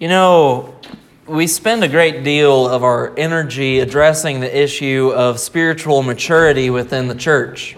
You 0.00 0.08
know, 0.08 0.74
we 1.26 1.46
spend 1.46 1.84
a 1.84 1.88
great 1.88 2.24
deal 2.24 2.66
of 2.66 2.82
our 2.82 3.12
energy 3.18 3.80
addressing 3.80 4.40
the 4.40 4.62
issue 4.62 5.12
of 5.14 5.38
spiritual 5.38 6.02
maturity 6.02 6.70
within 6.70 7.06
the 7.06 7.14
church. 7.14 7.76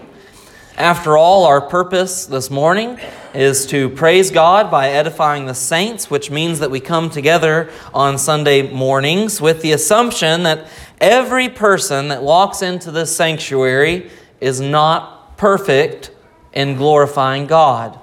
After 0.77 1.17
all, 1.17 1.43
our 1.43 1.59
purpose 1.59 2.25
this 2.25 2.49
morning 2.49 2.97
is 3.33 3.65
to 3.65 3.89
praise 3.89 4.31
God 4.31 4.71
by 4.71 4.91
edifying 4.91 5.47
the 5.47 5.53
saints, 5.53 6.09
which 6.09 6.31
means 6.31 6.59
that 6.59 6.71
we 6.71 6.79
come 6.79 7.09
together 7.09 7.69
on 7.93 8.17
Sunday 8.17 8.71
mornings 8.71 9.41
with 9.41 9.61
the 9.61 9.73
assumption 9.73 10.43
that 10.43 10.69
every 11.01 11.49
person 11.49 12.07
that 12.07 12.23
walks 12.23 12.61
into 12.61 12.89
this 12.89 13.13
sanctuary 13.13 14.09
is 14.39 14.61
not 14.61 15.35
perfect 15.35 16.09
in 16.53 16.77
glorifying 16.77 17.47
God. 17.47 17.99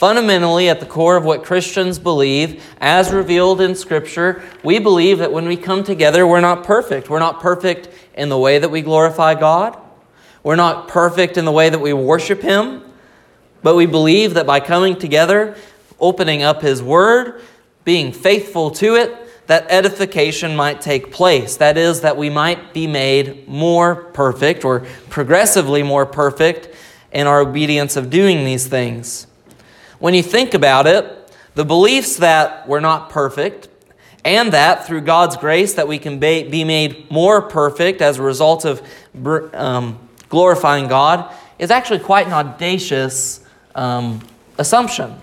Fundamentally, 0.00 0.70
at 0.70 0.80
the 0.80 0.86
core 0.86 1.18
of 1.18 1.26
what 1.26 1.44
Christians 1.44 1.98
believe, 1.98 2.64
as 2.80 3.12
revealed 3.12 3.60
in 3.60 3.74
Scripture, 3.74 4.42
we 4.64 4.78
believe 4.78 5.18
that 5.18 5.30
when 5.30 5.46
we 5.46 5.58
come 5.58 5.84
together, 5.84 6.26
we're 6.26 6.40
not 6.40 6.64
perfect. 6.64 7.10
We're 7.10 7.18
not 7.18 7.40
perfect 7.40 7.90
in 8.14 8.30
the 8.30 8.38
way 8.38 8.58
that 8.58 8.70
we 8.70 8.80
glorify 8.80 9.34
God. 9.34 9.78
We're 10.42 10.56
not 10.56 10.88
perfect 10.88 11.36
in 11.36 11.44
the 11.44 11.52
way 11.52 11.68
that 11.68 11.82
we 11.82 11.92
worship 11.92 12.40
Him. 12.40 12.82
But 13.62 13.76
we 13.76 13.84
believe 13.84 14.32
that 14.32 14.46
by 14.46 14.60
coming 14.60 14.96
together, 14.96 15.54
opening 16.00 16.42
up 16.42 16.62
His 16.62 16.82
Word, 16.82 17.42
being 17.84 18.10
faithful 18.10 18.70
to 18.70 18.94
it, 18.94 19.14
that 19.48 19.66
edification 19.68 20.56
might 20.56 20.80
take 20.80 21.12
place. 21.12 21.58
That 21.58 21.76
is, 21.76 22.00
that 22.00 22.16
we 22.16 22.30
might 22.30 22.72
be 22.72 22.86
made 22.86 23.46
more 23.46 23.96
perfect 23.96 24.64
or 24.64 24.86
progressively 25.10 25.82
more 25.82 26.06
perfect 26.06 26.74
in 27.12 27.26
our 27.26 27.40
obedience 27.40 27.96
of 27.96 28.08
doing 28.08 28.46
these 28.46 28.66
things. 28.66 29.26
When 30.00 30.14
you 30.14 30.22
think 30.22 30.54
about 30.54 30.86
it, 30.86 31.32
the 31.54 31.64
beliefs 31.64 32.16
that 32.16 32.66
we're 32.66 32.80
not 32.80 33.10
perfect 33.10 33.68
and 34.24 34.52
that 34.52 34.86
through 34.86 35.02
God's 35.02 35.36
grace 35.36 35.74
that 35.74 35.86
we 35.86 35.98
can 35.98 36.18
be 36.18 36.64
made 36.64 37.10
more 37.10 37.42
perfect 37.42 38.00
as 38.00 38.18
a 38.18 38.22
result 38.22 38.64
of 38.64 38.82
um, 39.54 39.98
glorifying 40.30 40.88
God 40.88 41.32
is 41.58 41.70
actually 41.70 42.00
quite 42.00 42.26
an 42.26 42.32
audacious 42.32 43.44
um, 43.74 44.20
assumption. 44.56 45.16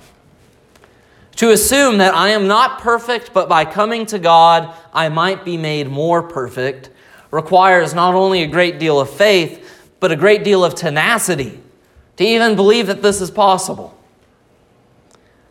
To 1.38 1.52
assume 1.52 1.98
that 1.98 2.14
I 2.14 2.30
am 2.30 2.48
not 2.48 2.80
perfect, 2.80 3.34
but 3.34 3.50
by 3.50 3.66
coming 3.66 4.06
to 4.08 4.20
God, 4.20 4.74
I 4.94 5.10
might 5.10 5.44
be 5.44 5.58
made 5.58 5.88
more 5.88 6.22
perfect, 6.22 6.92
requires 7.32 7.96
not 7.96 8.14
only 8.14 8.44
a 8.44 8.48
great 8.48 8.78
deal 8.78 9.00
of 9.00 9.10
faith, 9.10 9.90
but 10.00 10.12
a 10.12 10.16
great 10.16 10.44
deal 10.44 10.64
of 10.64 10.76
tenacity 10.76 11.60
to 12.18 12.24
even 12.24 12.56
believe 12.56 12.86
that 12.88 13.02
this 13.02 13.22
is 13.22 13.32
possible. 13.32 13.97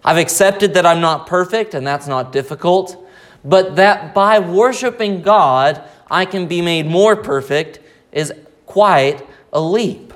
I've 0.06 0.18
accepted 0.18 0.74
that 0.74 0.86
I'm 0.86 1.00
not 1.00 1.26
perfect, 1.26 1.74
and 1.74 1.84
that's 1.84 2.06
not 2.06 2.30
difficult, 2.30 3.04
but 3.44 3.74
that 3.74 4.14
by 4.14 4.38
worshiping 4.38 5.20
God, 5.20 5.82
I 6.08 6.24
can 6.24 6.46
be 6.46 6.62
made 6.62 6.86
more 6.86 7.16
perfect 7.16 7.80
is 8.12 8.32
quite 8.66 9.26
a 9.52 9.60
leap. 9.60 10.14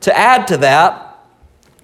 To 0.00 0.16
add 0.16 0.46
to 0.48 0.58
that, 0.58 1.08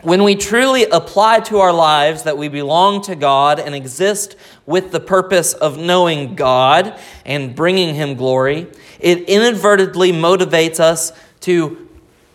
when 0.02 0.22
we 0.22 0.36
truly 0.36 0.84
apply 0.84 1.40
to 1.40 1.58
our 1.58 1.72
lives 1.72 2.24
that 2.24 2.36
we 2.36 2.48
belong 2.48 3.00
to 3.02 3.16
God 3.16 3.58
and 3.58 3.74
exist 3.74 4.36
with 4.66 4.92
the 4.92 5.00
purpose 5.00 5.54
of 5.54 5.78
knowing 5.78 6.34
God 6.34 7.00
and 7.24 7.56
bringing 7.56 7.94
Him 7.94 8.14
glory, 8.14 8.68
it 9.00 9.22
inadvertently 9.22 10.12
motivates 10.12 10.80
us 10.80 11.12
to 11.40 11.87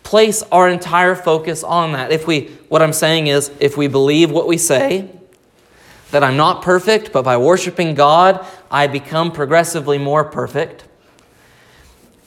place 0.04 0.44
our 0.52 0.68
entire 0.68 1.16
focus 1.16 1.64
on 1.64 1.92
that. 1.92 2.12
If 2.12 2.26
we, 2.26 2.48
what 2.68 2.82
I'm 2.82 2.92
saying 2.92 3.26
is, 3.26 3.50
if 3.58 3.76
we 3.76 3.88
believe 3.88 4.30
what 4.30 4.46
we 4.46 4.58
say, 4.58 5.10
that 6.12 6.22
I'm 6.22 6.36
not 6.36 6.62
perfect, 6.62 7.10
but 7.12 7.24
by 7.24 7.36
worshiping 7.36 7.94
God, 7.94 8.46
I 8.70 8.86
become 8.86 9.32
progressively 9.32 9.98
more 9.98 10.22
perfect. 10.22 10.84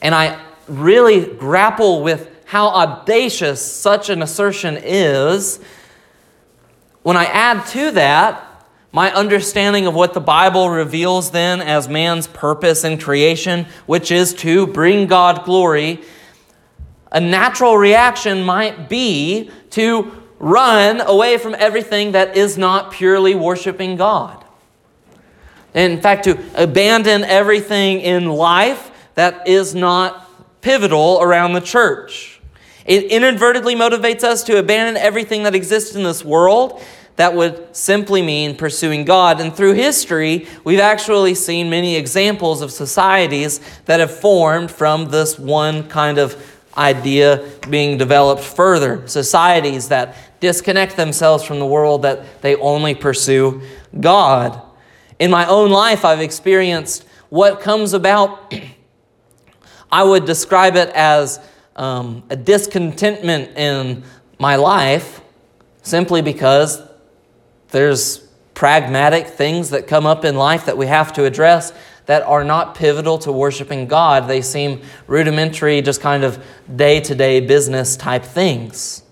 And 0.02 0.14
I 0.14 0.44
really 0.68 1.26
grapple 1.26 2.04
with 2.04 2.30
how 2.46 2.68
audacious 2.68 3.62
such 3.62 4.10
an 4.10 4.22
assertion 4.22 4.78
is. 4.82 5.60
When 7.04 7.16
I 7.16 7.26
add 7.26 7.66
to 7.68 7.92
that 7.92 8.44
my 8.92 9.14
understanding 9.14 9.86
of 9.86 9.94
what 9.94 10.14
the 10.14 10.20
Bible 10.20 10.70
reveals 10.70 11.32
then 11.32 11.62
as 11.62 11.88
man's 11.88 12.28
purpose 12.28 12.84
in 12.84 12.98
creation, 12.98 13.68
which 13.86 14.12
is 14.12 14.34
to 14.34 14.66
bring 14.68 15.08
God 15.08 15.46
glory, 15.46 16.02
a 17.12 17.20
natural 17.20 17.78
reaction 17.78 18.44
might 18.44 18.90
be 18.90 19.50
to 19.72 20.12
run 20.40 21.02
away 21.02 21.38
from 21.38 21.56
everything 21.58 22.12
that 22.12 22.38
is 22.38 22.58
not 22.58 22.92
purely 22.92 23.36
worshiping 23.36 23.96
God. 23.96 24.44
In 25.74 26.02
fact, 26.02 26.26
to 26.26 26.38
abandon 26.56 27.24
everything 27.24 28.02
in 28.02 28.28
life 28.28 28.92
that 29.16 29.48
is 29.48 29.74
not 29.76 30.30
pivotal 30.62 31.20
around 31.22 31.54
the 31.54 31.62
church. 31.62 32.42
It 32.86 33.06
inadvertently 33.06 33.76
motivates 33.76 34.24
us 34.24 34.44
to 34.44 34.58
abandon 34.58 34.98
everything 34.98 35.44
that 35.44 35.56
exists 35.56 35.96
in 35.96 36.04
this 36.04 36.24
world. 36.24 36.82
That 37.18 37.34
would 37.34 37.76
simply 37.76 38.22
mean 38.22 38.56
pursuing 38.56 39.04
God. 39.04 39.42
And 39.42 39.54
through 39.54 39.74
history, 39.74 40.48
we've 40.64 40.80
actually 40.80 41.36
seen 41.36 41.70
many 41.70 41.96
examples 41.96 42.62
of 42.62 42.72
societies 42.72 43.60
that 43.86 44.00
have 44.00 44.12
formed 44.12 44.72
from 44.72 45.06
this 45.10 45.38
one 45.38 45.90
kind 45.90 46.18
of 46.18 46.57
idea 46.78 47.50
being 47.70 47.98
developed 47.98 48.44
further. 48.44 49.08
Societies 49.08 49.90
that 49.90 50.16
disconnect 50.40 50.96
themselves 50.96 51.44
from 51.44 51.60
the 51.60 51.66
world, 51.66 52.04
that 52.04 52.42
they 52.42 52.56
only 52.56 52.96
pursue 52.96 53.62
God. 54.00 54.62
In 55.20 55.32
my 55.32 55.48
own 55.48 55.72
life, 55.72 56.06
I've 56.06 56.22
experienced 56.22 57.06
what 57.30 57.60
comes 57.60 57.94
about. 57.94 58.54
I 59.92 60.04
would 60.04 60.26
describe 60.26 60.76
it 60.76 60.90
as 60.90 61.40
um, 61.76 62.24
a 62.30 62.36
discontentment 62.36 63.58
in 63.58 64.04
my 64.40 64.56
life 64.58 65.22
simply 65.82 66.22
because 66.22 66.82
there's 67.70 68.20
pragmatic 68.54 69.28
things 69.28 69.70
that 69.70 69.88
come 69.88 70.06
up 70.06 70.26
in 70.26 70.36
life 70.36 70.66
that 70.66 70.78
we 70.78 70.88
have 70.88 71.14
to 71.14 71.26
address 71.26 71.72
that 72.08 72.24
are 72.24 72.44
not 72.44 72.76
pivotal 72.76 73.20
to 73.20 73.32
worshiping 73.32 73.88
God. 73.88 74.28
They 74.28 74.42
seem 74.42 74.82
rudimentary, 75.06 75.82
just 75.82 76.02
kind 76.02 76.24
of 76.24 76.44
day 76.76 77.00
to 77.02 77.14
day 77.14 77.40
business 77.42 77.96
type 77.96 78.24
things. 78.24 79.04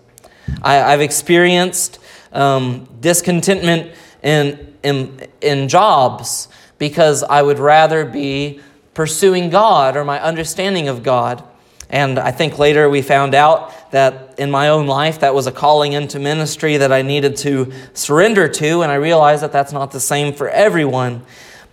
I, 0.62 0.76
have 0.76 1.02
experienced 1.02 2.00
um, 2.32 2.88
discontentment 3.00 3.92
in, 4.24 4.76
in, 4.84 5.28
in 5.42 5.68
jobs 5.70 6.48
because 6.78 7.24
I 7.24 7.42
would 7.42 7.60
rather 7.60 8.06
be 8.06 8.62
pursuing 8.94 9.50
God 9.50 9.98
or 9.98 10.04
my 10.04 10.22
understanding 10.22 10.88
of 10.88 11.04
God. 11.04 11.44
And 11.90 12.18
I 12.18 12.32
think 12.32 12.58
later 12.58 12.90
we 12.90 13.02
found 13.02 13.36
out 13.36 13.92
that 13.92 14.36
in 14.40 14.50
my 14.50 14.70
own 14.70 14.88
life, 14.88 15.20
that 15.20 15.36
was 15.36 15.48
a 15.48 15.52
calling 15.52 15.94
into 15.94 16.20
ministry 16.20 16.78
that 16.78 16.92
I 16.92 17.02
needed 17.02 17.38
to 17.38 17.72
surrender 17.94 18.48
to. 18.48 18.82
And 18.82 18.92
I 18.92 18.96
realized 18.96 19.44
that 19.44 19.52
that's 19.52 19.72
not 19.72 19.92
the 19.92 20.00
same 20.00 20.34
for 20.34 20.50
everyone. 20.50 21.24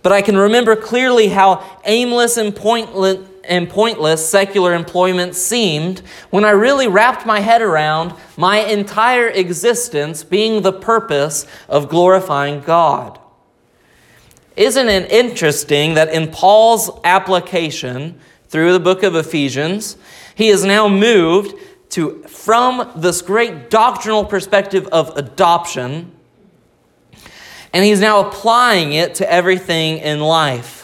But 0.03 0.11
I 0.11 0.21
can 0.21 0.37
remember 0.37 0.75
clearly 0.75 1.29
how 1.29 1.63
aimless 1.85 2.37
and 2.37 2.55
pointless, 2.55 3.27
and 3.45 3.69
pointless 3.69 4.29
secular 4.29 4.73
employment 4.73 5.35
seemed 5.35 5.99
when 6.29 6.45
I 6.45 6.51
really 6.51 6.87
wrapped 6.87 7.25
my 7.25 7.39
head 7.39 7.61
around 7.61 8.13
my 8.37 8.59
entire 8.59 9.27
existence 9.27 10.23
being 10.23 10.61
the 10.61 10.73
purpose 10.73 11.45
of 11.67 11.89
glorifying 11.89 12.61
God. 12.61 13.19
Isn't 14.55 14.87
it 14.87 15.11
interesting 15.11 15.95
that 15.95 16.13
in 16.13 16.31
Paul's 16.31 16.91
application 17.03 18.19
through 18.47 18.73
the 18.73 18.79
book 18.79 19.03
of 19.03 19.15
Ephesians, 19.15 19.97
he 20.35 20.49
is 20.49 20.63
now 20.63 20.87
moved 20.87 21.55
to 21.89 22.23
from 22.23 22.91
this 22.95 23.21
great 23.21 23.69
doctrinal 23.69 24.25
perspective 24.25 24.87
of 24.87 25.15
adoption 25.17 26.11
and 27.73 27.83
he's 27.83 27.99
now 27.99 28.27
applying 28.27 28.93
it 28.93 29.15
to 29.15 29.31
everything 29.31 29.97
in 29.97 30.19
life. 30.19 30.83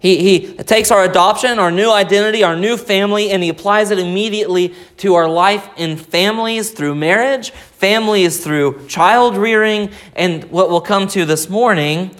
He, 0.00 0.18
he 0.38 0.54
takes 0.54 0.92
our 0.92 1.02
adoption, 1.02 1.58
our 1.58 1.72
new 1.72 1.90
identity, 1.90 2.44
our 2.44 2.54
new 2.54 2.76
family, 2.76 3.30
and 3.30 3.42
he 3.42 3.48
applies 3.48 3.90
it 3.90 3.98
immediately 3.98 4.74
to 4.98 5.14
our 5.14 5.28
life 5.28 5.68
in 5.76 5.96
families 5.96 6.70
through 6.70 6.94
marriage, 6.94 7.50
families 7.50 8.44
through 8.44 8.86
child 8.86 9.36
rearing, 9.36 9.90
and 10.14 10.44
what 10.52 10.70
we'll 10.70 10.80
come 10.80 11.08
to 11.08 11.24
this 11.24 11.48
morning 11.48 12.14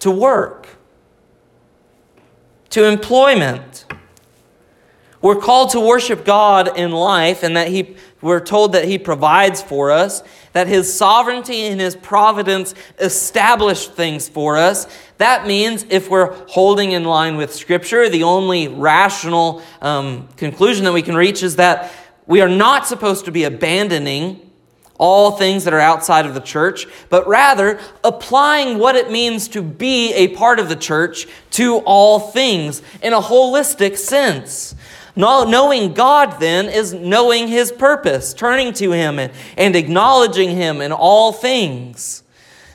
to 0.00 0.10
work, 0.10 0.66
to 2.70 2.86
employment. 2.86 3.84
We're 5.20 5.36
called 5.36 5.70
to 5.70 5.80
worship 5.80 6.24
God 6.24 6.78
in 6.78 6.92
life, 6.92 7.42
and 7.42 7.54
that 7.54 7.68
he, 7.68 7.96
we're 8.20 8.40
told 8.40 8.72
that 8.72 8.84
He 8.84 8.98
provides 8.98 9.62
for 9.62 9.90
us, 9.90 10.22
that 10.52 10.66
His 10.66 10.92
sovereignty 10.92 11.62
and 11.62 11.80
His 11.80 11.94
providence 11.94 12.74
establish 12.98 13.88
things 13.88 14.28
for 14.28 14.56
us. 14.56 14.86
That 15.18 15.46
means 15.46 15.86
if 15.88 16.10
we're 16.10 16.32
holding 16.48 16.92
in 16.92 17.04
line 17.04 17.36
with 17.36 17.54
Scripture, 17.54 18.08
the 18.08 18.24
only 18.24 18.68
rational 18.68 19.62
um, 19.80 20.28
conclusion 20.36 20.84
that 20.84 20.92
we 20.92 21.02
can 21.02 21.14
reach 21.14 21.42
is 21.42 21.56
that 21.56 21.92
we 22.26 22.40
are 22.40 22.48
not 22.48 22.86
supposed 22.86 23.24
to 23.24 23.32
be 23.32 23.44
abandoning 23.44 24.48
all 24.98 25.30
things 25.30 25.64
that 25.64 25.72
are 25.72 25.80
outside 25.80 26.26
of 26.26 26.34
the 26.34 26.40
church, 26.40 26.86
but 27.08 27.26
rather 27.26 27.78
applying 28.02 28.78
what 28.78 28.96
it 28.96 29.10
means 29.10 29.48
to 29.48 29.62
be 29.62 30.12
a 30.12 30.28
part 30.28 30.58
of 30.58 30.68
the 30.68 30.76
church 30.76 31.26
to 31.50 31.78
all 31.78 32.18
things 32.18 32.82
in 33.02 33.12
a 33.12 33.20
holistic 33.20 33.96
sense. 33.96 34.74
Knowing 35.18 35.94
God, 35.94 36.38
then, 36.38 36.66
is 36.66 36.94
knowing 36.94 37.48
His 37.48 37.72
purpose, 37.72 38.32
turning 38.32 38.72
to 38.74 38.92
Him 38.92 39.18
and, 39.18 39.76
acknowledging 39.76 40.50
Him 40.50 40.80
in 40.80 40.92
all 40.92 41.32
things. 41.32 42.22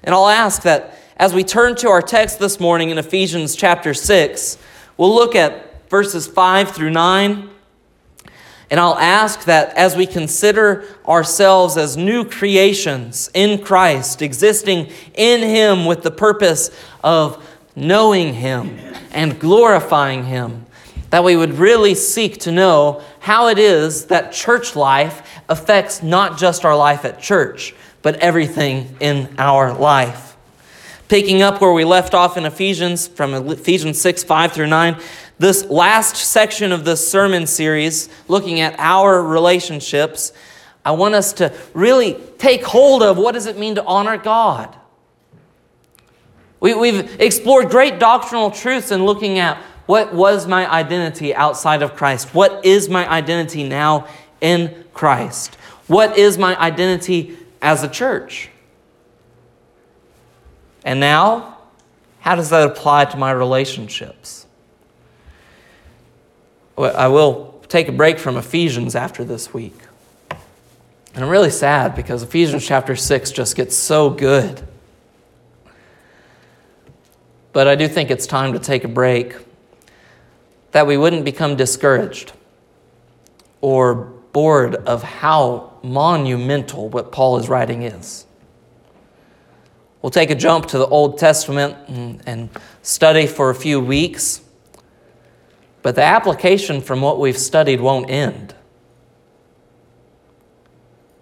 And 0.03 0.13
I'll 0.13 0.27
ask 0.27 0.63
that 0.63 0.99
as 1.15 1.33
we 1.33 1.45
turn 1.45 1.75
to 1.77 1.87
our 1.87 2.01
text 2.01 2.39
this 2.39 2.59
morning 2.59 2.89
in 2.89 2.97
Ephesians 2.97 3.55
chapter 3.55 3.93
6, 3.93 4.57
we'll 4.97 5.15
look 5.15 5.35
at 5.35 5.89
verses 5.89 6.27
5 6.27 6.71
through 6.71 6.89
9. 6.89 7.49
And 8.69 8.79
I'll 8.79 8.97
ask 8.97 9.45
that 9.45 9.77
as 9.77 9.95
we 9.95 10.05
consider 10.05 10.83
ourselves 11.07 11.77
as 11.77 11.95
new 11.95 12.25
creations 12.25 13.29
in 13.33 13.63
Christ, 13.63 14.21
existing 14.21 14.91
in 15.13 15.41
Him 15.47 15.85
with 15.85 16.01
the 16.01 16.11
purpose 16.11 16.71
of 17.03 17.47
knowing 17.73 18.33
Him 18.33 18.77
and 19.11 19.39
glorifying 19.39 20.25
Him, 20.25 20.65
that 21.13 21.23
we 21.23 21.35
would 21.35 21.59
really 21.59 21.93
seek 21.93 22.39
to 22.39 22.51
know 22.51 22.99
how 23.19 23.47
it 23.47 23.59
is 23.59 24.05
that 24.05 24.33
church 24.33 24.75
life 24.75 25.39
affects 25.47 26.01
not 26.01 26.39
just 26.39 26.65
our 26.65 26.75
life 26.75 27.05
at 27.05 27.21
church, 27.21 27.75
but 28.01 28.15
everything 28.15 28.97
in 28.99 29.29
our 29.37 29.75
life. 29.75 30.35
Picking 31.09 31.43
up 31.43 31.61
where 31.61 31.71
we 31.71 31.85
left 31.85 32.15
off 32.15 32.35
in 32.35 32.47
Ephesians, 32.47 33.07
from 33.07 33.35
Ephesians 33.51 34.01
6 34.01 34.23
5 34.23 34.53
through 34.53 34.65
9, 34.65 34.99
this 35.37 35.65
last 35.65 36.15
section 36.15 36.71
of 36.71 36.83
this 36.83 37.07
sermon 37.07 37.45
series, 37.45 38.09
looking 38.27 38.59
at 38.59 38.73
our 38.79 39.21
relationships, 39.21 40.33
I 40.83 40.93
want 40.93 41.13
us 41.13 41.31
to 41.33 41.53
really 41.75 42.15
take 42.39 42.63
hold 42.63 43.03
of 43.03 43.19
what 43.19 43.33
does 43.33 43.45
it 43.45 43.59
mean 43.59 43.75
to 43.75 43.85
honor 43.85 44.17
God. 44.17 44.75
We, 46.59 46.73
we've 46.73 47.21
explored 47.21 47.69
great 47.69 47.99
doctrinal 47.99 48.49
truths 48.49 48.89
in 48.89 49.05
looking 49.05 49.37
at 49.37 49.61
what 49.85 50.13
was 50.13 50.47
my 50.47 50.69
identity 50.71 51.35
outside 51.35 51.81
of 51.81 51.95
Christ? 51.95 52.33
What 52.33 52.65
is 52.65 52.89
my 52.89 53.09
identity 53.09 53.63
now 53.63 54.07
in 54.39 54.85
Christ? 54.93 55.55
What 55.87 56.17
is 56.17 56.37
my 56.37 56.57
identity 56.57 57.37
as 57.61 57.83
a 57.83 57.89
church? 57.89 58.49
And 60.85 60.99
now, 60.99 61.57
how 62.19 62.35
does 62.35 62.49
that 62.51 62.65
apply 62.65 63.05
to 63.05 63.17
my 63.17 63.31
relationships? 63.31 64.45
I 66.77 67.07
will 67.07 67.61
take 67.67 67.87
a 67.87 67.91
break 67.91 68.17
from 68.19 68.37
Ephesians 68.37 68.95
after 68.95 69.23
this 69.23 69.53
week. 69.53 69.75
And 71.13 71.23
I'm 71.23 71.29
really 71.29 71.51
sad 71.51 71.95
because 71.95 72.23
Ephesians 72.23 72.65
chapter 72.65 72.95
6 72.95 73.31
just 73.31 73.55
gets 73.55 73.75
so 73.75 74.09
good. 74.09 74.61
But 77.51 77.67
I 77.67 77.75
do 77.75 77.87
think 77.87 78.09
it's 78.09 78.25
time 78.25 78.53
to 78.53 78.59
take 78.59 78.83
a 78.83 78.87
break 78.87 79.35
that 80.73 80.85
we 80.85 80.97
wouldn't 80.97 81.25
become 81.25 81.55
discouraged 81.55 82.33
or 83.61 83.95
bored 84.33 84.75
of 84.75 85.01
how 85.01 85.71
monumental 85.81 86.89
what 86.89 87.11
Paul 87.11 87.37
is 87.37 87.47
writing 87.49 87.83
is. 87.83 88.25
We'll 90.01 90.11
take 90.11 90.29
a 90.29 90.35
jump 90.35 90.65
to 90.67 90.77
the 90.77 90.87
Old 90.87 91.17
Testament 91.17 91.77
and, 91.87 92.21
and 92.25 92.49
study 92.81 93.25
for 93.25 93.49
a 93.49 93.55
few 93.55 93.79
weeks 93.79 94.41
but 95.83 95.95
the 95.95 96.03
application 96.03 96.81
from 96.81 97.01
what 97.01 97.19
we've 97.19 97.37
studied 97.37 97.81
won't 97.81 98.09
end. 98.09 98.55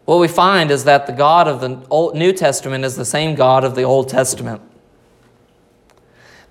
What 0.05 0.19
we 0.19 0.27
find 0.27 0.71
is 0.71 0.83
that 0.83 1.07
the 1.07 1.13
God 1.13 1.47
of 1.47 1.61
the 1.61 1.83
Old, 1.89 2.15
New 2.15 2.31
Testament 2.31 2.85
is 2.85 2.95
the 2.95 3.05
same 3.05 3.35
God 3.35 3.63
of 3.63 3.75
the 3.75 3.83
Old 3.83 4.07
Testament. 4.07 4.61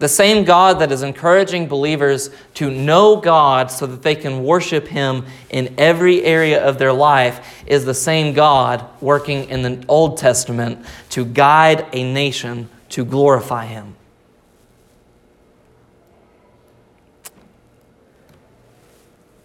The 0.00 0.08
same 0.08 0.44
God 0.44 0.78
that 0.78 0.90
is 0.92 1.02
encouraging 1.02 1.68
believers 1.68 2.30
to 2.54 2.70
know 2.70 3.16
God 3.16 3.70
so 3.70 3.86
that 3.86 4.00
they 4.00 4.14
can 4.14 4.42
worship 4.44 4.88
Him 4.88 5.26
in 5.50 5.74
every 5.76 6.24
area 6.24 6.64
of 6.64 6.78
their 6.78 6.92
life 6.92 7.62
is 7.66 7.84
the 7.84 7.92
same 7.92 8.32
God 8.32 8.82
working 9.02 9.50
in 9.50 9.60
the 9.60 9.84
Old 9.88 10.16
Testament 10.16 10.86
to 11.10 11.26
guide 11.26 11.86
a 11.92 12.10
nation 12.10 12.70
to 12.88 13.04
glorify 13.04 13.66
Him. 13.66 13.94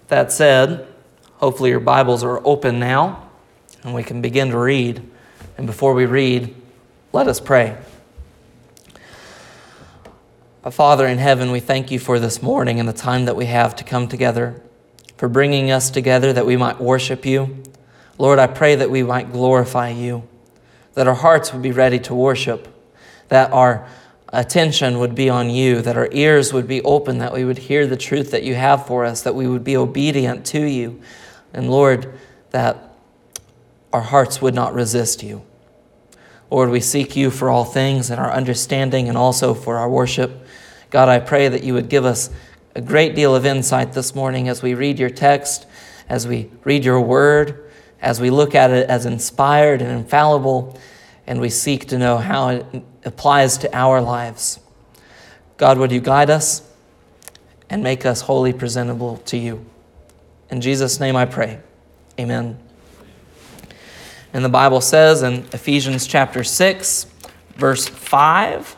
That 0.08 0.32
said, 0.32 0.88
hopefully 1.34 1.72
your 1.72 1.82
Bibles 1.82 2.24
are 2.24 2.40
open 2.48 2.80
now 2.80 3.30
and 3.84 3.94
we 3.94 4.04
can 4.04 4.22
begin 4.22 4.52
to 4.52 4.58
read. 4.58 5.04
And 5.58 5.68
before 5.68 5.94
we 5.94 6.06
read, 6.06 6.56
let 7.12 7.28
us 7.28 7.42
pray. 7.42 7.78
Father 10.72 11.06
in 11.06 11.20
heaven, 11.20 11.52
we 11.52 11.60
thank 11.60 11.92
you 11.92 12.00
for 12.00 12.20
this 12.20 12.42
morning 12.42 12.80
and 12.80 12.90
the 12.90 12.94
time 12.94 13.26
that 13.26 13.36
we 13.36 13.46
have 13.46 13.76
to 13.76 13.84
come 13.84 14.08
together, 14.08 14.60
for 15.16 15.30
bringing 15.30 15.70
us 15.70 15.92
together 15.92 16.34
that 16.34 16.48
we 16.48 16.58
might 16.58 16.82
worship 16.82 17.24
you. 17.24 17.62
Lord, 18.18 18.40
I 18.40 18.48
pray 18.48 18.74
that 18.74 18.90
we 18.90 19.04
might 19.04 19.32
glorify 19.32 19.90
you, 19.90 20.28
that 20.96 21.08
our 21.08 21.14
hearts 21.14 21.54
would 21.54 21.62
be 21.62 21.72
ready 21.72 22.00
to 22.00 22.16
worship, 22.16 22.68
that 23.28 23.54
our 23.54 23.88
attention 24.30 24.98
would 24.98 25.14
be 25.14 25.30
on 25.30 25.52
you, 25.52 25.82
that 25.84 25.98
our 25.98 26.10
ears 26.12 26.52
would 26.52 26.68
be 26.68 26.82
open, 26.82 27.20
that 27.20 27.34
we 27.34 27.46
would 27.46 27.60
hear 27.60 27.86
the 27.86 27.96
truth 27.96 28.32
that 28.32 28.42
you 28.42 28.56
have 28.56 28.88
for 28.88 29.06
us, 29.06 29.22
that 29.22 29.36
we 29.36 29.48
would 29.48 29.64
be 29.64 29.78
obedient 29.78 30.46
to 30.48 30.62
you. 30.62 31.00
And 31.54 31.70
Lord, 31.70 32.12
that 32.50 32.96
our 33.94 34.02
hearts 34.02 34.42
would 34.42 34.56
not 34.56 34.74
resist 34.74 35.22
you. 35.22 35.46
Lord, 36.50 36.70
we 36.70 36.80
seek 36.80 37.16
you 37.16 37.30
for 37.30 37.50
all 37.50 37.66
things 37.66 38.10
and 38.10 38.20
our 38.20 38.32
understanding 38.32 39.08
and 39.08 39.18
also 39.18 39.54
for 39.54 39.78
our 39.78 39.90
worship. 39.90 40.45
God, 40.96 41.10
I 41.10 41.20
pray 41.20 41.50
that 41.50 41.62
you 41.62 41.74
would 41.74 41.90
give 41.90 42.06
us 42.06 42.30
a 42.74 42.80
great 42.80 43.16
deal 43.16 43.36
of 43.36 43.46
insight 43.46 43.92
this 43.92 44.16
morning 44.16 44.48
as 44.48 44.64
we 44.64 44.76
read 44.76 44.98
your 44.98 45.10
text, 45.10 45.68
as 46.08 46.26
we 46.26 46.50
read 46.64 46.86
your 46.86 47.02
word, 47.02 47.70
as 48.02 48.22
we 48.22 48.30
look 48.30 48.56
at 48.56 48.72
it 48.72 48.90
as 48.90 49.06
inspired 49.06 49.82
and 49.82 49.92
infallible, 49.92 50.80
and 51.28 51.42
we 51.42 51.50
seek 51.50 51.90
to 51.90 51.98
know 51.98 52.18
how 52.18 52.48
it 52.48 52.66
applies 53.04 53.58
to 53.58 53.76
our 53.76 54.00
lives. 54.00 54.62
God, 55.58 55.80
would 55.80 55.92
you 55.92 56.00
guide 56.00 56.30
us 56.30 56.66
and 57.70 57.84
make 57.84 58.06
us 58.06 58.22
wholly 58.22 58.54
presentable 58.54 59.18
to 59.26 59.36
you? 59.36 59.66
In 60.50 60.62
Jesus' 60.62 60.98
name 61.02 61.18
I 61.18 61.26
pray. 61.26 61.60
Amen. 62.18 62.58
And 64.32 64.46
the 64.46 64.50
Bible 64.50 64.80
says 64.80 65.24
in 65.24 65.46
Ephesians 65.52 66.08
chapter 66.08 66.46
6, 66.46 67.06
verse 67.58 67.86
5 67.86 68.78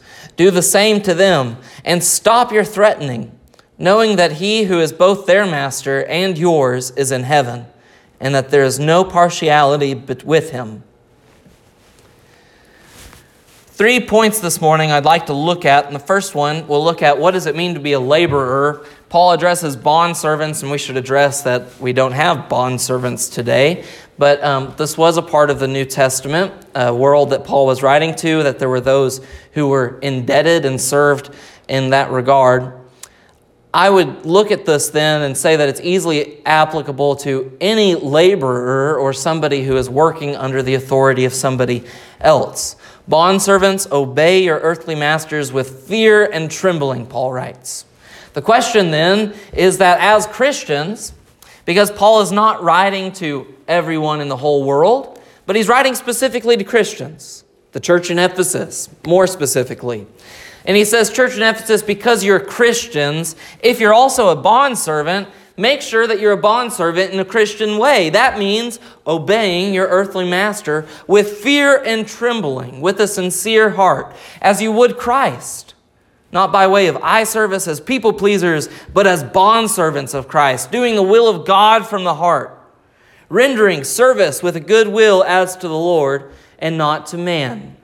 do 0.35 0.51
the 0.51 0.61
same 0.61 1.01
to 1.01 1.13
them, 1.13 1.57
and 1.85 2.03
stop 2.03 2.51
your 2.51 2.63
threatening, 2.63 3.37
knowing 3.77 4.15
that 4.15 4.33
he 4.33 4.63
who 4.63 4.79
is 4.79 4.91
both 4.93 5.25
their 5.25 5.45
master 5.45 6.03
and 6.05 6.37
yours 6.37 6.91
is 6.91 7.11
in 7.11 7.23
heaven 7.23 7.65
and 8.21 8.35
that 8.35 8.51
there 8.51 8.63
is 8.63 8.79
no 8.79 9.03
partiality 9.03 9.95
with 9.95 10.51
him. 10.51 10.83
Three 13.81 13.99
points 13.99 14.39
this 14.39 14.61
morning 14.61 14.91
I'd 14.91 15.05
like 15.05 15.25
to 15.25 15.33
look 15.33 15.65
at. 15.65 15.87
And 15.87 15.95
the 15.95 15.99
first 15.99 16.35
one, 16.35 16.67
we'll 16.67 16.83
look 16.83 17.01
at 17.01 17.17
what 17.17 17.31
does 17.31 17.47
it 17.47 17.55
mean 17.55 17.73
to 17.73 17.79
be 17.79 17.93
a 17.93 17.99
laborer. 17.99 18.85
Paul 19.09 19.31
addresses 19.31 19.75
bond 19.75 20.15
servants, 20.15 20.61
and 20.61 20.71
we 20.71 20.77
should 20.77 20.97
address 20.97 21.41
that 21.41 21.81
we 21.81 21.91
don't 21.91 22.11
have 22.11 22.47
bond 22.47 22.79
servants 22.79 23.27
today. 23.27 23.83
But 24.19 24.43
um, 24.43 24.75
this 24.77 24.99
was 24.99 25.17
a 25.17 25.23
part 25.23 25.49
of 25.49 25.57
the 25.57 25.67
New 25.67 25.83
Testament 25.85 26.53
a 26.75 26.93
world 26.93 27.31
that 27.31 27.43
Paul 27.43 27.65
was 27.65 27.81
writing 27.81 28.13
to, 28.17 28.43
that 28.43 28.59
there 28.59 28.69
were 28.69 28.81
those 28.81 29.19
who 29.53 29.67
were 29.67 29.97
indebted 30.01 30.63
and 30.63 30.79
served 30.79 31.31
in 31.67 31.89
that 31.89 32.11
regard. 32.11 32.81
I 33.73 33.89
would 33.89 34.27
look 34.27 34.51
at 34.51 34.65
this 34.65 34.89
then 34.89 35.23
and 35.23 35.35
say 35.35 35.55
that 35.55 35.69
it's 35.69 35.81
easily 35.81 36.45
applicable 36.45 37.15
to 37.15 37.57
any 37.59 37.95
laborer 37.95 38.95
or 38.97 39.11
somebody 39.11 39.63
who 39.63 39.75
is 39.77 39.89
working 39.89 40.35
under 40.35 40.61
the 40.61 40.75
authority 40.75 41.25
of 41.25 41.33
somebody 41.33 41.85
else. 42.19 42.75
Bondservants, 43.09 43.91
obey 43.91 44.43
your 44.43 44.59
earthly 44.59 44.95
masters 44.95 45.51
with 45.51 45.87
fear 45.87 46.25
and 46.25 46.49
trembling, 46.49 47.05
Paul 47.05 47.33
writes. 47.33 47.85
The 48.33 48.41
question 48.41 48.91
then 48.91 49.33
is 49.53 49.79
that 49.79 49.99
as 49.99 50.25
Christians, 50.27 51.13
because 51.65 51.91
Paul 51.91 52.21
is 52.21 52.31
not 52.31 52.63
writing 52.63 53.11
to 53.13 53.53
everyone 53.67 54.21
in 54.21 54.29
the 54.29 54.37
whole 54.37 54.63
world, 54.63 55.19
but 55.45 55.55
he's 55.55 55.67
writing 55.67 55.95
specifically 55.95 56.55
to 56.57 56.63
Christians, 56.63 57.43
the 57.71 57.79
church 57.79 58.09
in 58.09 58.19
Ephesus, 58.19 58.89
more 59.05 59.27
specifically. 59.27 60.07
And 60.65 60.77
he 60.77 60.85
says, 60.85 61.11
Church 61.11 61.35
in 61.35 61.41
Ephesus, 61.41 61.81
because 61.81 62.23
you're 62.23 62.39
Christians, 62.39 63.35
if 63.61 63.79
you're 63.79 63.93
also 63.93 64.29
a 64.29 64.35
bondservant, 64.35 65.27
make 65.61 65.81
sure 65.81 66.07
that 66.07 66.19
you're 66.19 66.31
a 66.31 66.37
bondservant 66.37 67.13
in 67.13 67.19
a 67.19 67.25
Christian 67.25 67.77
way. 67.77 68.09
That 68.09 68.39
means 68.39 68.79
obeying 69.05 69.73
your 69.73 69.87
earthly 69.87 70.27
master 70.27 70.87
with 71.07 71.37
fear 71.37 71.81
and 71.83 72.07
trembling, 72.07 72.81
with 72.81 72.99
a 72.99 73.07
sincere 73.07 73.69
heart, 73.69 74.13
as 74.41 74.61
you 74.61 74.71
would 74.71 74.97
Christ. 74.97 75.75
Not 76.31 76.51
by 76.51 76.65
way 76.67 76.87
of 76.87 76.97
eye 76.97 77.25
service 77.25 77.67
as 77.67 77.79
people 77.79 78.13
pleasers, 78.13 78.69
but 78.93 79.05
as 79.05 79.23
bondservants 79.23 80.13
of 80.13 80.27
Christ, 80.27 80.71
doing 80.71 80.95
the 80.95 81.03
will 81.03 81.27
of 81.27 81.45
God 81.45 81.85
from 81.85 82.03
the 82.03 82.15
heart, 82.15 82.57
rendering 83.29 83.83
service 83.83 84.41
with 84.41 84.55
a 84.55 84.61
good 84.61 84.87
will 84.87 85.23
as 85.23 85.55
to 85.57 85.67
the 85.67 85.73
Lord 85.73 86.31
and 86.57 86.77
not 86.77 87.05
to 87.07 87.17
man. 87.17 87.75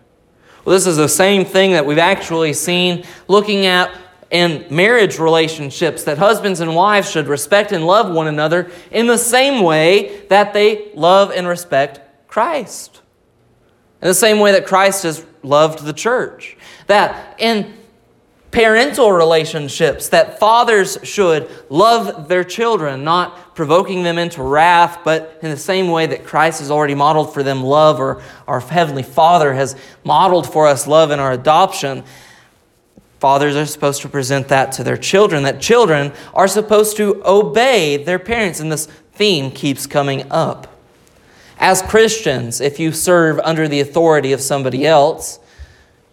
Well, 0.66 0.74
this 0.74 0.88
is 0.88 0.98
the 0.98 1.10
same 1.10 1.46
thing 1.46 1.72
that 1.72 1.86
we've 1.86 1.98
actually 1.98 2.54
seen 2.54 3.06
looking 3.28 3.66
at 3.66 3.92
in 4.30 4.66
marriage 4.70 5.20
relationships 5.20 6.04
that 6.04 6.18
husbands 6.18 6.60
and 6.60 6.76
wives 6.76 7.10
should 7.10 7.28
respect 7.28 7.72
and 7.72 7.86
love 7.86 8.14
one 8.14 8.28
another 8.28 8.70
in 8.92 9.08
the 9.08 9.18
same 9.18 9.64
way 9.64 10.26
that 10.28 10.54
they 10.54 10.92
love 10.94 11.32
and 11.32 11.48
respect 11.48 12.02
Christ. 12.28 13.02
In 14.02 14.08
the 14.08 14.14
same 14.14 14.40
way 14.40 14.52
that 14.52 14.66
Christ 14.66 15.04
has 15.04 15.26
loved 15.44 15.84
the 15.84 15.94
church. 15.94 16.58
That 16.88 17.36
in 17.40 17.74
parental 18.52 19.12
relationships, 19.12 20.10
that 20.10 20.40
fathers 20.40 20.98
should 21.04 21.50
love 21.70 22.28
their 22.28 22.44
children, 22.44 23.04
not 23.04 23.56
provoking 23.56 24.04
them 24.04 24.18
into 24.18 24.42
wrath, 24.42 25.00
but 25.04 25.40
in 25.42 25.52
the 25.52 25.58
same 25.58 25.90
way 25.90 26.06
that 26.06 26.26
Christ 26.26 26.60
has 26.60 26.72
already 26.72 26.96
modeled 26.96 27.34
for 27.34 27.44
them 27.44 27.62
love, 27.62 28.00
or 28.00 28.22
our 28.48 28.60
Heavenly 28.60 29.04
Father 29.04 29.54
has 29.54 29.76
modeled 30.04 30.52
for 30.52 30.68
us 30.68 30.88
love 30.88 31.12
in 31.12 31.20
our 31.20 31.32
adoption. 31.32 32.04
Fathers 33.20 33.56
are 33.56 33.66
supposed 33.66 34.02
to 34.04 34.10
present 34.10 34.48
that 34.50 34.72
to 34.74 34.84
their 34.84 34.98
children, 34.98 35.44
that 35.44 35.60
children 35.60 36.12
are 36.34 36.48
supposed 36.48 36.98
to 36.98 37.22
obey 37.26 37.98
their 37.98 38.20
parents. 38.20 38.60
And 38.60 38.72
this 38.72 38.86
theme 39.14 39.52
keeps 39.52 39.88
coming 39.88 40.32
up. 40.32 40.80
As 41.60 41.82
Christians, 41.82 42.62
if 42.62 42.80
you 42.80 42.92
serve 42.92 43.40
under 43.40 43.68
the 43.68 43.80
authority 43.80 44.34
of 44.34 44.42
somebody 44.42 44.86
else, 44.86 45.40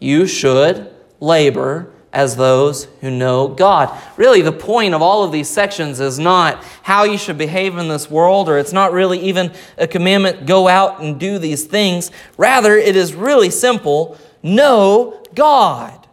you 0.00 0.26
should 0.26 0.90
labor 1.20 1.90
as 2.14 2.36
those 2.36 2.84
who 3.00 3.10
know 3.10 3.48
God. 3.48 3.90
Really, 4.16 4.40
the 4.40 4.52
point 4.52 4.94
of 4.94 5.02
all 5.02 5.24
of 5.24 5.32
these 5.32 5.50
sections 5.50 6.00
is 6.00 6.18
not 6.18 6.62
how 6.82 7.04
you 7.04 7.18
should 7.18 7.36
behave 7.36 7.76
in 7.76 7.88
this 7.88 8.08
world, 8.08 8.48
or 8.48 8.56
it's 8.56 8.72
not 8.72 8.92
really 8.92 9.18
even 9.18 9.52
a 9.76 9.86
commandment, 9.86 10.46
go 10.46 10.68
out 10.68 11.02
and 11.02 11.18
do 11.18 11.38
these 11.38 11.64
things. 11.64 12.10
Rather, 12.38 12.76
it 12.76 12.96
is 12.96 13.14
really 13.14 13.50
simple 13.50 14.16
know 14.42 15.20
God. 15.34 16.03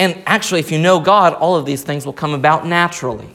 And 0.00 0.22
actually, 0.24 0.60
if 0.60 0.72
you 0.72 0.78
know 0.78 0.98
God, 0.98 1.34
all 1.34 1.56
of 1.56 1.66
these 1.66 1.82
things 1.82 2.06
will 2.06 2.14
come 2.14 2.32
about 2.32 2.66
naturally. 2.66 3.28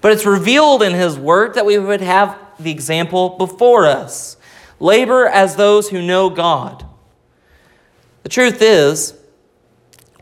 But 0.00 0.10
it's 0.10 0.26
revealed 0.26 0.82
in 0.82 0.92
His 0.92 1.16
Word 1.16 1.54
that 1.54 1.64
we 1.64 1.78
would 1.78 2.00
have 2.00 2.36
the 2.58 2.72
example 2.72 3.36
before 3.38 3.86
us 3.86 4.36
labor 4.80 5.28
as 5.28 5.54
those 5.54 5.88
who 5.88 6.02
know 6.02 6.28
God. 6.28 6.84
The 8.24 8.28
truth 8.28 8.60
is, 8.62 9.14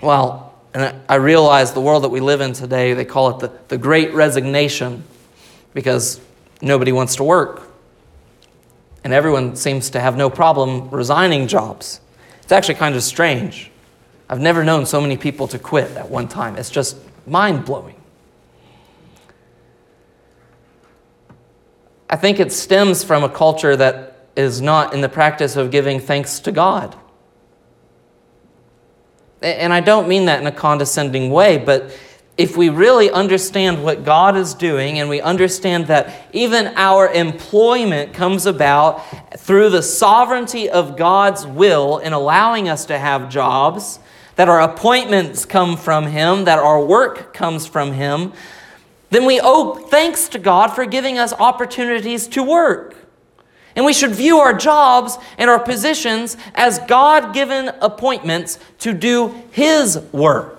well, 0.02 0.54
and 0.74 0.94
I 1.08 1.14
realize 1.14 1.72
the 1.72 1.80
world 1.80 2.04
that 2.04 2.10
we 2.10 2.20
live 2.20 2.42
in 2.42 2.52
today, 2.52 2.92
they 2.92 3.06
call 3.06 3.30
it 3.30 3.38
the, 3.38 3.50
the 3.68 3.78
great 3.78 4.12
resignation 4.12 5.02
because 5.72 6.20
nobody 6.60 6.92
wants 6.92 7.16
to 7.16 7.24
work. 7.24 7.70
And 9.02 9.14
everyone 9.14 9.56
seems 9.56 9.88
to 9.90 10.00
have 10.00 10.14
no 10.14 10.28
problem 10.28 10.90
resigning 10.90 11.48
jobs. 11.48 12.02
It's 12.42 12.52
actually 12.52 12.74
kind 12.74 12.94
of 12.96 13.02
strange. 13.02 13.70
I've 14.34 14.40
never 14.40 14.64
known 14.64 14.84
so 14.84 15.00
many 15.00 15.16
people 15.16 15.46
to 15.46 15.60
quit 15.60 15.92
at 15.92 16.10
one 16.10 16.26
time. 16.26 16.56
It's 16.56 16.68
just 16.68 16.96
mind 17.24 17.64
blowing. 17.64 17.94
I 22.10 22.16
think 22.16 22.40
it 22.40 22.50
stems 22.50 23.04
from 23.04 23.22
a 23.22 23.28
culture 23.28 23.76
that 23.76 24.26
is 24.34 24.60
not 24.60 24.92
in 24.92 25.02
the 25.02 25.08
practice 25.08 25.54
of 25.54 25.70
giving 25.70 26.00
thanks 26.00 26.40
to 26.40 26.50
God. 26.50 26.96
And 29.40 29.72
I 29.72 29.78
don't 29.78 30.08
mean 30.08 30.24
that 30.24 30.40
in 30.40 30.48
a 30.48 30.52
condescending 30.52 31.30
way, 31.30 31.56
but 31.56 31.96
if 32.36 32.56
we 32.56 32.70
really 32.70 33.12
understand 33.12 33.84
what 33.84 34.04
God 34.04 34.36
is 34.36 34.52
doing 34.52 34.98
and 34.98 35.08
we 35.08 35.20
understand 35.20 35.86
that 35.86 36.26
even 36.32 36.72
our 36.74 37.08
employment 37.12 38.14
comes 38.14 38.46
about 38.46 39.00
through 39.38 39.70
the 39.70 39.80
sovereignty 39.80 40.68
of 40.68 40.96
God's 40.96 41.46
will 41.46 41.98
in 41.98 42.12
allowing 42.12 42.68
us 42.68 42.84
to 42.86 42.98
have 42.98 43.28
jobs, 43.28 44.00
that 44.36 44.48
our 44.48 44.60
appointments 44.60 45.44
come 45.44 45.76
from 45.76 46.06
Him, 46.06 46.44
that 46.44 46.58
our 46.58 46.84
work 46.84 47.32
comes 47.32 47.66
from 47.66 47.92
Him, 47.92 48.32
then 49.10 49.26
we 49.26 49.40
owe 49.40 49.74
thanks 49.74 50.28
to 50.30 50.38
God 50.38 50.68
for 50.68 50.86
giving 50.86 51.18
us 51.18 51.32
opportunities 51.34 52.26
to 52.28 52.42
work. 52.42 52.96
And 53.76 53.84
we 53.84 53.92
should 53.92 54.12
view 54.12 54.38
our 54.38 54.52
jobs 54.52 55.18
and 55.38 55.50
our 55.50 55.58
positions 55.58 56.36
as 56.54 56.78
God 56.80 57.34
given 57.34 57.68
appointments 57.80 58.58
to 58.80 58.92
do 58.92 59.34
His 59.50 59.98
work. 60.12 60.58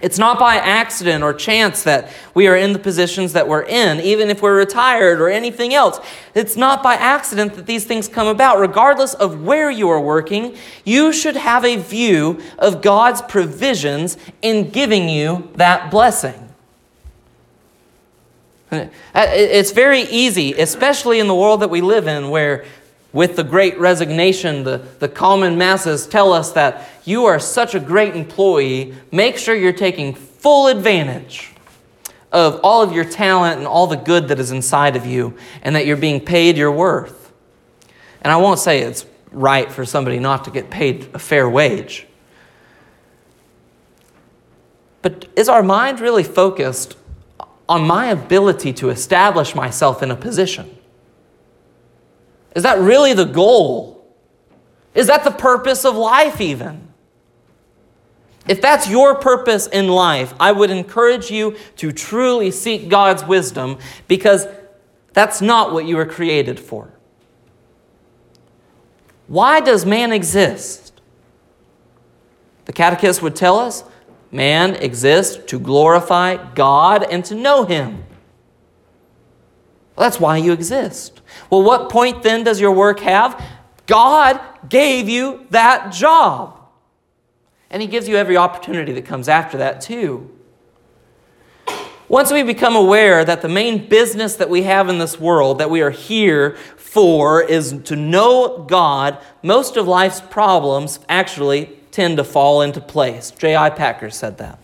It's 0.00 0.18
not 0.18 0.40
by 0.40 0.56
accident 0.56 1.22
or 1.22 1.32
chance 1.32 1.84
that 1.84 2.10
we 2.34 2.48
are 2.48 2.56
in 2.56 2.72
the 2.72 2.78
positions 2.78 3.34
that 3.34 3.46
we're 3.46 3.62
in, 3.62 4.00
even 4.00 4.30
if 4.30 4.42
we're 4.42 4.56
retired 4.56 5.20
or 5.20 5.28
anything 5.28 5.74
else. 5.74 6.00
It's 6.34 6.56
not 6.56 6.82
by 6.82 6.94
accident 6.94 7.54
that 7.54 7.66
these 7.66 7.84
things 7.84 8.08
come 8.08 8.26
about. 8.26 8.58
Regardless 8.58 9.14
of 9.14 9.44
where 9.44 9.70
you 9.70 9.88
are 9.88 10.00
working, 10.00 10.56
you 10.84 11.12
should 11.12 11.36
have 11.36 11.64
a 11.64 11.76
view 11.76 12.40
of 12.58 12.82
God's 12.82 13.22
provisions 13.22 14.16
in 14.42 14.70
giving 14.70 15.08
you 15.08 15.50
that 15.54 15.90
blessing. 15.90 16.48
Uh, 18.72 18.88
it's 19.14 19.70
very 19.70 20.02
easy, 20.02 20.52
especially 20.54 21.20
in 21.20 21.28
the 21.28 21.34
world 21.34 21.60
that 21.60 21.70
we 21.70 21.80
live 21.80 22.08
in, 22.08 22.30
where 22.30 22.64
with 23.12 23.36
the 23.36 23.44
great 23.44 23.78
resignation, 23.78 24.64
the, 24.64 24.78
the 24.98 25.08
common 25.08 25.56
masses 25.56 26.06
tell 26.06 26.32
us 26.32 26.52
that 26.52 26.88
you 27.04 27.24
are 27.24 27.38
such 27.38 27.74
a 27.74 27.80
great 27.80 28.14
employee, 28.14 28.94
make 29.10 29.38
sure 29.38 29.54
you're 29.54 29.72
taking 29.72 30.14
full 30.14 30.66
advantage 30.66 31.52
of 32.32 32.60
all 32.62 32.82
of 32.82 32.92
your 32.92 33.04
talent 33.04 33.58
and 33.58 33.66
all 33.66 33.86
the 33.86 33.96
good 33.96 34.28
that 34.28 34.38
is 34.38 34.50
inside 34.50 34.96
of 34.96 35.06
you, 35.06 35.36
and 35.62 35.74
that 35.74 35.86
you're 35.86 35.96
being 35.96 36.20
paid 36.20 36.56
your 36.58 36.72
worth. 36.72 37.32
And 38.20 38.32
I 38.32 38.36
won't 38.36 38.58
say 38.58 38.80
it's 38.80 39.06
right 39.30 39.70
for 39.70 39.84
somebody 39.84 40.18
not 40.18 40.44
to 40.44 40.50
get 40.50 40.68
paid 40.68 41.08
a 41.14 41.18
fair 41.18 41.48
wage. 41.48 42.06
But 45.02 45.26
is 45.36 45.48
our 45.48 45.62
mind 45.62 46.00
really 46.00 46.24
focused 46.24 46.96
on 47.68 47.86
my 47.86 48.06
ability 48.06 48.72
to 48.74 48.90
establish 48.90 49.54
myself 49.54 50.02
in 50.02 50.10
a 50.10 50.16
position? 50.16 50.75
Is 52.56 52.62
that 52.62 52.78
really 52.78 53.12
the 53.12 53.26
goal? 53.26 54.02
Is 54.94 55.08
that 55.08 55.24
the 55.24 55.30
purpose 55.30 55.84
of 55.84 55.94
life, 55.94 56.40
even? 56.40 56.88
If 58.48 58.62
that's 58.62 58.88
your 58.88 59.16
purpose 59.16 59.66
in 59.66 59.88
life, 59.88 60.32
I 60.40 60.52
would 60.52 60.70
encourage 60.70 61.30
you 61.30 61.58
to 61.76 61.92
truly 61.92 62.50
seek 62.50 62.88
God's 62.88 63.24
wisdom 63.24 63.76
because 64.08 64.46
that's 65.12 65.42
not 65.42 65.74
what 65.74 65.84
you 65.84 65.96
were 65.96 66.06
created 66.06 66.58
for. 66.58 66.90
Why 69.26 69.60
does 69.60 69.84
man 69.84 70.10
exist? 70.10 70.98
The 72.64 72.72
catechist 72.72 73.20
would 73.20 73.36
tell 73.36 73.58
us 73.58 73.84
man 74.32 74.76
exists 74.76 75.44
to 75.48 75.58
glorify 75.58 76.52
God 76.54 77.04
and 77.10 77.22
to 77.26 77.34
know 77.34 77.64
Him. 77.64 78.04
Well, 79.96 80.06
that's 80.08 80.20
why 80.20 80.36
you 80.36 80.52
exist. 80.52 81.22
Well, 81.50 81.62
what 81.62 81.88
point 81.88 82.22
then 82.22 82.44
does 82.44 82.60
your 82.60 82.72
work 82.72 83.00
have? 83.00 83.42
God 83.86 84.40
gave 84.68 85.08
you 85.08 85.46
that 85.50 85.92
job. 85.92 86.60
And 87.70 87.80
He 87.80 87.88
gives 87.88 88.08
you 88.08 88.16
every 88.16 88.36
opportunity 88.36 88.92
that 88.92 89.06
comes 89.06 89.28
after 89.28 89.58
that, 89.58 89.80
too. 89.80 90.30
Once 92.08 92.30
we 92.30 92.42
become 92.44 92.76
aware 92.76 93.24
that 93.24 93.42
the 93.42 93.48
main 93.48 93.88
business 93.88 94.36
that 94.36 94.48
we 94.48 94.62
have 94.62 94.88
in 94.88 94.98
this 94.98 95.18
world, 95.18 95.58
that 95.58 95.70
we 95.70 95.80
are 95.80 95.90
here 95.90 96.52
for, 96.76 97.42
is 97.42 97.80
to 97.84 97.96
know 97.96 98.64
God, 98.68 99.18
most 99.42 99.76
of 99.76 99.88
life's 99.88 100.20
problems 100.20 101.00
actually 101.08 101.76
tend 101.90 102.18
to 102.18 102.24
fall 102.24 102.62
into 102.62 102.80
place. 102.80 103.32
J.I. 103.32 103.70
Packer 103.70 104.10
said 104.10 104.38
that. 104.38 104.60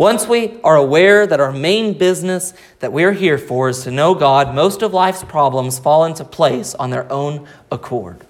Once 0.00 0.26
we 0.26 0.58
are 0.64 0.76
aware 0.76 1.26
that 1.26 1.40
our 1.40 1.52
main 1.52 1.92
business 1.92 2.54
that 2.78 2.90
we're 2.90 3.12
here 3.12 3.36
for 3.36 3.68
is 3.68 3.82
to 3.82 3.90
know 3.90 4.14
God, 4.14 4.54
most 4.54 4.80
of 4.80 4.94
life's 4.94 5.22
problems 5.22 5.78
fall 5.78 6.06
into 6.06 6.24
place 6.24 6.74
on 6.76 6.88
their 6.88 7.12
own 7.12 7.46
accord. 7.70 8.24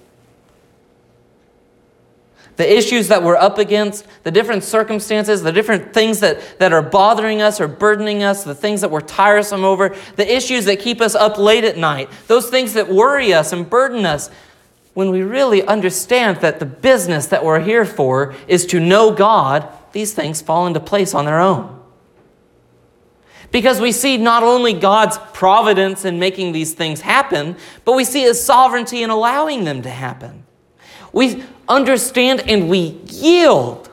the 2.57 2.77
issues 2.77 3.09
that 3.09 3.23
we're 3.23 3.37
up 3.37 3.57
against, 3.57 4.05
the 4.25 4.31
different 4.31 4.62
circumstances, 4.62 5.43
the 5.43 5.53
different 5.53 5.95
things 5.95 6.21
that, 6.21 6.59
that 6.59 6.75
are 6.75 6.83
bothering 6.83 7.41
us 7.41 7.59
or 7.59 7.67
burdening 7.67 8.23
us, 8.23 8.45
the 8.45 8.55
things 8.55 8.83
that 8.83 8.91
we're 8.91 9.00
tiresome 9.00 9.65
over, 9.65 9.97
the 10.17 10.37
issues 10.37 10.67
that 10.67 10.79
keep 10.79 11.00
us 11.00 11.15
up 11.15 11.39
late 11.39 11.65
at 11.65 11.79
night, 11.79 12.11
those 12.27 12.50
things 12.50 12.75
that 12.75 12.87
worry 12.87 13.33
us 13.33 13.55
and 13.55 13.71
burden 13.71 14.05
us, 14.05 14.29
when 15.00 15.11
we 15.11 15.23
really 15.23 15.62
understand 15.62 16.37
that 16.42 16.59
the 16.59 16.66
business 16.66 17.28
that 17.28 17.42
we're 17.42 17.61
here 17.61 17.87
for 17.87 18.35
is 18.47 18.66
to 18.66 18.78
know 18.78 19.11
God, 19.11 19.66
these 19.92 20.12
things 20.12 20.42
fall 20.42 20.66
into 20.66 20.78
place 20.78 21.14
on 21.14 21.25
their 21.25 21.40
own. 21.40 21.80
Because 23.50 23.80
we 23.80 23.92
see 23.92 24.19
not 24.19 24.42
only 24.42 24.75
God's 24.75 25.16
providence 25.33 26.04
in 26.04 26.19
making 26.19 26.52
these 26.52 26.75
things 26.75 27.00
happen, 27.00 27.57
but 27.87 27.95
we 27.95 28.04
see 28.04 28.21
His 28.21 28.45
sovereignty 28.45 29.02
in 29.02 29.09
allowing 29.09 29.64
them 29.64 29.80
to 29.80 29.88
happen. 29.88 30.45
We 31.14 31.45
understand 31.66 32.42
and 32.47 32.69
we 32.69 33.00
yield 33.07 33.88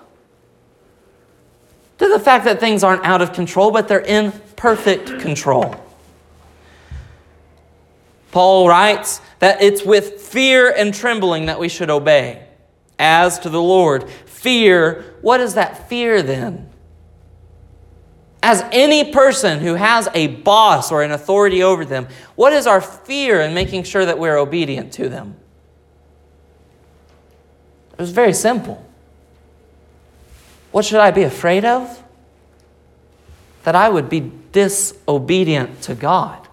to 1.99 2.09
the 2.09 2.19
fact 2.19 2.43
that 2.43 2.59
things 2.59 2.83
aren't 2.83 3.05
out 3.05 3.21
of 3.21 3.31
control, 3.31 3.71
but 3.71 3.87
they're 3.87 4.01
in 4.01 4.33
perfect 4.57 5.21
control. 5.21 5.73
Paul 8.37 8.67
writes 8.67 9.19
that 9.39 9.63
it's 9.63 9.83
with 9.83 10.21
fear 10.21 10.69
and 10.69 10.93
trembling 10.93 11.47
that 11.47 11.59
we 11.59 11.69
should 11.69 11.89
obey. 11.89 12.45
As 12.99 13.39
to 13.39 13.49
the 13.49 13.59
Lord, 13.59 14.07
fear, 14.27 15.15
what 15.23 15.39
is 15.39 15.55
that 15.55 15.89
fear 15.89 16.21
then? 16.21 16.69
As 18.43 18.63
any 18.71 19.11
person 19.11 19.59
who 19.61 19.73
has 19.73 20.07
a 20.13 20.27
boss 20.27 20.91
or 20.91 21.01
an 21.01 21.09
authority 21.09 21.63
over 21.63 21.83
them, 21.83 22.07
what 22.35 22.53
is 22.53 22.67
our 22.67 22.79
fear 22.79 23.41
in 23.41 23.55
making 23.55 23.85
sure 23.85 24.05
that 24.05 24.19
we're 24.19 24.37
obedient 24.37 24.93
to 24.93 25.09
them? 25.09 25.35
It 27.93 27.97
was 27.97 28.11
very 28.11 28.33
simple. 28.33 28.85
What 30.71 30.85
should 30.85 30.99
I 30.99 31.09
be 31.09 31.23
afraid 31.23 31.65
of? 31.65 32.03
That 33.63 33.73
I 33.73 33.89
would 33.89 34.09
be 34.09 34.31
disobedient 34.51 35.81
to 35.81 35.95
God. 35.95 36.46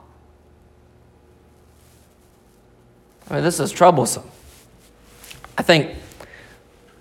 I 3.30 3.34
mean, 3.34 3.42
this 3.42 3.60
is 3.60 3.72
troublesome. 3.72 4.24
I 5.56 5.62
think, 5.62 5.96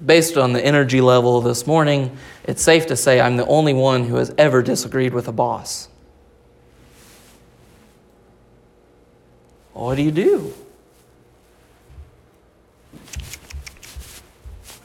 based 0.03 0.37
on 0.37 0.53
the 0.53 0.63
energy 0.63 1.01
level 1.01 1.41
this 1.41 1.67
morning, 1.67 2.15
it's 2.43 2.61
safe 2.61 2.87
to 2.87 2.95
say 2.95 3.19
I'm 3.19 3.37
the 3.37 3.45
only 3.47 3.73
one 3.73 4.05
who 4.05 4.15
has 4.15 4.33
ever 4.37 4.61
disagreed 4.61 5.13
with 5.13 5.27
a 5.27 5.31
boss. 5.31 5.89
What 9.73 9.95
do 9.95 10.03
you 10.03 10.11
do? 10.11 10.53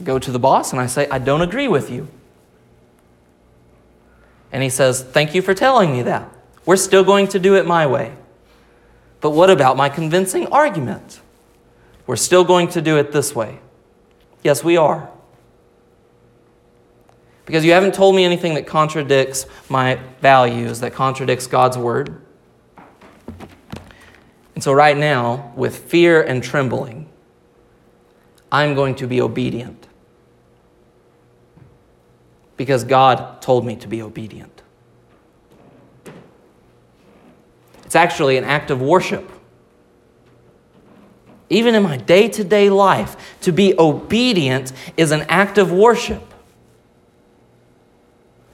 I 0.00 0.04
go 0.04 0.18
to 0.18 0.30
the 0.30 0.38
boss 0.38 0.72
and 0.72 0.80
I 0.80 0.86
say, 0.86 1.08
I 1.08 1.18
don't 1.18 1.42
agree 1.42 1.68
with 1.68 1.90
you. 1.90 2.08
And 4.50 4.62
he 4.62 4.70
says, 4.70 5.02
Thank 5.02 5.34
you 5.34 5.42
for 5.42 5.54
telling 5.54 5.92
me 5.92 6.02
that. 6.02 6.30
We're 6.64 6.76
still 6.76 7.04
going 7.04 7.28
to 7.28 7.38
do 7.38 7.54
it 7.54 7.66
my 7.66 7.86
way. 7.86 8.14
But 9.20 9.30
what 9.30 9.50
about 9.50 9.76
my 9.76 9.88
convincing 9.88 10.46
argument? 10.48 11.20
We're 12.08 12.16
still 12.16 12.42
going 12.42 12.68
to 12.68 12.80
do 12.80 12.96
it 12.96 13.12
this 13.12 13.34
way. 13.34 13.60
Yes, 14.42 14.64
we 14.64 14.78
are. 14.78 15.10
Because 17.44 17.66
you 17.66 17.72
haven't 17.72 17.92
told 17.92 18.16
me 18.16 18.24
anything 18.24 18.54
that 18.54 18.66
contradicts 18.66 19.44
my 19.68 20.00
values, 20.22 20.80
that 20.80 20.94
contradicts 20.94 21.46
God's 21.46 21.76
word. 21.76 22.22
And 24.54 24.64
so, 24.64 24.72
right 24.72 24.96
now, 24.96 25.52
with 25.54 25.76
fear 25.76 26.22
and 26.22 26.42
trembling, 26.42 27.10
I'm 28.50 28.74
going 28.74 28.94
to 28.96 29.06
be 29.06 29.20
obedient 29.20 29.86
because 32.56 32.84
God 32.84 33.42
told 33.42 33.66
me 33.66 33.76
to 33.76 33.86
be 33.86 34.00
obedient. 34.00 34.62
It's 37.84 37.96
actually 37.96 38.38
an 38.38 38.44
act 38.44 38.70
of 38.70 38.80
worship. 38.80 39.30
Even 41.50 41.74
in 41.74 41.82
my 41.82 41.96
day 41.96 42.28
to 42.28 42.44
day 42.44 42.70
life, 42.70 43.38
to 43.42 43.52
be 43.52 43.74
obedient 43.78 44.72
is 44.96 45.10
an 45.10 45.22
act 45.28 45.58
of 45.58 45.72
worship. 45.72 46.22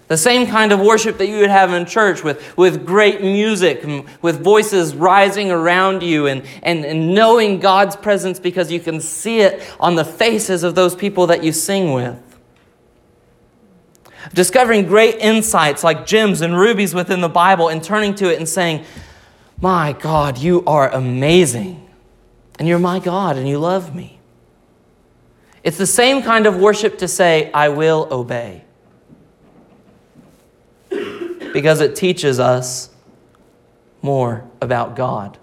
The 0.07 0.17
same 0.19 0.47
kind 0.47 0.71
of 0.71 0.81
worship 0.81 1.19
that 1.19 1.27
you 1.27 1.39
would 1.39 1.51
have 1.51 1.73
in 1.73 1.87
church 1.87 2.23
with, 2.23 2.57
with 2.57 2.85
great 2.85 3.23
music, 3.23 3.85
with 4.21 4.45
voices 4.45 4.95
rising 4.95 5.51
around 5.51 6.03
you, 6.03 6.27
and, 6.27 6.45
and, 6.63 6.85
and 6.85 7.15
knowing 7.15 7.59
God's 7.59 7.97
presence 7.97 8.39
because 8.39 8.71
you 8.71 8.81
can 8.81 9.01
see 9.01 9.41
it 9.41 9.63
on 9.81 9.95
the 9.95 10.05
faces 10.05 10.63
of 10.63 10.75
those 10.75 10.95
people 10.95 11.27
that 11.29 11.43
you 11.43 11.53
sing 11.53 11.93
with 11.93 12.21
discovering 14.33 14.87
great 14.87 15.17
insights 15.17 15.85
like 15.85 16.07
gems 16.07 16.41
and 16.41 16.59
rubies 16.59 16.95
within 16.95 17.21
the 17.21 17.29
Bible 17.29 17.69
and 17.69 17.83
turning 17.83 18.15
to 18.17 18.33
it 18.33 18.39
and 18.39 18.49
saying, 18.49 18.85
My 19.61 19.93
God, 19.93 20.39
you 20.39 20.65
are 20.67 20.91
amazing. 20.91 21.84
And 22.59 22.69
you're 22.69 22.79
my 22.79 22.99
God 22.99 23.37
and 23.37 23.49
you 23.49 23.59
love 23.59 23.95
me. 23.95 24.19
It's 25.63 25.79
the 25.79 25.87
same 25.87 26.23
kind 26.23 26.47
of 26.47 26.57
worship 26.57 26.99
to 26.99 27.09
say, 27.09 27.51
I 27.53 27.71
will 27.71 28.07
obey. 28.11 28.65
Because 31.53 31.81
it 31.81 31.97
teaches 31.97 32.39
us 32.39 32.91
more 34.03 34.45
about 34.61 34.95
God. 34.95 35.39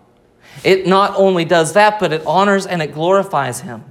It 0.64 0.86
not 0.86 1.16
only 1.16 1.46
does 1.46 1.74
that, 1.74 2.00
but 2.00 2.14
it 2.14 2.24
honors 2.26 2.68
and 2.68 2.82
it 2.82 2.94
glorifies 2.94 3.62
Him. 3.62 3.84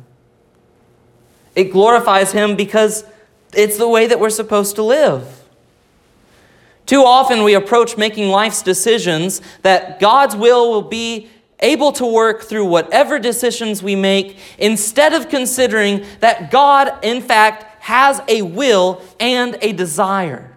It 1.56 1.72
glorifies 1.72 2.32
Him 2.32 2.54
because 2.54 3.04
it's 3.52 3.78
the 3.78 3.88
way 3.88 4.06
that 4.06 4.20
we're 4.20 4.30
supposed 4.30 4.76
to 4.76 4.82
live. 4.82 5.44
Too 6.86 7.02
often 7.02 7.42
we 7.42 7.54
approach 7.54 7.96
making 7.96 8.28
life's 8.28 8.62
decisions 8.62 9.40
that 9.62 9.98
God's 9.98 10.36
will 10.36 10.70
will 10.70 10.82
be 10.82 11.28
able 11.60 11.92
to 11.92 12.06
work 12.06 12.42
through 12.42 12.66
whatever 12.66 13.18
decisions 13.18 13.82
we 13.82 13.96
make 13.96 14.38
instead 14.58 15.12
of 15.12 15.28
considering 15.28 16.04
that 16.20 16.50
God, 16.50 16.92
in 17.02 17.20
fact, 17.20 17.82
has 17.82 18.20
a 18.28 18.42
will 18.42 19.02
and 19.18 19.56
a 19.62 19.72
desire. 19.72 20.56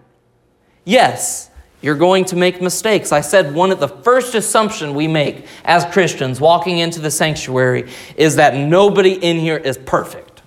Yes, 0.85 1.49
you're 1.81 1.95
going 1.95 2.25
to 2.25 2.35
make 2.35 2.61
mistakes. 2.61 3.11
I 3.11 3.21
said 3.21 3.53
one 3.53 3.71
of 3.71 3.79
the 3.79 3.87
first 3.87 4.35
assumption 4.35 4.93
we 4.93 5.07
make 5.07 5.45
as 5.65 5.85
Christians 5.85 6.39
walking 6.39 6.77
into 6.77 6.99
the 6.99 7.11
sanctuary 7.11 7.89
is 8.15 8.37
that 8.37 8.55
nobody 8.55 9.13
in 9.13 9.39
here 9.39 9.57
is 9.57 9.77
perfect. 9.77 10.41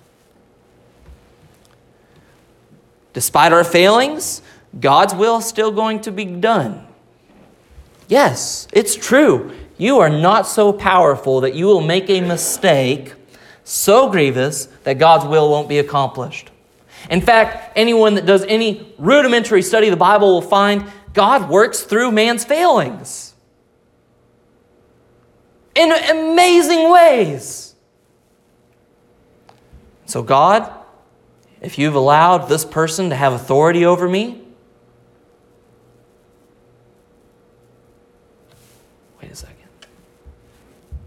Despite 3.13 3.53
our 3.53 3.65
failings, 3.65 4.43
God's 4.79 5.15
will 5.15 5.39
is 5.39 5.47
still 5.47 5.71
going 5.71 6.01
to 6.03 6.13
be 6.13 6.25
done. 6.25 6.87
Yes, 8.09 8.69
it's 8.73 8.95
true. 8.95 9.55
You 9.79 9.99
are 9.99 10.09
not 10.09 10.47
so 10.47 10.73
powerful 10.73 11.41
that 11.43 11.55
you 11.55 11.67
will 11.67 11.81
make 11.81 12.09
a 12.09 12.21
mistake 12.21 13.15
so 13.65 14.11
grievous 14.11 14.67
that 14.85 14.99
God's 14.99 15.27
will 15.27 15.51
won't 15.51 15.69
be 15.69 15.79
accomplished. 15.79 16.51
In 17.11 17.21
fact, 17.21 17.73
anyone 17.77 18.15
that 18.15 18.27
does 18.27 18.45
any 18.45 18.95
rudimentary 18.99 19.63
study 19.63 19.89
of 19.89 19.93
the 19.93 19.97
Bible 19.97 20.35
will 20.35 20.43
find 20.43 20.85
God 21.13 21.49
works 21.49 21.83
through 21.83 22.11
man's 22.11 22.45
failings 22.45 23.35
in 25.75 25.93
amazing 25.93 26.91
ways. 26.91 27.75
So, 30.07 30.23
God 30.23 30.73
if 31.61 31.79
you've 31.79 31.95
allowed 31.95 32.49
this 32.49 32.65
person 32.65 33.11
to 33.11 33.17
have 33.17 33.33
authority 33.33 33.85
over 33.85 34.09
me, 34.09 34.43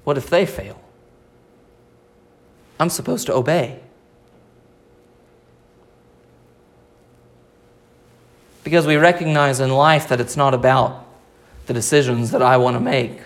What 0.09 0.17
if 0.17 0.27
they 0.27 0.47
fail? 0.47 0.81
I'm 2.79 2.89
supposed 2.89 3.27
to 3.27 3.33
obey. 3.35 3.79
Because 8.63 8.87
we 8.87 8.95
recognize 8.95 9.59
in 9.59 9.69
life 9.69 10.07
that 10.07 10.19
it's 10.19 10.35
not 10.35 10.55
about 10.55 11.05
the 11.67 11.75
decisions 11.75 12.31
that 12.31 12.41
I 12.41 12.57
want 12.57 12.75
to 12.75 12.79
make 12.79 13.19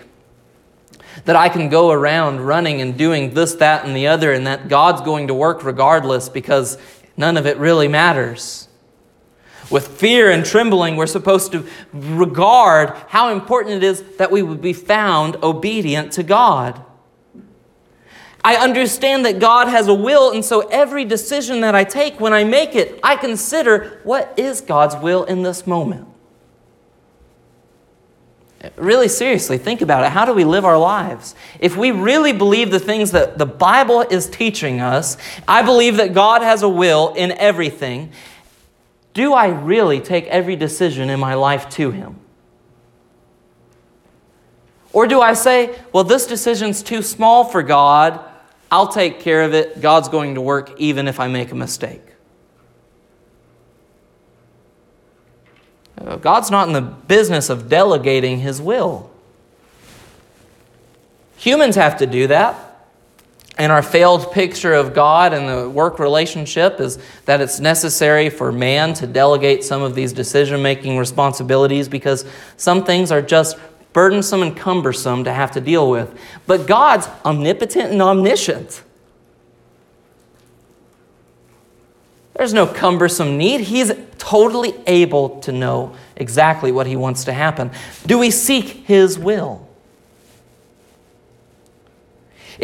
that 1.24 1.36
I 1.36 1.48
can 1.48 1.70
go 1.70 1.90
around 1.90 2.42
running 2.42 2.82
and 2.82 2.98
doing 2.98 3.32
this, 3.32 3.54
that, 3.54 3.86
and 3.86 3.96
the 3.96 4.08
other, 4.08 4.34
and 4.34 4.46
that 4.46 4.68
God's 4.68 5.00
going 5.00 5.28
to 5.28 5.34
work 5.34 5.64
regardless 5.64 6.28
because 6.28 6.76
none 7.16 7.38
of 7.38 7.46
it 7.46 7.56
really 7.56 7.88
matters. 7.88 8.63
With 9.70 9.88
fear 9.88 10.30
and 10.30 10.44
trembling, 10.44 10.96
we're 10.96 11.06
supposed 11.06 11.52
to 11.52 11.66
regard 11.92 12.90
how 13.08 13.30
important 13.30 13.76
it 13.76 13.82
is 13.82 14.02
that 14.18 14.30
we 14.30 14.42
would 14.42 14.60
be 14.60 14.72
found 14.72 15.36
obedient 15.42 16.12
to 16.12 16.22
God. 16.22 16.84
I 18.44 18.56
understand 18.56 19.24
that 19.24 19.38
God 19.38 19.68
has 19.68 19.88
a 19.88 19.94
will, 19.94 20.30
and 20.30 20.44
so 20.44 20.60
every 20.68 21.06
decision 21.06 21.62
that 21.62 21.74
I 21.74 21.84
take, 21.84 22.20
when 22.20 22.34
I 22.34 22.44
make 22.44 22.74
it, 22.74 23.00
I 23.02 23.16
consider 23.16 24.00
what 24.04 24.34
is 24.36 24.60
God's 24.60 24.96
will 24.96 25.24
in 25.24 25.42
this 25.42 25.66
moment. 25.66 26.08
Really 28.76 29.08
seriously, 29.08 29.58
think 29.58 29.80
about 29.80 30.04
it. 30.04 30.10
How 30.10 30.24
do 30.26 30.32
we 30.32 30.44
live 30.44 30.64
our 30.64 30.78
lives? 30.78 31.34
If 31.58 31.76
we 31.76 31.90
really 31.90 32.32
believe 32.32 32.70
the 32.70 32.78
things 32.78 33.12
that 33.12 33.38
the 33.38 33.46
Bible 33.46 34.02
is 34.02 34.28
teaching 34.28 34.80
us, 34.80 35.16
I 35.48 35.62
believe 35.62 35.96
that 35.96 36.12
God 36.14 36.42
has 36.42 36.62
a 36.62 36.68
will 36.68 37.14
in 37.14 37.32
everything. 37.32 38.12
Do 39.14 39.32
I 39.32 39.46
really 39.46 40.00
take 40.00 40.26
every 40.26 40.56
decision 40.56 41.08
in 41.08 41.20
my 41.20 41.34
life 41.34 41.70
to 41.70 41.92
Him? 41.92 42.16
Or 44.92 45.06
do 45.06 45.20
I 45.20 45.34
say, 45.34 45.76
well, 45.92 46.04
this 46.04 46.26
decision's 46.26 46.82
too 46.82 47.02
small 47.02 47.44
for 47.44 47.62
God, 47.62 48.20
I'll 48.70 48.88
take 48.88 49.20
care 49.20 49.42
of 49.42 49.54
it, 49.54 49.80
God's 49.80 50.08
going 50.08 50.34
to 50.34 50.40
work 50.40 50.78
even 50.78 51.08
if 51.08 51.20
I 51.20 51.28
make 51.28 51.52
a 51.52 51.54
mistake? 51.54 52.02
Uh, 55.98 56.16
God's 56.16 56.50
not 56.50 56.66
in 56.66 56.74
the 56.74 56.80
business 56.80 57.50
of 57.50 57.68
delegating 57.68 58.40
His 58.40 58.60
will. 58.60 59.10
Humans 61.36 61.76
have 61.76 61.98
to 61.98 62.06
do 62.06 62.26
that. 62.26 62.73
And 63.56 63.70
our 63.70 63.82
failed 63.82 64.32
picture 64.32 64.74
of 64.74 64.94
God 64.94 65.32
and 65.32 65.48
the 65.48 65.70
work 65.70 66.00
relationship 66.00 66.80
is 66.80 66.98
that 67.26 67.40
it's 67.40 67.60
necessary 67.60 68.28
for 68.28 68.50
man 68.50 68.94
to 68.94 69.06
delegate 69.06 69.62
some 69.62 69.80
of 69.80 69.94
these 69.94 70.12
decision 70.12 70.60
making 70.60 70.98
responsibilities 70.98 71.88
because 71.88 72.24
some 72.56 72.84
things 72.84 73.12
are 73.12 73.22
just 73.22 73.56
burdensome 73.92 74.42
and 74.42 74.56
cumbersome 74.56 75.22
to 75.24 75.32
have 75.32 75.52
to 75.52 75.60
deal 75.60 75.88
with. 75.88 76.18
But 76.46 76.66
God's 76.66 77.06
omnipotent 77.24 77.92
and 77.92 78.02
omniscient. 78.02 78.82
There's 82.34 82.52
no 82.52 82.66
cumbersome 82.66 83.38
need. 83.38 83.60
He's 83.60 83.92
totally 84.18 84.74
able 84.88 85.38
to 85.42 85.52
know 85.52 85.94
exactly 86.16 86.72
what 86.72 86.88
he 86.88 86.96
wants 86.96 87.24
to 87.24 87.32
happen. 87.32 87.70
Do 88.04 88.18
we 88.18 88.32
seek 88.32 88.84
his 88.86 89.16
will? 89.16 89.63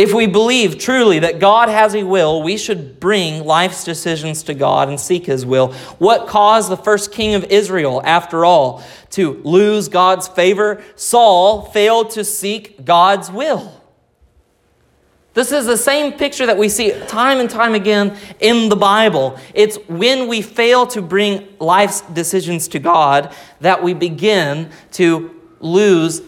If 0.01 0.15
we 0.15 0.27
believe 0.27 0.79
truly 0.79 1.19
that 1.19 1.41
God 1.41 1.69
has 1.69 1.95
a 1.95 2.05
will, 2.05 2.43
we 2.43 2.57
should 2.57 2.99
bring 3.01 3.45
life's 3.45 3.85
decisions 3.85 4.43
to 4.45 4.55
God 4.55 4.89
and 4.89 4.99
seek 4.99 5.27
His 5.27 5.45
will. 5.45 5.75
What 5.99 6.27
caused 6.27 6.71
the 6.71 6.77
first 6.79 7.13
king 7.13 7.35
of 7.35 7.45
Israel, 7.45 8.01
after 8.03 8.47
all, 8.47 8.83
to 9.11 9.43
lose 9.45 9.89
God's 9.89 10.27
favor? 10.27 10.83
Saul 10.97 11.67
failed 11.67 12.09
to 12.13 12.25
seek 12.25 12.83
God's 12.83 13.31
will. 13.31 13.79
This 15.35 15.53
is 15.53 15.67
the 15.67 15.77
same 15.77 16.15
picture 16.15 16.47
that 16.47 16.57
we 16.57 16.71
see 16.71 16.99
time 17.07 17.39
and 17.39 17.51
time 17.51 17.75
again 17.75 18.17
in 18.41 18.71
the 18.71 18.77
Bible. 18.77 19.39
It's 19.53 19.77
when 19.87 20.29
we 20.29 20.41
fail 20.41 20.87
to 20.87 21.03
bring 21.03 21.47
life's 21.59 22.01
decisions 22.01 22.69
to 22.69 22.79
God 22.79 23.35
that 23.61 23.83
we 23.83 23.93
begin 23.93 24.71
to 24.93 25.39
lose. 25.61 26.23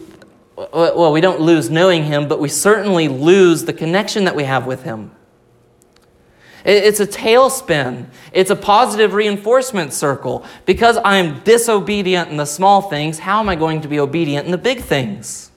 Well, 0.55 1.11
we 1.11 1.21
don't 1.21 1.41
lose 1.41 1.69
knowing 1.69 2.03
Him, 2.03 2.27
but 2.27 2.39
we 2.39 2.49
certainly 2.49 3.07
lose 3.07 3.65
the 3.65 3.73
connection 3.73 4.25
that 4.25 4.35
we 4.35 4.43
have 4.43 4.67
with 4.67 4.83
Him. 4.83 5.11
It's 6.65 6.99
a 6.99 7.07
tailspin. 7.07 8.07
It's 8.31 8.49
a 8.49 8.55
positive 8.55 9.13
reinforcement 9.13 9.91
circle. 9.91 10.45
Because 10.65 10.95
I 10.97 11.17
am 11.17 11.41
disobedient 11.41 12.29
in 12.29 12.37
the 12.37 12.45
small 12.45 12.81
things, 12.83 13.19
how 13.19 13.39
am 13.39 13.49
I 13.49 13.55
going 13.55 13.81
to 13.81 13.87
be 13.87 13.99
obedient 13.99 14.45
in 14.45 14.51
the 14.51 14.57
big 14.57 14.81
things? 14.81 15.51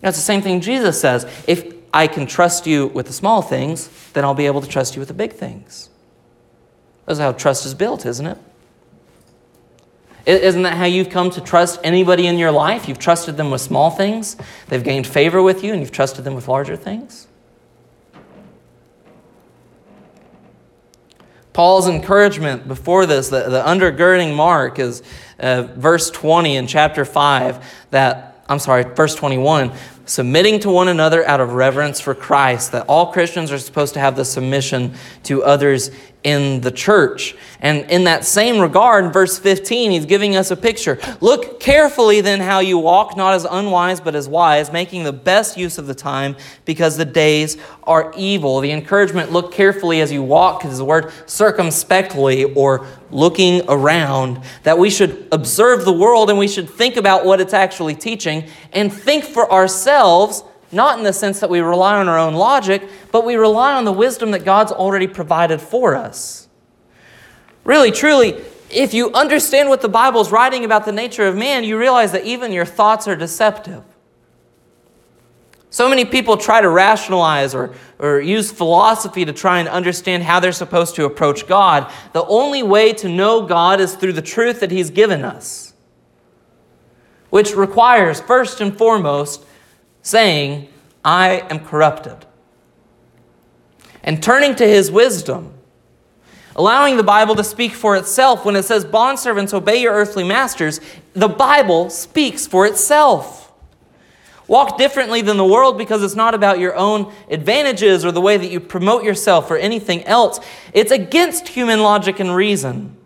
That's 0.00 0.16
the 0.16 0.22
same 0.22 0.40
thing 0.40 0.62
Jesus 0.62 0.98
says. 0.98 1.26
If 1.46 1.74
I 1.92 2.06
can 2.06 2.26
trust 2.26 2.66
you 2.66 2.86
with 2.86 3.06
the 3.06 3.12
small 3.12 3.42
things, 3.42 3.90
then 4.14 4.24
I'll 4.24 4.34
be 4.34 4.46
able 4.46 4.62
to 4.62 4.68
trust 4.68 4.96
you 4.96 5.00
with 5.00 5.08
the 5.08 5.14
big 5.14 5.34
things. 5.34 5.90
That's 7.04 7.18
how 7.18 7.32
trust 7.32 7.66
is 7.66 7.74
built, 7.74 8.06
isn't 8.06 8.26
it? 8.26 8.38
Isn't 10.30 10.62
that 10.62 10.76
how 10.76 10.84
you've 10.84 11.10
come 11.10 11.30
to 11.30 11.40
trust 11.40 11.80
anybody 11.82 12.26
in 12.26 12.38
your 12.38 12.52
life? 12.52 12.88
You've 12.88 12.98
trusted 12.98 13.36
them 13.36 13.50
with 13.50 13.60
small 13.60 13.90
things, 13.90 14.36
they've 14.68 14.84
gained 14.84 15.06
favor 15.06 15.42
with 15.42 15.64
you, 15.64 15.72
and 15.72 15.80
you've 15.80 15.92
trusted 15.92 16.24
them 16.24 16.34
with 16.34 16.46
larger 16.46 16.76
things? 16.76 17.26
Paul's 21.52 21.88
encouragement 21.88 22.68
before 22.68 23.06
this, 23.06 23.28
the, 23.28 23.48
the 23.48 23.62
undergirding 23.62 24.34
mark, 24.34 24.78
is 24.78 25.02
uh, 25.40 25.62
verse 25.62 26.10
20 26.10 26.56
in 26.56 26.66
chapter 26.66 27.04
5 27.04 27.88
that 27.90 28.30
I'm 28.50 28.58
sorry, 28.58 28.82
verse 28.82 29.14
21, 29.14 29.70
submitting 30.06 30.58
to 30.60 30.70
one 30.70 30.88
another 30.88 31.24
out 31.24 31.40
of 31.40 31.52
reverence 31.52 32.00
for 32.00 32.16
Christ, 32.16 32.72
that 32.72 32.84
all 32.88 33.12
Christians 33.12 33.52
are 33.52 33.58
supposed 33.58 33.94
to 33.94 34.00
have 34.00 34.16
the 34.16 34.24
submission 34.24 34.94
to 35.22 35.44
others 35.44 35.92
in 36.22 36.60
the 36.60 36.70
church. 36.70 37.34
And 37.60 37.90
in 37.90 38.04
that 38.04 38.24
same 38.24 38.60
regard, 38.60 39.12
verse 39.12 39.38
15, 39.38 39.90
he's 39.90 40.06
giving 40.06 40.36
us 40.36 40.50
a 40.50 40.56
picture. 40.56 40.98
Look 41.20 41.60
carefully 41.60 42.20
then 42.20 42.40
how 42.40 42.60
you 42.60 42.78
walk, 42.78 43.16
not 43.16 43.34
as 43.34 43.44
unwise, 43.44 44.00
but 44.00 44.14
as 44.14 44.28
wise, 44.28 44.72
making 44.72 45.04
the 45.04 45.12
best 45.12 45.56
use 45.56 45.78
of 45.78 45.86
the 45.86 45.94
time, 45.94 46.36
because 46.64 46.96
the 46.96 47.04
days 47.04 47.56
are 47.84 48.12
evil. 48.16 48.60
The 48.60 48.72
encouragement, 48.72 49.32
look 49.32 49.52
carefully 49.52 50.00
as 50.00 50.12
you 50.12 50.22
walk, 50.22 50.64
is 50.64 50.78
the 50.78 50.84
word 50.84 51.12
circumspectly 51.26 52.44
or 52.54 52.86
looking 53.10 53.62
around, 53.68 54.42
that 54.62 54.78
we 54.78 54.90
should 54.90 55.28
observe 55.32 55.84
the 55.84 55.92
world 55.92 56.30
and 56.30 56.38
we 56.38 56.48
should 56.48 56.68
think 56.68 56.96
about 56.96 57.24
what 57.24 57.40
it's 57.40 57.54
actually 57.54 57.94
teaching 57.94 58.48
and 58.72 58.92
think 58.92 59.24
for 59.24 59.50
ourselves 59.50 60.44
not 60.72 60.98
in 60.98 61.04
the 61.04 61.12
sense 61.12 61.40
that 61.40 61.50
we 61.50 61.60
rely 61.60 61.98
on 61.98 62.08
our 62.08 62.18
own 62.18 62.34
logic, 62.34 62.88
but 63.10 63.24
we 63.24 63.34
rely 63.36 63.74
on 63.74 63.84
the 63.84 63.92
wisdom 63.92 64.30
that 64.30 64.44
God's 64.44 64.72
already 64.72 65.06
provided 65.06 65.60
for 65.60 65.96
us. 65.96 66.48
Really, 67.64 67.90
truly, 67.90 68.42
if 68.70 68.94
you 68.94 69.12
understand 69.12 69.68
what 69.68 69.80
the 69.80 69.88
Bible's 69.88 70.30
writing 70.30 70.64
about 70.64 70.84
the 70.84 70.92
nature 70.92 71.26
of 71.26 71.36
man, 71.36 71.64
you 71.64 71.78
realize 71.78 72.12
that 72.12 72.24
even 72.24 72.52
your 72.52 72.64
thoughts 72.64 73.08
are 73.08 73.16
deceptive. 73.16 73.82
So 75.70 75.88
many 75.88 76.04
people 76.04 76.36
try 76.36 76.60
to 76.60 76.68
rationalize 76.68 77.54
or, 77.54 77.72
or 78.00 78.20
use 78.20 78.50
philosophy 78.50 79.24
to 79.24 79.32
try 79.32 79.60
and 79.60 79.68
understand 79.68 80.24
how 80.24 80.40
they're 80.40 80.50
supposed 80.50 80.96
to 80.96 81.04
approach 81.04 81.46
God. 81.46 81.92
The 82.12 82.24
only 82.24 82.64
way 82.64 82.92
to 82.94 83.08
know 83.08 83.46
God 83.46 83.80
is 83.80 83.94
through 83.94 84.14
the 84.14 84.22
truth 84.22 84.60
that 84.60 84.72
He's 84.72 84.90
given 84.90 85.24
us, 85.24 85.72
which 87.30 87.54
requires, 87.54 88.20
first 88.20 88.60
and 88.60 88.76
foremost, 88.76 89.44
saying, 90.02 90.68
I 91.04 91.46
am 91.50 91.60
corrupted. 91.60 92.26
And 94.02 94.22
turning 94.22 94.54
to 94.56 94.66
his 94.66 94.90
wisdom, 94.90 95.54
allowing 96.56 96.96
the 96.96 97.02
Bible 97.02 97.34
to 97.36 97.44
speak 97.44 97.72
for 97.72 97.96
itself. 97.96 98.44
When 98.44 98.56
it 98.56 98.64
says, 98.64 98.84
Bondservants, 98.84 99.52
obey 99.52 99.82
your 99.82 99.92
earthly 99.92 100.24
masters, 100.24 100.80
the 101.12 101.28
Bible 101.28 101.90
speaks 101.90 102.46
for 102.46 102.66
itself. 102.66 103.52
Walk 104.48 104.78
differently 104.78 105.20
than 105.22 105.36
the 105.36 105.44
world 105.44 105.78
because 105.78 106.02
it's 106.02 106.16
not 106.16 106.34
about 106.34 106.58
your 106.58 106.74
own 106.74 107.12
advantages 107.30 108.04
or 108.04 108.10
the 108.10 108.20
way 108.20 108.36
that 108.36 108.50
you 108.50 108.58
promote 108.58 109.04
yourself 109.04 109.48
or 109.48 109.56
anything 109.56 110.02
else. 110.04 110.40
It's 110.72 110.90
against 110.90 111.46
human 111.46 111.82
logic 111.82 112.18
and 112.18 112.34
reason. 112.34 112.96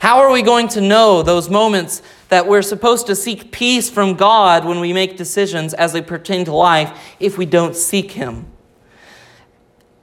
How 0.00 0.20
are 0.20 0.30
we 0.30 0.42
going 0.42 0.68
to 0.68 0.80
know 0.80 1.22
those 1.22 1.50
moments 1.50 2.02
that 2.28 2.46
we're 2.46 2.62
supposed 2.62 3.06
to 3.08 3.16
seek 3.16 3.50
peace 3.50 3.90
from 3.90 4.14
God 4.14 4.64
when 4.64 4.80
we 4.80 4.92
make 4.92 5.16
decisions 5.16 5.74
as 5.74 5.92
they 5.92 6.02
pertain 6.02 6.44
to 6.44 6.52
life 6.52 7.16
if 7.18 7.36
we 7.36 7.46
don't 7.46 7.74
seek 7.74 8.12
Him? 8.12 8.46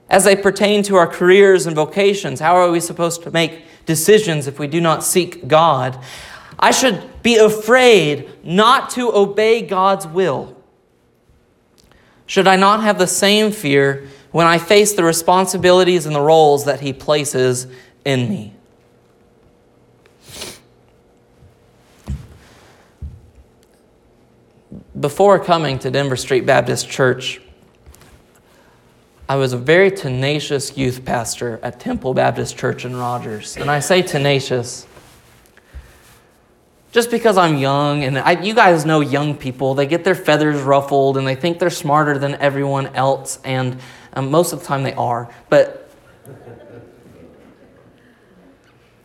As 0.08 0.24
they 0.24 0.36
pertain 0.36 0.82
to 0.84 0.96
our 0.96 1.06
careers 1.06 1.66
and 1.66 1.74
vocations, 1.74 2.40
how 2.40 2.56
are 2.56 2.70
we 2.70 2.80
supposed 2.80 3.22
to 3.22 3.30
make 3.30 3.64
decisions 3.86 4.46
if 4.46 4.58
we 4.58 4.66
do 4.66 4.80
not 4.80 5.02
seek 5.02 5.48
God? 5.48 5.98
I 6.58 6.70
should 6.70 7.22
be 7.22 7.36
afraid 7.36 8.44
not 8.44 8.90
to 8.90 9.14
obey 9.14 9.62
God's 9.62 10.06
will. 10.06 10.56
Should 12.26 12.46
I 12.46 12.56
not 12.56 12.82
have 12.82 12.98
the 12.98 13.06
same 13.06 13.50
fear 13.50 14.08
when 14.30 14.46
I 14.46 14.58
face 14.58 14.92
the 14.92 15.04
responsibilities 15.04 16.06
and 16.06 16.14
the 16.14 16.20
roles 16.20 16.64
that 16.66 16.80
He 16.80 16.92
places 16.92 17.66
in 18.04 18.28
me? 18.28 18.55
Before 24.98 25.38
coming 25.38 25.78
to 25.80 25.90
Denver 25.90 26.16
Street 26.16 26.46
Baptist 26.46 26.88
Church, 26.88 27.40
I 29.28 29.36
was 29.36 29.52
a 29.52 29.58
very 29.58 29.90
tenacious 29.90 30.76
youth 30.76 31.04
pastor 31.04 31.58
at 31.62 31.80
Temple 31.80 32.14
Baptist 32.14 32.56
Church 32.56 32.84
in 32.84 32.94
Rogers. 32.94 33.56
And 33.56 33.70
I 33.70 33.80
say 33.80 34.02
tenacious 34.02 34.86
just 36.92 37.10
because 37.10 37.36
I'm 37.36 37.58
young, 37.58 38.04
and 38.04 38.18
I, 38.18 38.40
you 38.40 38.54
guys 38.54 38.86
know 38.86 39.00
young 39.00 39.36
people, 39.36 39.74
they 39.74 39.84
get 39.84 40.02
their 40.02 40.14
feathers 40.14 40.62
ruffled 40.62 41.18
and 41.18 41.26
they 41.26 41.34
think 41.34 41.58
they're 41.58 41.68
smarter 41.68 42.16
than 42.18 42.36
everyone 42.36 42.86
else, 42.94 43.38
and 43.44 43.78
um, 44.14 44.30
most 44.30 44.54
of 44.54 44.60
the 44.60 44.64
time 44.64 44.82
they 44.82 44.94
are. 44.94 45.30
But 45.50 45.90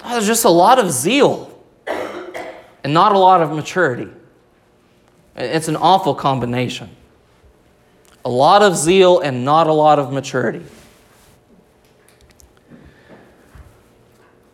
there's 0.05 0.25
just 0.25 0.45
a 0.45 0.49
lot 0.49 0.79
of 0.79 0.89
zeal 0.89 1.51
and 1.85 2.93
not 2.93 3.11
a 3.11 3.17
lot 3.17 3.41
of 3.41 3.51
maturity. 3.51 4.09
It's 5.35 5.67
an 5.67 5.75
awful 5.77 6.13
combination. 6.13 6.89
A 8.23 8.29
lot 8.29 8.61
of 8.61 8.75
zeal 8.75 9.19
and 9.19 9.43
not 9.45 9.67
a 9.67 9.73
lot 9.73 9.97
of 9.97 10.11
maturity. 10.11 10.63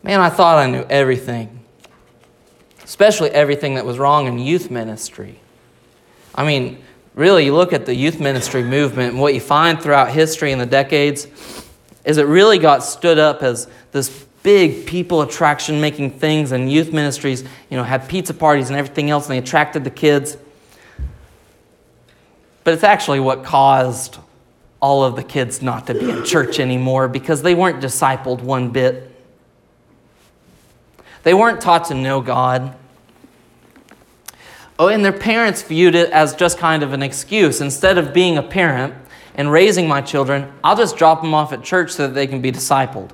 Man, 0.04 0.22
I 0.22 0.30
thought 0.30 0.58
I 0.58 0.70
knew 0.70 0.86
everything. 0.90 1.54
especially 2.84 3.30
everything 3.32 3.76
that 3.76 3.86
was 3.86 4.00
wrong 4.00 4.28
in 4.28 4.40
youth 4.40 4.72
ministry. 4.72 5.38
I 6.34 6.46
mean, 6.46 6.82
really, 7.16 7.44
you 7.44 7.54
look 7.54 7.74
at 7.74 7.86
the 7.86 7.94
youth 7.94 8.22
ministry 8.22 8.64
movement 8.64 9.12
and 9.12 9.22
what 9.22 9.34
you 9.34 9.42
find 9.42 9.82
throughout 9.82 10.12
history 10.12 10.54
in 10.54 10.60
the 10.60 10.66
decades 10.66 11.28
is 12.06 12.18
it 12.18 12.24
really 12.28 12.58
got 12.58 12.86
stood 12.86 13.20
up 13.20 13.44
as 13.44 13.68
this 13.92 14.26
big 14.42 14.86
people 14.86 15.22
attraction 15.22 15.82
making 15.82 16.12
things 16.12 16.54
and 16.54 16.72
youth 16.72 16.94
ministries 16.94 17.44
you 17.70 17.76
know 17.76 17.84
had 17.84 18.08
pizza 18.08 18.34
parties 18.34 18.70
and 18.70 18.80
everything 18.80 19.10
else 19.10 19.26
and 19.26 19.34
they 19.34 19.40
attracted 19.40 19.84
the 19.84 19.90
kids 19.90 20.38
but 22.68 22.74
it's 22.74 22.84
actually 22.84 23.22
what 23.22 23.46
caused 23.46 24.18
all 24.82 25.06
of 25.06 25.16
the 25.16 25.24
kids 25.24 25.62
not 25.62 25.88
to 25.88 25.94
be 25.94 26.10
in 26.10 26.26
church 26.26 26.60
anymore 26.60 27.08
because 27.08 27.42
they 27.42 27.56
weren't 27.56 27.82
discipled 27.82 28.42
one 28.42 28.72
bit. 28.72 29.10
They 31.24 31.34
weren't 31.34 31.62
taught 31.62 31.86
to 31.86 31.94
know 31.94 32.20
god. 32.20 32.76
Oh 34.78 34.90
and 34.90 35.06
their 35.06 35.14
parents 35.14 35.62
viewed 35.62 35.96
it 35.96 36.10
as 36.10 36.36
just 36.36 36.58
kind 36.58 36.84
of 36.84 36.92
an 36.92 37.02
excuse. 37.02 37.62
Instead 37.62 37.98
of 37.98 38.14
being 38.14 38.38
a 38.38 38.44
parent 38.44 38.96
and 39.34 39.50
raising 39.50 39.88
my 39.88 40.02
children 40.02 40.52
i'll 40.62 40.76
just 40.76 40.98
drop 40.98 41.22
them 41.22 41.34
off 41.34 41.54
at 41.54 41.64
church 41.64 41.92
so 41.94 42.06
that 42.06 42.16
they 42.16 42.28
can 42.28 42.42
be 42.42 42.52
discipled. 42.52 43.12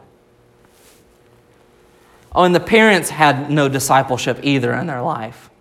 Oh, 2.33 2.43
and 2.43 2.55
the 2.55 2.59
parents 2.59 3.11
had 3.11 3.51
no 3.51 3.69
discipleship 3.69 4.39
either 4.41 4.73
in 4.73 4.87
their 4.87 5.03
life. 5.03 5.51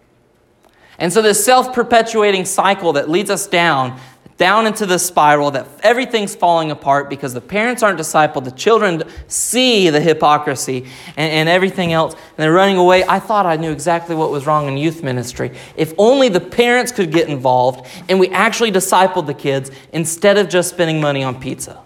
And 1.03 1.13
so, 1.13 1.21
this 1.21 1.45
self 1.45 1.73
perpetuating 1.75 2.45
cycle 2.45 2.93
that 2.93 3.11
leads 3.11 3.29
us 3.29 3.49
down, 3.49 3.99
down 4.37 4.69
into 4.69 4.87
the 4.87 5.01
spiral 5.01 5.51
that 5.51 5.67
everything's 5.83 6.37
falling 6.37 6.71
apart 6.71 7.11
because 7.11 7.35
the 7.35 7.41
parents 7.41 7.83
aren't 7.83 7.99
discipled, 7.99 8.45
the 8.45 8.53
children 8.53 9.03
see 9.27 9.91
the 9.91 10.01
hypocrisy 10.01 10.87
and, 11.17 11.33
and 11.33 11.49
everything 11.49 11.93
else, 11.93 12.15
and 12.15 12.37
they're 12.37 12.53
running 12.53 12.77
away. 12.77 13.03
I 13.03 13.19
thought 13.19 13.47
I 13.47 13.57
knew 13.57 13.73
exactly 13.73 14.15
what 14.15 14.31
was 14.31 14.47
wrong 14.47 14.69
in 14.69 14.77
youth 14.77 15.03
ministry. 15.03 15.51
If 15.77 15.93
only 15.99 16.29
the 16.29 16.39
parents 16.39 16.93
could 16.93 17.11
get 17.11 17.29
involved 17.29 17.85
and 18.09 18.21
we 18.21 18.29
actually 18.29 18.71
discipled 18.71 19.27
the 19.27 19.35
kids 19.35 19.73
instead 19.93 20.39
of 20.39 20.49
just 20.49 20.71
spending 20.71 21.01
money 21.01 21.25
on 21.25 21.41
pizza. 21.41 21.83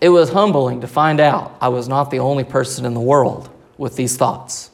It 0.00 0.08
was 0.08 0.30
humbling 0.30 0.80
to 0.80 0.86
find 0.86 1.20
out 1.20 1.54
I 1.60 1.68
was 1.68 1.86
not 1.86 2.10
the 2.10 2.20
only 2.20 2.44
person 2.44 2.86
in 2.86 2.94
the 2.94 3.00
world 3.00 3.50
with 3.76 3.94
these 3.96 4.16
thoughts. 4.16 4.71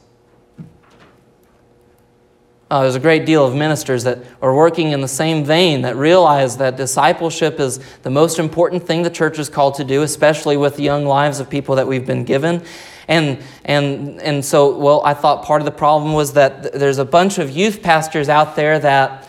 Uh, 2.71 2.83
there's 2.83 2.95
a 2.95 2.99
great 2.99 3.25
deal 3.25 3.43
of 3.43 3.55
ministers 3.55 4.03
that 4.03 4.19
are 4.43 4.53
working 4.53 4.91
in 4.91 5.01
the 5.01 5.07
same 5.07 5.43
vein 5.43 5.81
that 5.81 5.95
realize 5.95 6.57
that 6.57 6.77
discipleship 6.77 7.59
is 7.59 7.79
the 8.03 8.11
most 8.11 8.37
important 8.37 8.85
thing 8.85 9.01
the 9.01 9.09
church 9.09 9.39
is 9.39 9.49
called 9.49 9.73
to 9.73 9.83
do, 9.83 10.03
especially 10.03 10.55
with 10.55 10.75
the 10.75 10.83
young 10.83 11.03
lives 11.05 11.39
of 11.39 11.49
people 11.49 11.75
that 11.75 11.87
we've 11.87 12.05
been 12.05 12.23
given. 12.23 12.63
And, 13.07 13.39
and, 13.65 14.21
and 14.21 14.45
so, 14.45 14.77
well, 14.77 15.01
I 15.03 15.15
thought 15.15 15.43
part 15.45 15.61
of 15.61 15.65
the 15.65 15.71
problem 15.71 16.13
was 16.13 16.33
that 16.33 16.61
th- 16.61 16.73
there's 16.75 16.99
a 16.99 17.05
bunch 17.05 17.39
of 17.39 17.49
youth 17.49 17.81
pastors 17.81 18.29
out 18.29 18.55
there 18.55 18.77
that 18.77 19.27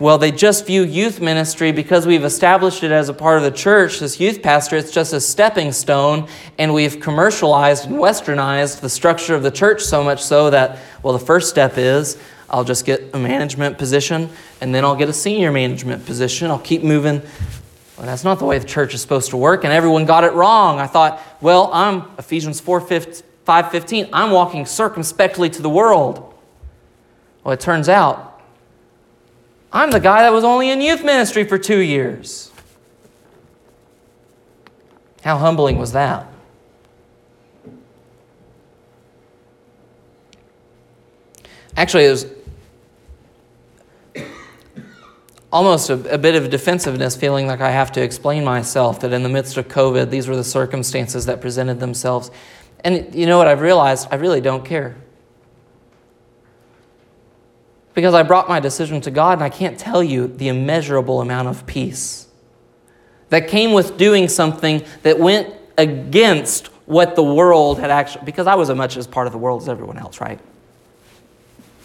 well, 0.00 0.16
they 0.16 0.30
just 0.30 0.64
view 0.64 0.84
youth 0.84 1.20
ministry 1.20 1.72
because 1.72 2.06
we've 2.06 2.24
established 2.24 2.84
it 2.84 2.92
as 2.92 3.08
a 3.08 3.12
part 3.12 3.36
of 3.38 3.42
the 3.42 3.50
church, 3.50 3.98
this 3.98 4.20
youth 4.20 4.42
pastor, 4.42 4.76
it's 4.76 4.92
just 4.92 5.12
a 5.12 5.20
stepping 5.20 5.72
stone, 5.72 6.28
and 6.56 6.72
we've 6.72 7.00
commercialized 7.00 7.86
and 7.86 7.96
westernized 7.96 8.80
the 8.80 8.88
structure 8.88 9.34
of 9.34 9.42
the 9.42 9.50
church 9.50 9.82
so 9.82 10.04
much 10.04 10.22
so 10.22 10.50
that, 10.50 10.78
well, 11.02 11.12
the 11.12 11.24
first 11.24 11.50
step 11.50 11.76
is 11.76 12.16
I'll 12.50 12.64
just 12.64 12.86
get 12.86 13.10
a 13.14 13.18
management 13.18 13.78
position, 13.78 14.30
and 14.60 14.74
then 14.74 14.84
I'll 14.84 14.96
get 14.96 15.08
a 15.08 15.12
senior 15.12 15.52
management 15.52 16.06
position. 16.06 16.50
I'll 16.50 16.58
keep 16.58 16.82
moving. 16.82 17.20
Well, 17.96 18.06
that's 18.06 18.24
not 18.24 18.38
the 18.38 18.44
way 18.44 18.58
the 18.58 18.66
church 18.66 18.94
is 18.94 19.02
supposed 19.02 19.30
to 19.30 19.36
work, 19.36 19.64
and 19.64 19.72
everyone 19.72 20.06
got 20.06 20.24
it 20.24 20.32
wrong. 20.32 20.78
I 20.78 20.86
thought, 20.86 21.20
well, 21.40 21.70
I'm 21.72 22.04
Ephesians 22.18 22.60
4 22.60 22.80
5 22.80 23.70
15, 23.70 24.08
I'm 24.12 24.30
walking 24.30 24.66
circumspectly 24.66 25.50
to 25.50 25.62
the 25.62 25.70
world. 25.70 26.34
Well, 27.42 27.52
it 27.52 27.60
turns 27.60 27.88
out 27.88 28.28
I'm 29.72 29.90
the 29.90 30.00
guy 30.00 30.22
that 30.22 30.32
was 30.32 30.44
only 30.44 30.70
in 30.70 30.80
youth 30.80 31.04
ministry 31.04 31.44
for 31.44 31.58
two 31.58 31.78
years. 31.78 32.50
How 35.22 35.36
humbling 35.36 35.78
was 35.78 35.92
that? 35.92 36.26
Actually, 41.76 42.06
it 42.06 42.10
was 42.10 42.26
almost 45.52 45.90
a, 45.90 46.14
a, 46.14 46.18
bit 46.18 46.34
of 46.34 46.50
defensiveness, 46.50 47.16
feeling 47.16 47.46
like 47.46 47.60
I 47.60 47.70
have 47.70 47.92
to 47.92 48.02
explain 48.02 48.44
myself 48.44 49.00
that 49.00 49.12
in 49.12 49.22
the 49.22 49.28
midst 49.28 49.56
of 49.56 49.68
COVID, 49.68 50.10
these 50.10 50.28
were 50.28 50.36
the 50.36 50.44
circumstances 50.44 51.26
that 51.26 51.40
presented 51.40 51.80
themselves. 51.80 52.30
And 52.84 53.14
you 53.14 53.26
know 53.26 53.38
what 53.38 53.48
I've 53.48 53.60
realized? 53.60 54.08
I 54.10 54.16
really 54.16 54.40
don't 54.40 54.64
care 54.64 54.96
because 57.98 58.14
I 58.14 58.22
brought 58.22 58.48
my 58.48 58.60
decision 58.60 59.00
to 59.00 59.10
God, 59.10 59.38
and 59.38 59.42
I 59.42 59.48
can't 59.48 59.76
tell 59.76 60.04
you 60.04 60.28
the 60.28 60.46
immeasurable 60.46 61.20
amount 61.20 61.48
of 61.48 61.66
peace 61.66 62.28
that 63.30 63.48
came 63.48 63.72
with 63.72 63.96
doing 63.96 64.28
something 64.28 64.84
that 65.02 65.18
went 65.18 65.52
against 65.76 66.68
what 66.86 67.16
the 67.16 67.24
world 67.24 67.80
had 67.80 67.90
actually, 67.90 68.24
because 68.24 68.46
I 68.46 68.54
was 68.54 68.70
as 68.70 68.76
much 68.76 68.96
as 68.96 69.08
part 69.08 69.26
of 69.26 69.32
the 69.32 69.38
world 69.38 69.62
as 69.62 69.68
everyone 69.68 69.98
else, 69.98 70.20
right? 70.20 70.38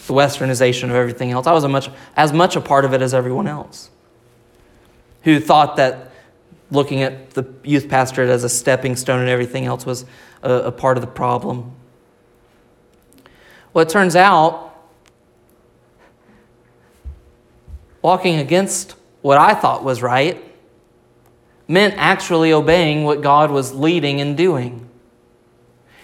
The 0.08 0.14
westernization 0.14 0.86
of 0.86 0.96
everything 0.96 1.32
else. 1.32 1.48
I 1.48 1.54
was 1.54 1.66
much, 1.68 1.90
as 2.16 2.34
much 2.34 2.56
a 2.56 2.62
part 2.62 2.86
of 2.86 2.94
it 2.94 3.02
as 3.02 3.14
everyone 3.14 3.48
else 3.48 3.90
who 5.24 5.40
thought 5.40 5.78
that 5.78 6.12
looking 6.72 7.02
at 7.02 7.32
the 7.32 7.46
youth 7.64 7.88
pastorate 7.88 8.30
as 8.30 8.44
a 8.44 8.50
stepping 8.50 8.96
stone 8.96 9.20
and 9.20 9.30
everything 9.30 9.66
else 9.66 9.86
was 9.86 10.06
a, 10.42 10.52
a 10.54 10.72
part 10.72 10.98
of 10.98 11.02
the 11.02 11.08
problem. 11.08 11.72
Well, 13.74 13.84
it 13.84 13.90
turns 13.90 14.16
out 14.16 14.76
walking 18.02 18.36
against 18.36 18.96
what 19.22 19.38
I 19.38 19.54
thought 19.54 19.84
was 19.84 20.02
right 20.02 20.44
meant 21.68 21.96
actually 21.98 22.52
obeying 22.52 23.04
what 23.06 23.22
God 23.22 23.50
was 23.50 23.74
leading 23.74 24.20
and 24.20 24.36
doing. 24.36 24.90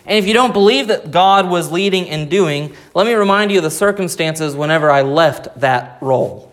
And 0.05 0.17
if 0.17 0.27
you 0.27 0.33
don't 0.33 0.53
believe 0.53 0.87
that 0.87 1.11
God 1.11 1.49
was 1.49 1.71
leading 1.71 2.09
and 2.09 2.29
doing, 2.29 2.75
let 2.95 3.05
me 3.05 3.13
remind 3.13 3.51
you 3.51 3.57
of 3.57 3.63
the 3.63 3.71
circumstances 3.71 4.55
whenever 4.55 4.89
I 4.89 5.01
left 5.01 5.59
that 5.59 5.97
role. 6.01 6.51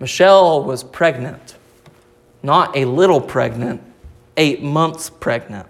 Michelle 0.00 0.64
was 0.64 0.84
pregnant, 0.84 1.56
not 2.42 2.76
a 2.76 2.84
little 2.84 3.20
pregnant, 3.20 3.82
eight 4.36 4.62
months 4.62 5.10
pregnant. 5.10 5.66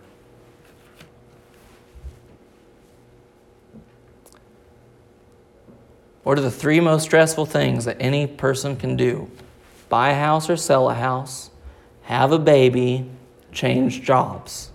What 6.25 6.39
are 6.39 6.43
the 6.43 6.51
three 6.51 6.81
most 6.81 7.03
stressful 7.05 7.47
things 7.47 7.85
that 7.85 7.99
any 8.01 8.27
person 8.27 8.77
can 8.77 8.97
do? 8.97 9.31
Buy 9.91 10.11
a 10.11 10.15
house 10.15 10.49
or 10.49 10.57
sell 10.57 10.89
a 10.89 10.95
house, 10.95 11.51
have 12.03 12.33
a 12.33 12.39
baby, 12.39 13.11
change 13.55 14.03
jobs. 14.03 14.71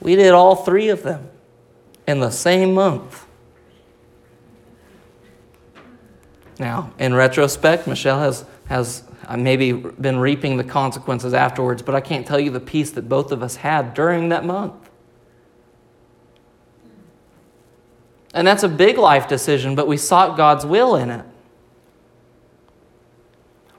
We 0.00 0.16
did 0.16 0.32
all 0.32 0.56
three 0.56 0.88
of 0.88 1.02
them 1.02 1.28
in 2.06 2.20
the 2.20 2.30
same 2.30 2.74
month. 2.74 3.26
Now, 6.58 6.92
in 6.98 7.14
retrospect, 7.14 7.86
Michelle 7.86 8.20
has, 8.20 8.44
has 8.66 9.04
uh, 9.26 9.36
maybe 9.36 9.72
been 9.72 10.18
reaping 10.18 10.56
the 10.56 10.64
consequences 10.64 11.34
afterwards, 11.34 11.82
but 11.82 11.94
I 11.94 12.00
can't 12.00 12.26
tell 12.26 12.40
you 12.40 12.50
the 12.50 12.60
peace 12.60 12.90
that 12.92 13.08
both 13.08 13.30
of 13.30 13.42
us 13.42 13.56
had 13.56 13.94
during 13.94 14.30
that 14.30 14.44
month. 14.44 14.74
And 18.34 18.46
that's 18.46 18.62
a 18.62 18.68
big 18.68 18.98
life 18.98 19.28
decision, 19.28 19.74
but 19.74 19.86
we 19.86 19.96
sought 19.96 20.36
God's 20.36 20.66
will 20.66 20.96
in 20.96 21.10
it. 21.10 21.24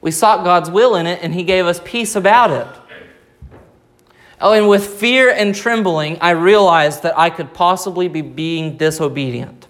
We 0.01 0.11
sought 0.11 0.43
God's 0.43 0.71
will 0.71 0.95
in 0.95 1.05
it, 1.05 1.19
and 1.21 1.33
He 1.33 1.43
gave 1.43 1.65
us 1.65 1.81
peace 1.83 2.15
about 2.15 2.51
it. 2.51 2.67
Oh, 4.41 4.53
and 4.53 4.69
with 4.69 4.85
fear 4.87 5.29
and 5.29 5.53
trembling, 5.53 6.17
I 6.21 6.31
realized 6.31 7.03
that 7.03 7.17
I 7.17 7.29
could 7.29 7.53
possibly 7.53 8.07
be 8.07 8.21
being 8.21 8.77
disobedient. 8.77 9.67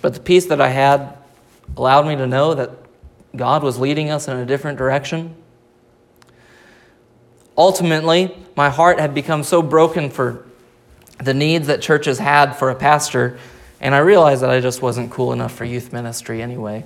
But 0.00 0.14
the 0.14 0.20
peace 0.20 0.46
that 0.46 0.60
I 0.60 0.68
had 0.68 1.16
allowed 1.76 2.06
me 2.06 2.16
to 2.16 2.26
know 2.26 2.54
that 2.54 2.70
God 3.36 3.62
was 3.62 3.78
leading 3.78 4.10
us 4.10 4.26
in 4.26 4.36
a 4.36 4.44
different 4.44 4.76
direction. 4.76 5.36
Ultimately, 7.56 8.36
my 8.56 8.68
heart 8.68 8.98
had 8.98 9.14
become 9.14 9.44
so 9.44 9.62
broken 9.62 10.10
for 10.10 10.44
the 11.22 11.32
needs 11.32 11.68
that 11.68 11.80
churches 11.80 12.18
had 12.18 12.54
for 12.54 12.70
a 12.70 12.74
pastor, 12.74 13.38
and 13.80 13.94
I 13.94 13.98
realized 13.98 14.42
that 14.42 14.50
I 14.50 14.60
just 14.60 14.82
wasn't 14.82 15.12
cool 15.12 15.32
enough 15.32 15.54
for 15.54 15.64
youth 15.64 15.92
ministry 15.92 16.42
anyway. 16.42 16.84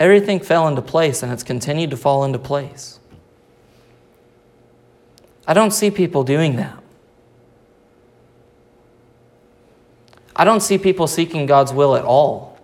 Everything 0.00 0.40
fell 0.40 0.66
into 0.66 0.80
place, 0.80 1.22
and 1.22 1.30
it's 1.30 1.42
continued 1.42 1.90
to 1.90 1.96
fall 1.96 2.24
into 2.24 2.38
place. 2.38 2.98
I 5.46 5.52
don't 5.52 5.72
see 5.72 5.90
people 5.90 6.24
doing 6.24 6.56
that. 6.56 6.82
I 10.34 10.44
don't 10.44 10.60
see 10.60 10.78
people 10.78 11.06
seeking 11.06 11.44
God's 11.44 11.72
will 11.74 11.94
at 11.96 12.04
all. 12.04 12.58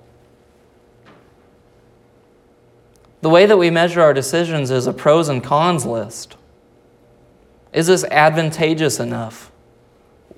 The 3.21 3.29
way 3.29 3.45
that 3.45 3.59
we 3.59 3.69
measure 3.69 4.01
our 4.01 4.15
decisions 4.15 4.71
is 4.71 4.87
a 4.87 4.93
pros 4.95 5.29
and 5.29 5.45
cons 5.45 5.85
list. 5.85 6.37
Is 7.73 7.89
this 7.89 8.05
advantageous 8.05 8.99
enough? 8.99 9.53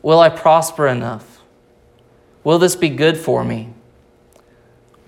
Will 0.03 0.19
I 0.19 0.31
prosper 0.31 0.89
enough? 0.89 1.43
Will 2.43 2.59
this 2.59 2.75
be 2.75 2.89
good 2.89 3.17
for 3.17 3.45
me? 3.45 3.73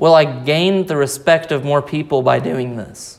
Will 0.00 0.14
I 0.14 0.24
gain 0.24 0.86
the 0.86 0.96
respect 0.96 1.52
of 1.52 1.62
more 1.62 1.82
people 1.82 2.22
by 2.22 2.38
doing 2.38 2.78
this? 2.78 3.18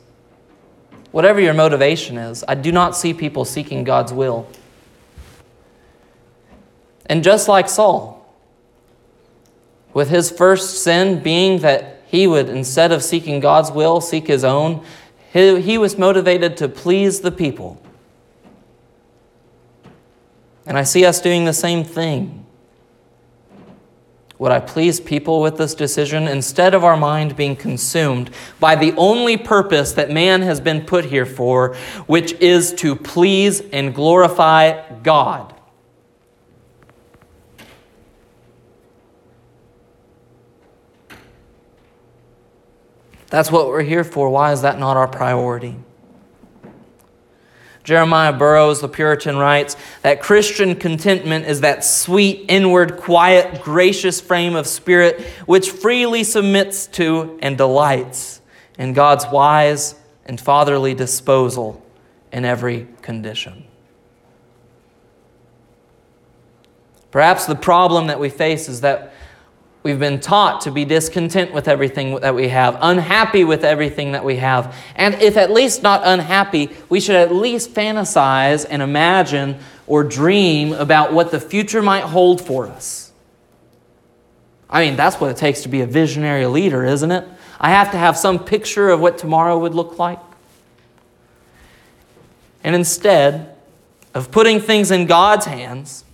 Whatever 1.12 1.40
your 1.40 1.54
motivation 1.54 2.18
is, 2.18 2.44
I 2.48 2.56
do 2.56 2.72
not 2.72 2.98
see 2.98 3.14
people 3.14 3.46
seeking 3.46 3.84
God's 3.84 4.12
will. 4.12 4.48
And 7.06 7.24
just 7.24 7.48
like 7.48 7.70
Saul, 7.70 8.26
with 9.94 10.10
his 10.10 10.32
first 10.32 10.82
sin 10.82 11.22
being 11.22 11.60
that 11.60 12.02
he 12.08 12.26
would, 12.26 12.50
instead 12.50 12.92
of 12.92 13.04
seeking 13.04 13.40
God's 13.40 13.72
will, 13.72 14.02
seek 14.02 14.26
his 14.26 14.44
own, 14.44 14.84
he, 15.32 15.62
he 15.62 15.78
was 15.78 16.00
motivated 16.00 16.58
to 16.58 16.68
please 16.68 17.22
the 17.22 17.32
people. 17.32 17.80
And 20.66 20.80
I 20.80 20.82
see 20.82 21.06
us 21.06 21.22
doing 21.22 21.46
the 21.46 21.54
same 21.54 21.84
thing. 21.84 22.41
Would 24.42 24.52
I 24.52 24.60
please 24.60 25.00
people 25.00 25.40
with 25.40 25.58
this 25.58 25.76
decision 25.76 26.28
instead 26.28 26.74
of 26.74 26.84
our 26.84 26.98
mind 26.98 27.36
being 27.36 27.56
consumed 27.56 28.32
by 28.60 28.74
the 28.74 28.92
only 28.94 29.38
purpose 29.38 29.92
that 29.92 30.10
man 30.10 30.42
has 30.42 30.60
been 30.60 30.82
put 30.82 31.06
here 31.06 31.28
for, 31.28 31.76
which 32.08 32.34
is 32.42 32.74
to 32.78 32.96
please 32.96 33.62
and 33.72 33.94
glorify 33.94 34.82
God? 35.04 35.54
That's 43.28 43.52
what 43.52 43.68
we're 43.68 43.84
here 43.84 44.04
for. 44.04 44.28
Why 44.32 44.54
is 44.54 44.64
that 44.64 44.80
not 44.80 44.98
our 44.98 45.08
priority? 45.08 45.76
Jeremiah 47.84 48.34
Burroughs, 48.34 48.82
the 48.82 48.88
Puritan, 48.88 49.38
writes 49.38 49.76
that 50.04 50.22
Christian 50.22 50.76
contentment 50.76 51.46
is 51.46 51.62
that 51.62 51.84
sweet, 51.84 52.46
inward, 52.48 52.98
quiet, 52.98 53.64
gracious 53.64 54.22
frame 54.22 54.56
of 54.56 54.68
spirit 54.68 55.22
which 55.46 55.72
freely 55.72 56.24
submits 56.24 56.88
to 56.88 57.40
and 57.42 57.58
delights 57.58 58.42
in 58.78 58.94
God's 58.94 59.26
wise 59.28 59.96
and 60.26 60.40
fatherly 60.40 60.94
disposal 60.94 61.84
in 62.32 62.46
every 62.46 62.88
condition. 63.02 63.66
Perhaps 67.10 67.46
the 67.46 67.56
problem 67.56 68.08
that 68.08 68.20
we 68.20 68.30
face 68.30 68.70
is 68.70 68.82
that 68.82 69.11
We've 69.84 70.00
been 70.00 70.20
taught 70.20 70.62
to 70.62 70.72
be 70.72 70.86
discontent 70.86 71.54
with 71.54 71.68
everything 71.68 72.20
that 72.20 72.36
we 72.36 72.50
have, 72.50 72.78
unhappy 72.82 73.44
with 73.44 73.64
everything 73.64 74.12
that 74.12 74.24
we 74.24 74.36
have. 74.36 74.76
And 74.96 75.16
if 75.16 75.38
at 75.38 75.50
least 75.50 75.82
not 75.82 76.02
unhappy, 76.04 76.70
we 76.88 77.00
should 77.00 77.16
at 77.16 77.34
least 77.34 77.74
fantasize 77.74 78.66
and 78.70 78.84
imagine 78.84 79.58
or 79.88 80.04
dream 80.04 80.74
about 80.74 81.14
what 81.14 81.32
the 81.32 81.40
future 81.40 81.82
might 81.82 82.04
hold 82.04 82.40
for 82.42 82.68
us. 82.68 83.12
I 84.70 84.86
mean, 84.86 84.96
that's 84.96 85.20
what 85.20 85.32
it 85.32 85.38
takes 85.38 85.64
to 85.64 85.70
be 85.70 85.82
a 85.82 85.88
visionary 85.88 86.46
leader, 86.46 86.86
isn't 86.86 87.12
it? 87.12 87.28
I 87.60 87.72
have 87.72 87.92
to 87.92 87.98
have 87.98 88.16
some 88.18 88.40
picture 88.40 88.90
of 88.90 89.00
what 89.00 89.18
tomorrow 89.18 89.58
would 89.58 89.74
look 89.74 89.98
like. 89.98 90.20
And 92.64 92.76
instead 92.76 93.56
of 94.14 94.32
putting 94.32 94.60
things 94.60 94.92
in 94.92 95.08
God's 95.08 95.46
hands, 95.46 96.06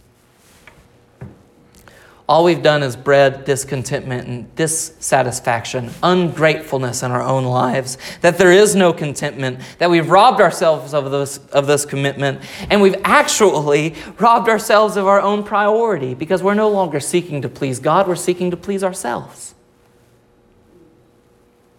all 2.28 2.44
we've 2.44 2.62
done 2.62 2.84
is 2.84 2.98
bred 2.98 3.46
discontentment 3.46 4.28
and 4.28 4.54
dissatisfaction, 4.56 5.92
ungratefulness 6.04 7.02
in 7.02 7.12
our 7.12 7.22
own 7.22 7.46
lives, 7.46 7.98
that 8.20 8.38
there 8.38 8.52
is 8.52 8.76
no 8.76 8.92
contentment, 8.92 9.62
that 9.78 9.90
we've 9.90 10.10
robbed 10.10 10.42
ourselves 10.42 10.94
of 10.94 11.10
this, 11.10 11.38
of 11.54 11.68
this 11.68 11.86
commitment, 11.86 12.42
and 12.70 12.82
we've 12.82 13.00
actually 13.06 13.96
robbed 14.20 14.50
ourselves 14.50 14.98
of 14.98 15.08
our 15.08 15.22
own 15.22 15.42
priority 15.42 16.14
because 16.14 16.44
we're 16.44 16.54
no 16.54 16.70
longer 16.70 17.00
seeking 17.00 17.42
to 17.44 17.50
please 17.50 17.80
God, 17.80 18.10
we're 18.10 18.16
seeking 18.16 18.52
to 18.52 18.58
please 18.58 18.84
ourselves. 18.84 19.56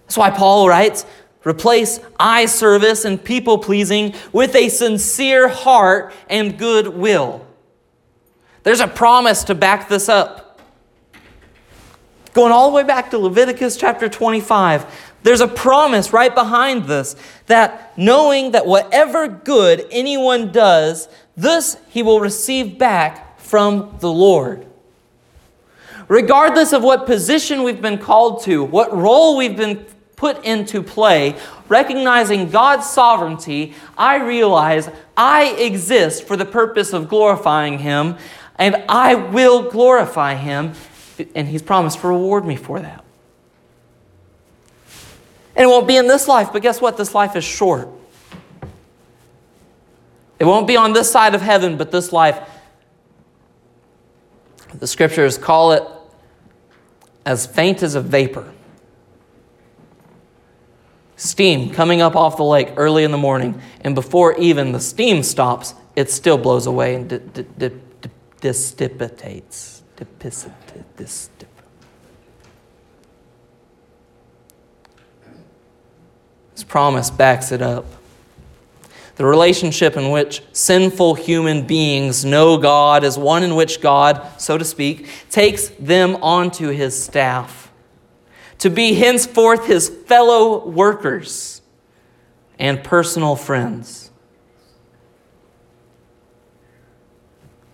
That's 0.06 0.16
why 0.16 0.30
Paul 0.30 0.66
writes, 0.68 1.04
Replace 1.44 2.00
eye 2.18 2.46
service 2.46 3.04
and 3.04 3.22
people 3.22 3.58
pleasing 3.58 4.14
with 4.32 4.54
a 4.56 4.68
sincere 4.68 5.48
heart 5.48 6.12
and 6.28 6.58
good 6.58 6.88
will. 6.88 7.47
There's 8.62 8.80
a 8.80 8.88
promise 8.88 9.44
to 9.44 9.54
back 9.54 9.88
this 9.88 10.08
up. 10.08 10.60
Going 12.34 12.52
all 12.52 12.70
the 12.70 12.76
way 12.76 12.84
back 12.84 13.10
to 13.10 13.18
Leviticus 13.18 13.76
chapter 13.76 14.08
25, 14.08 14.86
there's 15.22 15.40
a 15.40 15.48
promise 15.48 16.12
right 16.12 16.34
behind 16.34 16.84
this 16.84 17.16
that 17.46 17.96
knowing 17.98 18.52
that 18.52 18.66
whatever 18.66 19.26
good 19.28 19.86
anyone 19.90 20.52
does, 20.52 21.08
this 21.36 21.76
he 21.88 22.02
will 22.02 22.20
receive 22.20 22.78
back 22.78 23.40
from 23.40 23.96
the 24.00 24.12
Lord. 24.12 24.66
Regardless 26.08 26.72
of 26.72 26.82
what 26.82 27.06
position 27.06 27.62
we've 27.62 27.82
been 27.82 27.98
called 27.98 28.42
to, 28.44 28.64
what 28.64 28.96
role 28.96 29.36
we've 29.36 29.56
been 29.56 29.84
put 30.16 30.44
into 30.44 30.82
play, 30.82 31.36
recognizing 31.68 32.50
God's 32.50 32.88
sovereignty, 32.88 33.74
I 33.96 34.16
realize 34.16 34.90
I 35.16 35.54
exist 35.54 36.24
for 36.24 36.36
the 36.36 36.44
purpose 36.44 36.92
of 36.92 37.08
glorifying 37.08 37.78
Him, 37.78 38.16
and 38.58 38.84
I 38.88 39.14
will 39.14 39.70
glorify 39.70 40.34
him. 40.34 40.72
And 41.34 41.48
he's 41.48 41.62
promised 41.62 42.00
to 42.00 42.08
reward 42.08 42.44
me 42.44 42.56
for 42.56 42.78
that. 42.78 43.04
And 45.56 45.64
it 45.64 45.66
won't 45.66 45.88
be 45.88 45.96
in 45.96 46.06
this 46.06 46.28
life, 46.28 46.50
but 46.52 46.62
guess 46.62 46.80
what? 46.80 46.96
This 46.96 47.14
life 47.14 47.34
is 47.34 47.42
short. 47.42 47.88
It 50.38 50.44
won't 50.44 50.68
be 50.68 50.76
on 50.76 50.92
this 50.92 51.10
side 51.10 51.34
of 51.34 51.40
heaven, 51.40 51.76
but 51.76 51.90
this 51.90 52.12
life, 52.12 52.38
the 54.72 54.86
scriptures 54.86 55.36
call 55.36 55.72
it 55.72 55.82
as 57.26 57.44
faint 57.46 57.82
as 57.82 57.96
a 57.96 58.00
vapor. 58.00 58.52
Steam 61.16 61.70
coming 61.70 62.00
up 62.00 62.14
off 62.14 62.36
the 62.36 62.44
lake 62.44 62.72
early 62.76 63.02
in 63.02 63.10
the 63.10 63.18
morning, 63.18 63.60
and 63.80 63.96
before 63.96 64.36
even 64.38 64.70
the 64.70 64.78
steam 64.78 65.24
stops, 65.24 65.74
it 65.96 66.08
still 66.08 66.38
blows 66.38 66.66
away 66.66 66.94
and 66.94 67.08
dissipates. 68.40 69.82
This 76.54 76.64
promise 76.66 77.10
backs 77.10 77.52
it 77.52 77.62
up. 77.62 77.84
The 79.16 79.24
relationship 79.24 79.96
in 79.96 80.10
which 80.10 80.42
sinful 80.52 81.14
human 81.14 81.66
beings 81.66 82.24
know 82.24 82.56
God 82.56 83.02
is 83.02 83.18
one 83.18 83.42
in 83.42 83.56
which 83.56 83.80
God, 83.80 84.40
so 84.40 84.56
to 84.56 84.64
speak, 84.64 85.08
takes 85.30 85.68
them 85.68 86.16
onto 86.22 86.68
his 86.68 87.00
staff 87.00 87.68
to 88.58 88.70
be 88.70 88.94
henceforth 88.94 89.66
his 89.66 89.88
fellow 89.88 90.68
workers 90.68 91.62
and 92.58 92.82
personal 92.82 93.36
friends. 93.36 94.07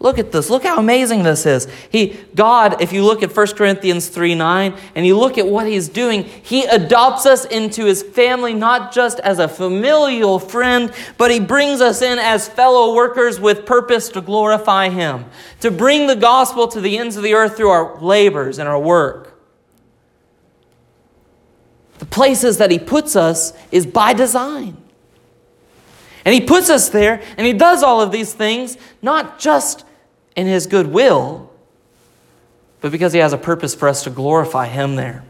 Look 0.05 0.19
at 0.19 0.33
this. 0.33 0.51
Look 0.51 0.64
how 0.64 0.79
amazing 0.79 1.23
this 1.23 1.47
is. 1.47 1.67
He, 1.88 2.21
God, 2.35 2.83
if 2.83 2.93
you 2.93 3.03
look 3.03 3.23
at 3.23 3.35
1 3.35 3.47
Corinthians 3.57 4.07
3 4.09 4.35
9, 4.35 4.75
and 4.95 5.07
you 5.07 5.19
look 5.19 5.38
at 5.38 5.47
what 5.47 5.67
He's 5.67 5.88
doing, 5.88 6.25
He 6.25 6.64
adopts 6.64 7.25
us 7.25 7.47
into 7.47 7.87
His 7.87 8.03
family 8.03 8.53
not 8.53 8.93
just 8.93 9.19
as 9.21 9.38
a 9.38 9.49
familial 9.49 10.38
friend, 10.38 10.93
but 11.17 11.31
He 11.31 11.40
brings 11.40 11.81
us 11.81 12.03
in 12.03 12.19
as 12.19 12.47
fellow 12.47 12.95
workers 12.95 13.40
with 13.40 13.64
purpose 13.64 14.11
to 14.11 14.21
glorify 14.21 14.90
Him, 14.90 15.25
to 15.61 15.71
bring 15.71 16.07
the 16.07 16.17
gospel 16.17 16.69
to 16.69 16.83
the 16.83 16.99
ends 16.99 17.17
of 17.17 17.23
the 17.23 17.33
earth 17.33 17.57
through 17.57 17.71
our 17.71 17.99
labors 17.99 18.59
and 18.59 18.69
our 18.69 18.79
work. 18.79 19.40
The 22.01 22.05
places 22.05 22.59
that 22.59 22.71
He 22.71 22.79
puts 22.79 23.17
us 23.17 23.55
is 23.73 23.87
by 23.87 24.12
design. 24.12 24.77
And 26.27 26.35
He 26.35 26.43
puts 26.43 26.69
us 26.69 26.90
there, 26.90 27.23
and 27.38 27.47
He 27.47 27.55
does 27.55 27.83
all 27.83 28.03
of 28.03 28.12
these 28.12 28.35
things 28.35 28.77
not 29.01 29.38
just 29.38 29.87
in 30.37 30.47
His 30.47 30.66
goodwill, 30.66 31.51
but 32.81 32.92
because 32.92 33.12
He 33.12 33.18
has 33.20 33.33
a 33.33 33.38
purpose 33.38 33.75
for 33.75 33.88
us 33.88 34.05
to 34.05 34.11
glorify 34.11 34.66
Him 34.66 34.97
there. 34.97 35.25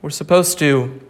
We're 0.00 0.10
supposed 0.10 0.58
to, 0.60 1.00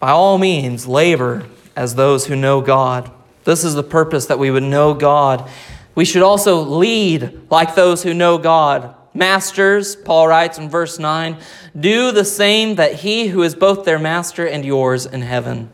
by 0.00 0.10
all 0.10 0.38
means, 0.38 0.86
labor 0.86 1.46
as 1.76 1.94
those 1.94 2.26
who 2.26 2.36
know 2.36 2.60
God. 2.60 3.10
This 3.44 3.64
is 3.64 3.74
the 3.74 3.84
purpose 3.84 4.26
that 4.26 4.38
we 4.38 4.50
would 4.50 4.64
know 4.64 4.92
God. 4.92 5.48
We 5.94 6.04
should 6.04 6.22
also 6.22 6.60
lead 6.60 7.50
like 7.50 7.74
those 7.74 8.02
who 8.02 8.12
know 8.12 8.38
God. 8.38 8.94
Masters, 9.14 9.96
Paul 9.96 10.28
writes 10.28 10.58
in 10.58 10.68
verse 10.68 10.98
9, 10.98 11.36
do 11.78 12.12
the 12.12 12.24
same 12.24 12.76
that 12.76 12.94
he 12.94 13.28
who 13.28 13.42
is 13.42 13.54
both 13.54 13.84
their 13.84 13.98
master 13.98 14.46
and 14.46 14.64
yours 14.64 15.06
in 15.06 15.22
heaven. 15.22 15.70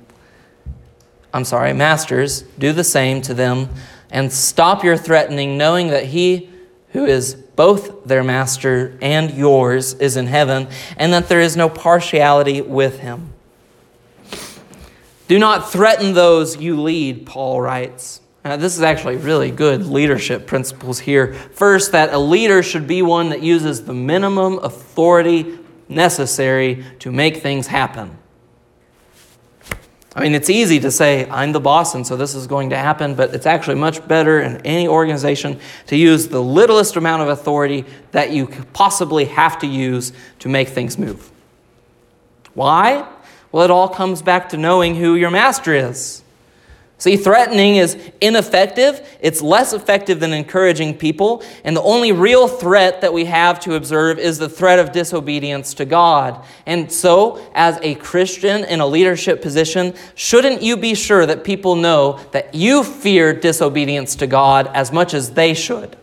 I'm 1.32 1.44
sorry, 1.44 1.72
masters, 1.72 2.42
do 2.58 2.72
the 2.72 2.84
same 2.84 3.20
to 3.22 3.34
them 3.34 3.68
and 4.10 4.32
stop 4.32 4.84
your 4.84 4.96
threatening, 4.96 5.58
knowing 5.58 5.88
that 5.88 6.06
he 6.06 6.48
who 6.90 7.04
is 7.04 7.34
both 7.34 8.04
their 8.04 8.22
master 8.22 8.96
and 9.02 9.32
yours 9.32 9.94
is 9.94 10.16
in 10.16 10.28
heaven, 10.28 10.68
and 10.96 11.12
that 11.12 11.28
there 11.28 11.40
is 11.40 11.56
no 11.56 11.68
partiality 11.68 12.60
with 12.60 13.00
him. 13.00 13.32
Do 15.26 15.38
not 15.38 15.72
threaten 15.72 16.14
those 16.14 16.56
you 16.56 16.80
lead, 16.80 17.26
Paul 17.26 17.60
writes. 17.60 18.20
Now, 18.44 18.56
this 18.56 18.76
is 18.76 18.82
actually 18.82 19.16
really 19.16 19.50
good 19.50 19.86
leadership 19.86 20.46
principles 20.46 20.98
here. 20.98 21.32
First, 21.32 21.92
that 21.92 22.12
a 22.12 22.18
leader 22.18 22.62
should 22.62 22.86
be 22.86 23.00
one 23.00 23.30
that 23.30 23.42
uses 23.42 23.86
the 23.86 23.94
minimum 23.94 24.58
authority 24.58 25.58
necessary 25.88 26.84
to 26.98 27.10
make 27.10 27.38
things 27.38 27.66
happen. 27.66 28.18
I 30.16 30.20
mean, 30.20 30.34
it's 30.34 30.50
easy 30.50 30.78
to 30.80 30.90
say, 30.90 31.28
I'm 31.28 31.52
the 31.52 31.60
boss, 31.60 31.94
and 31.94 32.06
so 32.06 32.16
this 32.16 32.34
is 32.34 32.46
going 32.46 32.70
to 32.70 32.76
happen, 32.76 33.14
but 33.14 33.34
it's 33.34 33.46
actually 33.46 33.76
much 33.76 34.06
better 34.06 34.40
in 34.40 34.58
any 34.58 34.86
organization 34.86 35.58
to 35.86 35.96
use 35.96 36.28
the 36.28 36.42
littlest 36.42 36.96
amount 36.96 37.22
of 37.22 37.28
authority 37.28 37.86
that 38.12 38.30
you 38.30 38.46
possibly 38.74 39.24
have 39.24 39.58
to 39.60 39.66
use 39.66 40.12
to 40.40 40.50
make 40.50 40.68
things 40.68 40.98
move. 40.98 41.32
Why? 42.52 43.08
Well, 43.50 43.64
it 43.64 43.70
all 43.70 43.88
comes 43.88 44.20
back 44.20 44.50
to 44.50 44.56
knowing 44.58 44.96
who 44.96 45.14
your 45.14 45.30
master 45.30 45.74
is. 45.74 46.23
See, 46.96 47.16
threatening 47.16 47.76
is 47.76 47.98
ineffective. 48.20 49.06
It's 49.20 49.42
less 49.42 49.72
effective 49.72 50.20
than 50.20 50.32
encouraging 50.32 50.96
people. 50.96 51.42
And 51.64 51.76
the 51.76 51.82
only 51.82 52.12
real 52.12 52.46
threat 52.46 53.00
that 53.00 53.12
we 53.12 53.24
have 53.24 53.58
to 53.60 53.74
observe 53.74 54.18
is 54.18 54.38
the 54.38 54.48
threat 54.48 54.78
of 54.78 54.92
disobedience 54.92 55.74
to 55.74 55.84
God. 55.84 56.44
And 56.66 56.90
so, 56.90 57.44
as 57.54 57.78
a 57.82 57.96
Christian 57.96 58.64
in 58.64 58.80
a 58.80 58.86
leadership 58.86 59.42
position, 59.42 59.94
shouldn't 60.14 60.62
you 60.62 60.76
be 60.76 60.94
sure 60.94 61.26
that 61.26 61.42
people 61.42 61.74
know 61.74 62.20
that 62.30 62.54
you 62.54 62.84
fear 62.84 63.32
disobedience 63.32 64.14
to 64.16 64.28
God 64.28 64.68
as 64.68 64.92
much 64.92 65.14
as 65.14 65.32
they 65.32 65.52
should? 65.52 65.96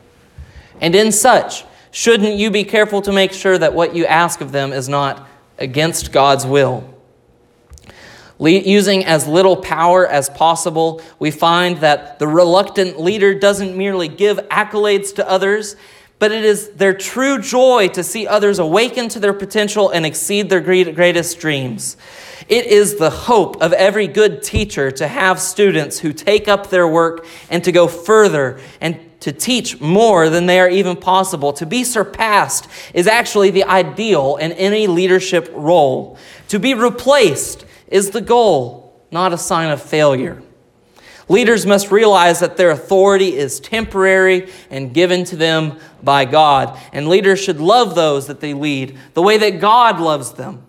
And 0.81 0.93
in 0.93 1.13
such, 1.13 1.63
shouldn't 1.91 2.37
you 2.37 2.51
be 2.51 2.65
careful 2.65 3.01
to 3.03 3.13
make 3.13 3.31
sure 3.31 3.57
that 3.57 3.73
what 3.73 3.95
you 3.95 4.05
ask 4.05 4.41
of 4.41 4.51
them 4.51 4.73
is 4.73 4.89
not 4.89 5.25
against 5.57 6.11
God's 6.11 6.45
will? 6.45 7.00
Using 8.49 9.05
as 9.05 9.27
little 9.27 9.55
power 9.55 10.07
as 10.07 10.29
possible, 10.29 11.01
we 11.19 11.29
find 11.31 11.77
that 11.77 12.17
the 12.19 12.27
reluctant 12.27 12.99
leader 12.99 13.35
doesn't 13.35 13.77
merely 13.77 14.07
give 14.07 14.37
accolades 14.49 15.13
to 15.15 15.29
others, 15.29 15.75
but 16.17 16.31
it 16.31 16.43
is 16.43 16.69
their 16.71 16.93
true 16.93 17.39
joy 17.39 17.87
to 17.89 18.03
see 18.03 18.27
others 18.27 18.59
awaken 18.59 19.09
to 19.09 19.19
their 19.19 19.33
potential 19.33 19.89
and 19.89 20.05
exceed 20.05 20.49
their 20.49 20.61
greatest 20.61 21.39
dreams. 21.39 21.97
It 22.47 22.65
is 22.65 22.95
the 22.95 23.09
hope 23.09 23.61
of 23.61 23.73
every 23.73 24.07
good 24.07 24.43
teacher 24.43 24.91
to 24.91 25.07
have 25.07 25.39
students 25.39 25.99
who 25.99 26.11
take 26.11 26.47
up 26.47 26.69
their 26.69 26.87
work 26.87 27.25
and 27.49 27.63
to 27.63 27.71
go 27.71 27.87
further 27.87 28.59
and 28.79 28.99
to 29.21 29.31
teach 29.31 29.79
more 29.79 30.29
than 30.29 30.47
they 30.47 30.59
are 30.59 30.69
even 30.69 30.95
possible. 30.95 31.53
To 31.53 31.65
be 31.65 31.83
surpassed 31.83 32.67
is 32.93 33.07
actually 33.07 33.51
the 33.51 33.63
ideal 33.63 34.37
in 34.37 34.51
any 34.53 34.87
leadership 34.87 35.49
role. 35.53 36.17
To 36.49 36.59
be 36.59 36.73
replaced 36.73 37.65
is 37.91 38.09
the 38.09 38.21
goal, 38.21 38.99
not 39.11 39.33
a 39.33 39.37
sign 39.37 39.69
of 39.69 39.81
failure. 39.81 40.41
Leaders 41.29 41.65
must 41.65 41.91
realize 41.91 42.39
that 42.39 42.57
their 42.57 42.71
authority 42.71 43.37
is 43.37 43.59
temporary 43.59 44.51
and 44.69 44.93
given 44.93 45.23
to 45.25 45.35
them 45.35 45.79
by 46.03 46.25
God. 46.25 46.77
And 46.91 47.07
leaders 47.07 47.39
should 47.39 47.59
love 47.59 47.95
those 47.95 48.27
that 48.27 48.41
they 48.41 48.53
lead 48.53 48.97
the 49.13 49.21
way 49.21 49.37
that 49.37 49.61
God 49.61 49.99
loves 49.99 50.33
them. 50.33 50.63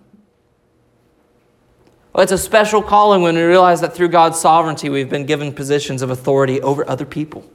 Well, 2.12 2.22
it's 2.22 2.32
a 2.32 2.38
special 2.38 2.82
calling 2.82 3.22
when 3.22 3.34
we 3.34 3.42
realize 3.42 3.80
that 3.80 3.94
through 3.94 4.10
God's 4.10 4.38
sovereignty, 4.38 4.90
we've 4.90 5.08
been 5.08 5.24
given 5.24 5.52
positions 5.52 6.02
of 6.02 6.10
authority 6.10 6.60
over 6.60 6.88
other 6.88 7.06
people. 7.06 7.50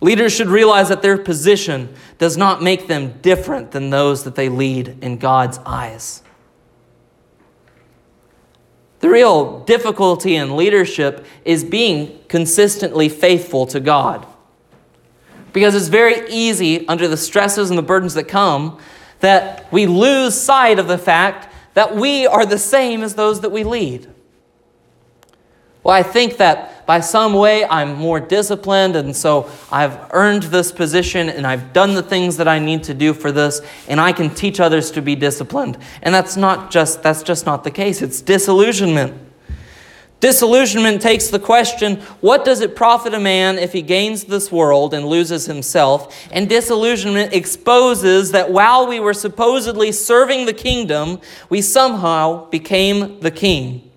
Leaders 0.00 0.32
should 0.32 0.48
realize 0.48 0.88
that 0.88 1.02
their 1.02 1.18
position 1.18 1.94
does 2.18 2.38
not 2.38 2.62
make 2.62 2.88
them 2.88 3.20
different 3.20 3.70
than 3.70 3.90
those 3.90 4.24
that 4.24 4.34
they 4.34 4.48
lead 4.48 4.96
in 5.02 5.18
God's 5.18 5.58
eyes. 5.66 6.22
The 9.00 9.08
real 9.08 9.60
difficulty 9.60 10.36
in 10.36 10.56
leadership 10.56 11.24
is 11.44 11.64
being 11.64 12.18
consistently 12.28 13.08
faithful 13.08 13.66
to 13.66 13.80
God. 13.80 14.26
Because 15.52 15.74
it's 15.74 15.88
very 15.88 16.30
easy, 16.30 16.86
under 16.86 17.08
the 17.08 17.16
stresses 17.16 17.70
and 17.70 17.78
the 17.78 17.82
burdens 17.82 18.14
that 18.14 18.28
come, 18.28 18.78
that 19.20 19.70
we 19.72 19.86
lose 19.86 20.40
sight 20.40 20.78
of 20.78 20.86
the 20.86 20.98
fact 20.98 21.52
that 21.74 21.96
we 21.96 22.26
are 22.26 22.46
the 22.46 22.58
same 22.58 23.02
as 23.02 23.14
those 23.14 23.40
that 23.40 23.50
we 23.50 23.64
lead. 23.64 24.08
Well, 25.82 25.94
I 25.94 26.02
think 26.02 26.36
that 26.36 26.84
by 26.86 27.00
some 27.00 27.32
way 27.32 27.64
I'm 27.64 27.94
more 27.94 28.20
disciplined, 28.20 28.96
and 28.96 29.16
so 29.16 29.50
I've 29.72 29.98
earned 30.12 30.44
this 30.44 30.72
position 30.72 31.28
and 31.28 31.46
I've 31.46 31.72
done 31.72 31.94
the 31.94 32.02
things 32.02 32.36
that 32.36 32.48
I 32.48 32.58
need 32.58 32.84
to 32.84 32.94
do 32.94 33.14
for 33.14 33.32
this, 33.32 33.62
and 33.88 34.00
I 34.00 34.12
can 34.12 34.30
teach 34.30 34.60
others 34.60 34.90
to 34.92 35.02
be 35.02 35.14
disciplined. 35.14 35.78
And 36.02 36.14
that's 36.14 36.36
not 36.36 36.70
just 36.70 37.02
that's 37.02 37.22
just 37.22 37.46
not 37.46 37.64
the 37.64 37.70
case. 37.70 38.02
It's 38.02 38.20
disillusionment. 38.20 39.28
Disillusionment 40.20 41.00
takes 41.00 41.28
the 41.28 41.38
question, 41.38 41.96
what 42.20 42.44
does 42.44 42.60
it 42.60 42.76
profit 42.76 43.14
a 43.14 43.18
man 43.18 43.58
if 43.58 43.72
he 43.72 43.80
gains 43.80 44.24
this 44.24 44.52
world 44.52 44.92
and 44.92 45.06
loses 45.06 45.46
himself? 45.46 46.14
And 46.30 46.46
disillusionment 46.46 47.32
exposes 47.32 48.32
that 48.32 48.52
while 48.52 48.86
we 48.86 49.00
were 49.00 49.14
supposedly 49.14 49.92
serving 49.92 50.44
the 50.44 50.52
kingdom, 50.52 51.20
we 51.48 51.62
somehow 51.62 52.50
became 52.50 53.18
the 53.20 53.30
king. 53.30 53.89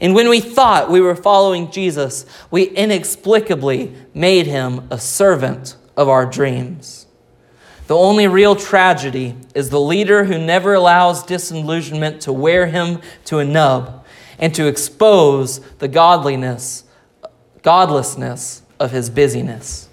And 0.00 0.14
when 0.14 0.28
we 0.28 0.40
thought 0.40 0.90
we 0.90 1.00
were 1.00 1.16
following 1.16 1.70
Jesus, 1.70 2.26
we 2.50 2.64
inexplicably 2.64 3.94
made 4.12 4.46
him 4.46 4.86
a 4.90 4.98
servant 4.98 5.76
of 5.96 6.08
our 6.08 6.26
dreams. 6.26 7.06
The 7.86 7.96
only 7.96 8.26
real 8.26 8.56
tragedy 8.56 9.36
is 9.54 9.70
the 9.70 9.80
leader 9.80 10.24
who 10.24 10.38
never 10.38 10.74
allows 10.74 11.24
disillusionment 11.24 12.20
to 12.22 12.32
wear 12.32 12.66
him 12.66 13.00
to 13.26 13.38
a 13.38 13.44
nub 13.44 14.04
and 14.38 14.54
to 14.54 14.66
expose 14.66 15.60
the 15.78 15.88
godliness, 15.88 16.84
godlessness 17.62 18.62
of 18.78 18.90
his 18.90 19.08
busyness. 19.08 19.85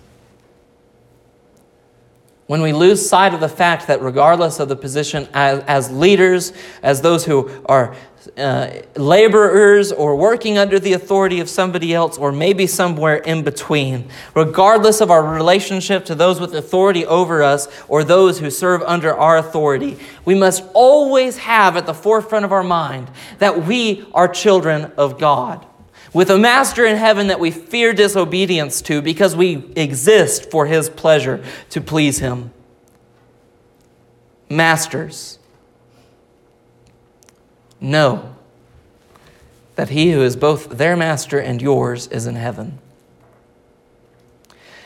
When 2.48 2.62
we 2.62 2.74
lose 2.74 3.08
sight 3.08 3.34
of 3.34 3.40
the 3.40 3.50
fact 3.50 3.88
that, 3.88 4.02
regardless 4.02 4.60
of 4.60 4.68
the 4.68 4.76
position 4.76 5.28
as, 5.34 5.64
as 5.64 5.92
leaders, 5.92 6.52
as 6.82 7.02
those 7.02 7.26
who 7.26 7.50
are 7.66 7.96
uh, 8.38 8.70
laborers 8.96 9.92
or 9.92 10.16
working 10.16 10.58
under 10.58 10.80
the 10.80 10.94
authority 10.94 11.40
of 11.40 11.50
somebody 11.50 11.94
else, 11.94 12.18
or 12.18 12.32
maybe 12.32 12.68
somewhere 12.68 13.18
in 13.18 13.44
between. 13.44 14.10
Regardless 14.36 15.02
of 15.02 15.12
our 15.12 15.24
relationship 15.24 16.06
to 16.06 16.16
those 16.16 16.40
with 16.40 16.56
authority 16.56 17.06
over 17.06 17.44
us 17.44 17.68
or 17.88 18.04
those 18.04 18.40
who 18.40 18.50
serve 18.50 18.82
under 18.84 19.14
our 19.14 19.38
authority, 19.38 20.00
we 20.26 20.36
must 20.36 20.64
always 20.74 21.38
have 21.38 21.76
at 21.76 21.86
the 21.86 21.94
forefront 21.94 22.46
of 22.46 22.52
our 22.52 22.64
mind 22.64 23.10
that 23.40 23.66
we 23.66 24.06
are 24.14 24.28
children 24.28 24.92
of 24.98 25.20
God. 25.20 25.66
With 26.14 26.30
a 26.30 26.38
master 26.38 26.86
in 26.86 26.98
heaven 26.98 27.28
that 27.28 27.40
we 27.40 27.50
fear 27.50 27.92
disobedience 27.92 28.82
to 28.84 29.02
because 29.02 29.36
we 29.36 29.66
exist 29.76 30.52
for 30.52 30.68
his 30.68 30.90
pleasure 30.90 31.44
to 31.72 31.82
please 31.82 32.20
him. 32.20 32.52
Masters 34.50 35.40
know 37.82 38.36
that 39.76 39.90
he 39.90 40.12
who 40.12 40.22
is 40.22 40.36
both 40.36 40.70
their 40.70 40.96
master 40.96 41.40
and 41.40 41.62
yours 41.62 42.08
is 42.08 42.28
in 42.28 42.36
heaven. 42.36 42.78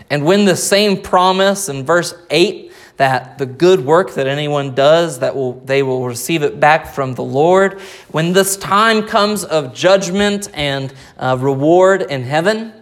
And 0.10 0.24
when 0.24 0.46
the 0.46 0.56
same 0.56 1.02
promise 1.02 1.68
in 1.68 1.84
verse 1.84 2.14
8 2.30 2.67
that 2.98 3.38
the 3.38 3.46
good 3.46 3.86
work 3.86 4.14
that 4.16 4.28
anyone 4.28 4.76
does 4.76 5.20
that 5.20 5.36
will 5.36 5.54
they 5.62 5.84
will 5.84 6.06
receive 6.06 6.44
it 6.44 6.60
back 6.60 6.94
from 6.94 7.14
the 7.14 7.24
Lord 7.24 7.80
when 8.12 8.34
this 8.34 8.58
time 8.58 9.08
comes 9.08 9.44
of 9.44 9.74
judgment 9.74 10.50
and 10.54 10.94
uh, 11.18 11.38
reward 11.40 12.02
in 12.02 12.24
heaven 12.24 12.74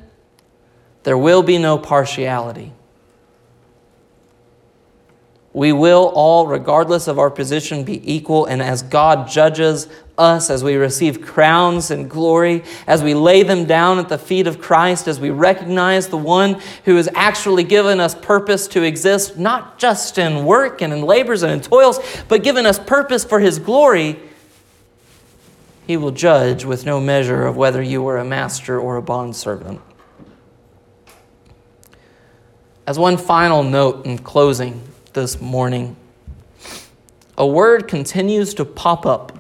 there 1.04 1.18
will 1.18 1.44
be 1.44 1.58
no 1.58 1.78
partiality 1.78 2.74
we 5.56 5.72
will 5.72 6.12
all, 6.14 6.48
regardless 6.48 7.08
of 7.08 7.18
our 7.18 7.32
position, 7.32 7.86
be 7.86 8.14
equal. 8.14 8.46
And 8.46 8.62
as 8.62 8.82
God 8.82 9.30
judges 9.30 9.88
us, 10.18 10.50
as 10.50 10.64
we 10.64 10.76
receive 10.76 11.22
crowns 11.22 11.92
and 11.92 12.10
glory, 12.10 12.64
as 12.88 13.04
we 13.04 13.14
lay 13.14 13.44
them 13.44 13.66
down 13.66 14.00
at 14.00 14.10
the 14.10 14.18
feet 14.18 14.48
of 14.48 14.60
Christ, 14.60 15.08
as 15.08 15.20
we 15.20 15.30
recognize 15.30 16.08
the 16.08 16.18
one 16.18 16.62
who 16.86 16.96
has 16.96 17.10
actually 17.16 17.64
given 17.64 18.00
us 18.00 18.16
purpose 18.16 18.68
to 18.70 18.84
exist, 18.84 19.38
not 19.38 19.78
just 19.78 20.18
in 20.18 20.46
work 20.46 20.82
and 20.82 20.94
in 20.94 21.02
labors 21.02 21.44
and 21.44 21.52
in 21.52 21.62
toils, 21.62 22.00
but 22.28 22.44
given 22.44 22.66
us 22.66 22.80
purpose 22.80 23.24
for 23.26 23.40
his 23.40 23.60
glory, 23.60 24.20
he 25.86 25.98
will 25.98 26.12
judge 26.12 26.66
with 26.66 26.86
no 26.86 27.00
measure 27.00 27.46
of 27.46 27.58
whether 27.58 27.82
you 27.82 28.02
were 28.02 28.18
a 28.18 28.26
master 28.26 28.80
or 28.80 28.96
a 28.96 29.02
bondservant. 29.02 29.82
As 32.88 32.98
one 32.98 33.18
final 33.18 33.64
note 33.64 34.06
in 34.06 34.18
closing, 34.18 34.82
this 35.16 35.40
morning, 35.40 35.96
a 37.38 37.48
word 37.48 37.88
continues 37.88 38.54
to 38.54 38.66
pop 38.66 39.06
up 39.06 39.35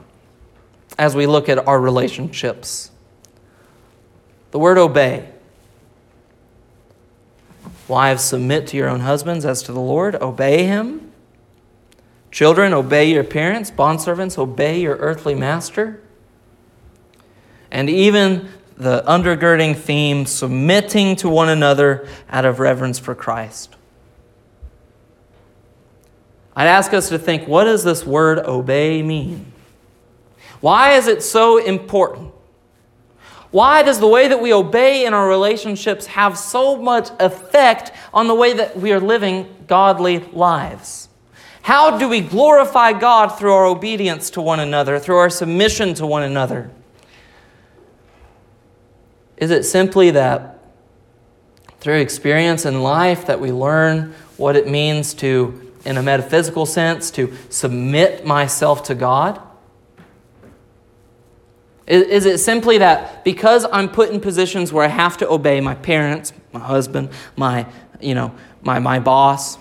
as 0.97 1.15
we 1.15 1.27
look 1.27 1.49
at 1.49 1.67
our 1.67 1.79
relationships. 1.79 2.91
The 4.51 4.59
word 4.59 4.77
obey. 4.77 5.29
Wives, 7.87 8.23
submit 8.23 8.67
to 8.67 8.77
your 8.77 8.89
own 8.89 9.01
husbands 9.01 9.45
as 9.45 9.61
to 9.63 9.71
the 9.71 9.79
Lord, 9.79 10.15
obey 10.15 10.63
him. 10.63 11.11
Children, 12.31 12.73
obey 12.73 13.11
your 13.11 13.23
parents. 13.23 13.71
Bondservants, 13.71 14.37
obey 14.37 14.81
your 14.81 14.95
earthly 14.97 15.35
master. 15.35 16.01
And 17.71 17.89
even 17.89 18.49
the 18.77 19.03
undergirding 19.07 19.75
theme, 19.75 20.25
submitting 20.25 21.15
to 21.17 21.29
one 21.29 21.49
another 21.49 22.07
out 22.29 22.45
of 22.45 22.59
reverence 22.59 22.99
for 22.99 23.15
Christ. 23.15 23.75
I'd 26.55 26.67
ask 26.67 26.93
us 26.93 27.09
to 27.09 27.19
think 27.19 27.47
what 27.47 27.65
does 27.65 27.83
this 27.83 28.05
word 28.05 28.39
obey 28.39 29.01
mean? 29.01 29.51
Why 30.65 30.93
is 30.93 31.05
it 31.05 31.21
so 31.21 31.57
important? 31.59 32.33
Why 33.51 33.83
does 33.83 33.99
the 33.99 34.07
way 34.07 34.27
that 34.29 34.41
we 34.41 34.51
obey 34.51 35.05
in 35.05 35.13
our 35.13 35.29
relationships 35.29 36.07
have 36.07 36.39
so 36.39 36.75
much 36.75 37.09
effect 37.19 37.91
on 38.11 38.27
the 38.27 38.33
way 38.33 38.53
that 38.53 38.75
we 38.75 38.91
are 38.91 38.99
living 38.99 39.45
godly 39.67 40.21
lives? 40.33 41.07
How 41.61 41.99
do 41.99 42.09
we 42.09 42.19
glorify 42.19 42.93
God 42.93 43.27
through 43.37 43.53
our 43.53 43.67
obedience 43.67 44.31
to 44.31 44.41
one 44.41 44.59
another, 44.59 44.97
through 44.97 45.17
our 45.17 45.29
submission 45.29 45.93
to 45.93 46.07
one 46.07 46.23
another? 46.23 46.71
Is 49.37 49.51
it 49.51 49.65
simply 49.65 50.09
that 50.09 50.63
through 51.79 51.99
experience 51.99 52.65
in 52.65 52.81
life 52.81 53.27
that 53.27 53.39
we 53.39 53.51
learn 53.51 54.15
what 54.37 54.55
it 54.55 54.67
means 54.67 55.13
to, 55.13 55.71
in 55.85 55.97
a 55.97 56.01
metaphysical 56.01 56.65
sense, 56.65 57.11
to 57.11 57.31
submit 57.51 58.25
myself 58.25 58.81
to 58.85 58.95
God? 58.95 59.39
Is, 61.87 62.25
it 62.25 62.39
simply 62.39 62.79
that 62.79 63.23
because 63.23 63.65
I'm 63.71 63.89
put 63.89 64.09
in 64.09 64.19
positions 64.19 64.73
where 64.73 64.83
I 64.83 64.87
have 64.87 65.17
to 65.17 65.29
obey 65.29 65.61
my 65.61 65.75
parents, 65.75 66.33
my 66.51 66.59
husband, 66.59 67.09
my, 67.35 67.67
you 67.99 68.15
know, 68.15 68.33
my, 68.61 68.79
my 68.79 68.99
boss? 68.99 69.59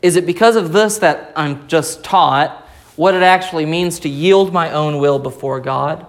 Is 0.00 0.16
it 0.16 0.24
because 0.24 0.56
of 0.56 0.72
this 0.72 0.98
that 0.98 1.32
I'm 1.36 1.68
just 1.68 2.02
taught 2.02 2.66
what 2.96 3.14
it 3.14 3.22
actually 3.22 3.66
means 3.66 4.00
to 4.00 4.08
yield 4.08 4.52
my 4.52 4.70
own 4.70 4.98
will 4.98 5.18
before 5.18 5.60
God? 5.60 6.06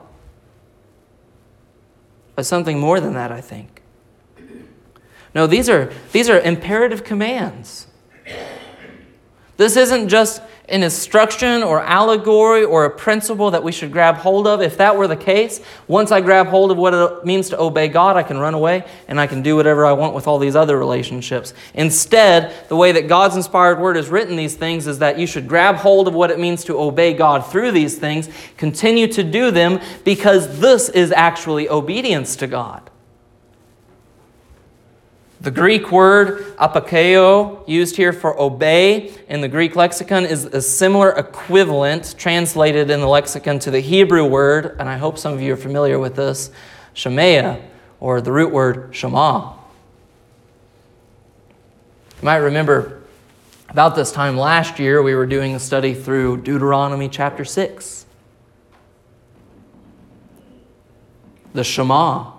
But 2.36 2.46
something 2.46 2.80
more 2.80 3.00
than 3.00 3.14
that, 3.14 3.32
I 3.32 3.42
think. 3.42 3.82
No, 5.34 5.48
these 5.48 5.68
are, 5.68 5.92
these 6.14 6.30
are 6.30 6.40
imperative 6.40 7.04
commands. 7.04 7.88
This 9.58 9.76
isn't 9.76 10.10
just 10.10 10.42
an 10.68 10.82
instruction 10.82 11.62
or 11.62 11.82
allegory 11.82 12.64
or 12.64 12.86
a 12.86 12.90
principle 12.90 13.52
that 13.52 13.64
we 13.64 13.72
should 13.72 13.92
grab 13.92 14.16
hold 14.16 14.48
of. 14.48 14.62
If 14.62 14.78
that 14.78 14.96
were 14.98 15.08
the 15.08 15.16
case, 15.16 15.62
once 15.88 16.12
I 16.12 16.22
grab 16.22 16.48
hold 16.48 16.72
of 16.72 16.78
what 16.78 16.94
it 16.94 17.26
means 17.26 17.50
to 17.50 17.60
obey 17.60 17.88
God, 17.88 18.18
I 18.18 18.24
can 18.24 18.40
run 18.40 18.54
away 18.54 18.84
and 19.08 19.20
I 19.20 19.28
can 19.28 19.42
do 19.44 19.56
whatever 19.56 19.86
I 19.86 19.94
want 19.94 20.16
with 20.16 20.28
all 20.28 20.40
these 20.40 20.56
other 20.56 20.78
relationships. 20.78 21.54
Instead, 21.74 22.68
the 22.70 22.76
way 22.76 22.92
that 22.94 23.08
God's 23.08 23.36
inspired 23.36 23.80
word 23.80 23.96
has 23.96 24.10
written 24.10 24.36
these 24.36 24.56
things 24.56 24.88
is 24.88 25.00
that 25.00 25.20
you 25.20 25.28
should 25.28 25.48
grab 25.48 25.76
hold 25.76 26.08
of 26.08 26.14
what 26.14 26.32
it 26.32 26.40
means 26.40 26.64
to 26.66 26.80
obey 26.80 27.14
God 27.14 27.46
through 27.46 27.72
these 27.72 27.98
things, 27.98 28.30
continue 28.58 29.08
to 29.08 29.24
do 29.24 29.52
them 29.52 29.80
because 30.04 30.60
this 30.60 30.90
is 30.90 31.12
actually 31.12 31.70
obedience 31.70 32.36
to 32.38 32.48
God. 32.48 32.90
The 35.42 35.52
Greek 35.52 35.92
word 35.92 36.56
apokeo, 36.56 37.68
used 37.68 37.98
here 37.98 38.14
for 38.14 38.40
obey 38.40 39.14
in 39.28 39.42
the 39.42 39.48
Greek 39.48 39.76
lexicon, 39.76 40.26
is 40.26 40.46
a 40.46 40.62
similar 40.62 41.12
equivalent 41.12 42.16
translated 42.18 42.90
in 42.90 43.02
the 43.02 43.08
lexicon 43.08 43.60
to 43.60 43.72
the 43.72 43.82
Hebrew 43.82 44.26
word, 44.26 44.78
and 44.80 44.88
I 44.88 44.98
hope 44.98 45.18
some 45.18 45.34
of 45.34 45.42
you 45.42 45.54
are 45.54 45.58
familiar 45.58 46.00
with 46.00 46.16
this, 46.16 46.52
shemaya, 46.96 47.62
or 48.00 48.22
the 48.22 48.32
root 48.32 48.52
word 48.52 48.96
shema. 48.96 49.54
You 52.22 52.26
might 52.26 52.38
remember 52.38 53.04
about 53.68 53.96
this 53.96 54.12
time 54.14 54.38
last 54.38 54.80
year, 54.80 55.02
we 55.02 55.16
were 55.16 55.26
doing 55.26 55.54
a 55.54 55.60
study 55.60 55.94
through 55.94 56.38
Deuteronomy 56.44 57.10
chapter 57.10 57.44
6. 57.44 58.06
The 61.54 61.64
Shema. 61.64 62.35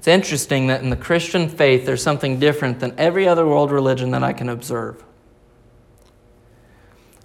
It's 0.00 0.08
interesting 0.08 0.68
that 0.68 0.82
in 0.82 0.88
the 0.88 0.96
Christian 0.96 1.46
faith, 1.46 1.84
there's 1.84 2.02
something 2.02 2.38
different 2.40 2.80
than 2.80 2.94
every 2.96 3.28
other 3.28 3.46
world 3.46 3.70
religion 3.70 4.12
that 4.12 4.22
I 4.22 4.32
can 4.32 4.48
observe. 4.48 5.04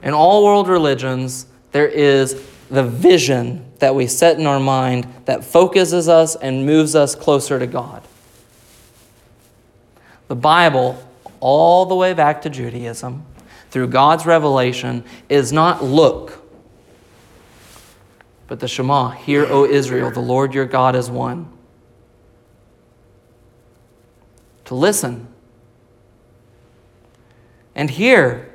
In 0.03 0.13
all 0.13 0.43
world 0.43 0.67
religions, 0.67 1.45
there 1.71 1.87
is 1.87 2.33
the 2.69 2.83
vision 2.83 3.65
that 3.79 3.95
we 3.95 4.07
set 4.07 4.37
in 4.37 4.45
our 4.45 4.59
mind 4.59 5.07
that 5.23 5.45
focuses 5.45 6.09
us 6.09 6.35
and 6.35 6.65
moves 6.65 6.95
us 6.95 7.15
closer 7.15 7.59
to 7.59 7.65
God. 7.65 8.05
The 10.27 10.35
Bible, 10.35 11.01
all 11.39 11.85
the 11.85 11.95
way 11.95 12.13
back 12.13 12.41
to 12.41 12.49
Judaism, 12.49 13.25
through 13.69 13.87
God's 13.87 14.25
revelation, 14.25 15.05
is 15.29 15.53
not 15.53 15.81
look, 15.81 16.43
but 18.47 18.59
the 18.59 18.67
Shema, 18.67 19.11
Hear, 19.11 19.45
O 19.45 19.63
Israel, 19.63 20.11
the 20.11 20.19
Lord 20.19 20.53
your 20.53 20.65
God 20.65 20.97
is 20.97 21.09
one 21.09 21.54
to 24.65 24.75
listen. 24.75 25.27
And 27.75 27.89
here, 27.89 28.53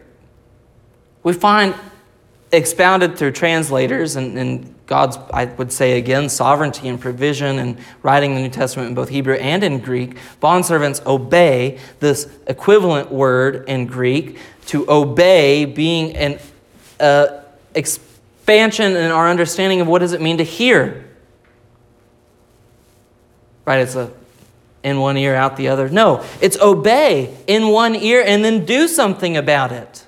we 1.22 1.32
find 1.32 1.74
expounded 2.52 3.16
through 3.16 3.32
translators 3.32 4.16
and, 4.16 4.36
and, 4.38 4.74
God's, 4.90 5.18
I 5.32 5.44
would 5.44 5.70
say 5.70 5.98
again, 5.98 6.28
sovereignty 6.28 6.88
and 6.88 7.00
provision 7.00 7.60
and 7.60 7.78
writing 8.02 8.34
the 8.34 8.40
New 8.40 8.48
Testament 8.48 8.88
in 8.88 8.94
both 8.96 9.08
Hebrew 9.08 9.34
and 9.34 9.62
in 9.62 9.78
Greek. 9.78 10.16
Bondservants 10.42 11.06
obey 11.06 11.78
this 12.00 12.28
equivalent 12.48 13.12
word 13.12 13.68
in 13.68 13.86
Greek 13.86 14.38
to 14.66 14.90
obey 14.90 15.64
being 15.64 16.16
an 16.16 16.40
uh, 16.98 17.42
expansion 17.76 18.96
in 18.96 19.12
our 19.12 19.28
understanding 19.28 19.80
of 19.80 19.86
what 19.86 20.00
does 20.00 20.12
it 20.12 20.20
mean 20.20 20.38
to 20.38 20.44
hear. 20.44 21.08
Right? 23.64 23.78
It's 23.78 23.94
a 23.94 24.12
in 24.82 24.98
one 24.98 25.16
ear, 25.16 25.34
out 25.34 25.56
the 25.56 25.68
other. 25.68 25.88
No, 25.88 26.24
it's 26.40 26.58
obey 26.58 27.36
in 27.46 27.68
one 27.68 27.94
ear 27.94 28.22
and 28.26 28.44
then 28.44 28.64
do 28.64 28.88
something 28.88 29.36
about 29.36 29.72
it. 29.72 30.06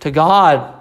To 0.00 0.10
God, 0.10 0.74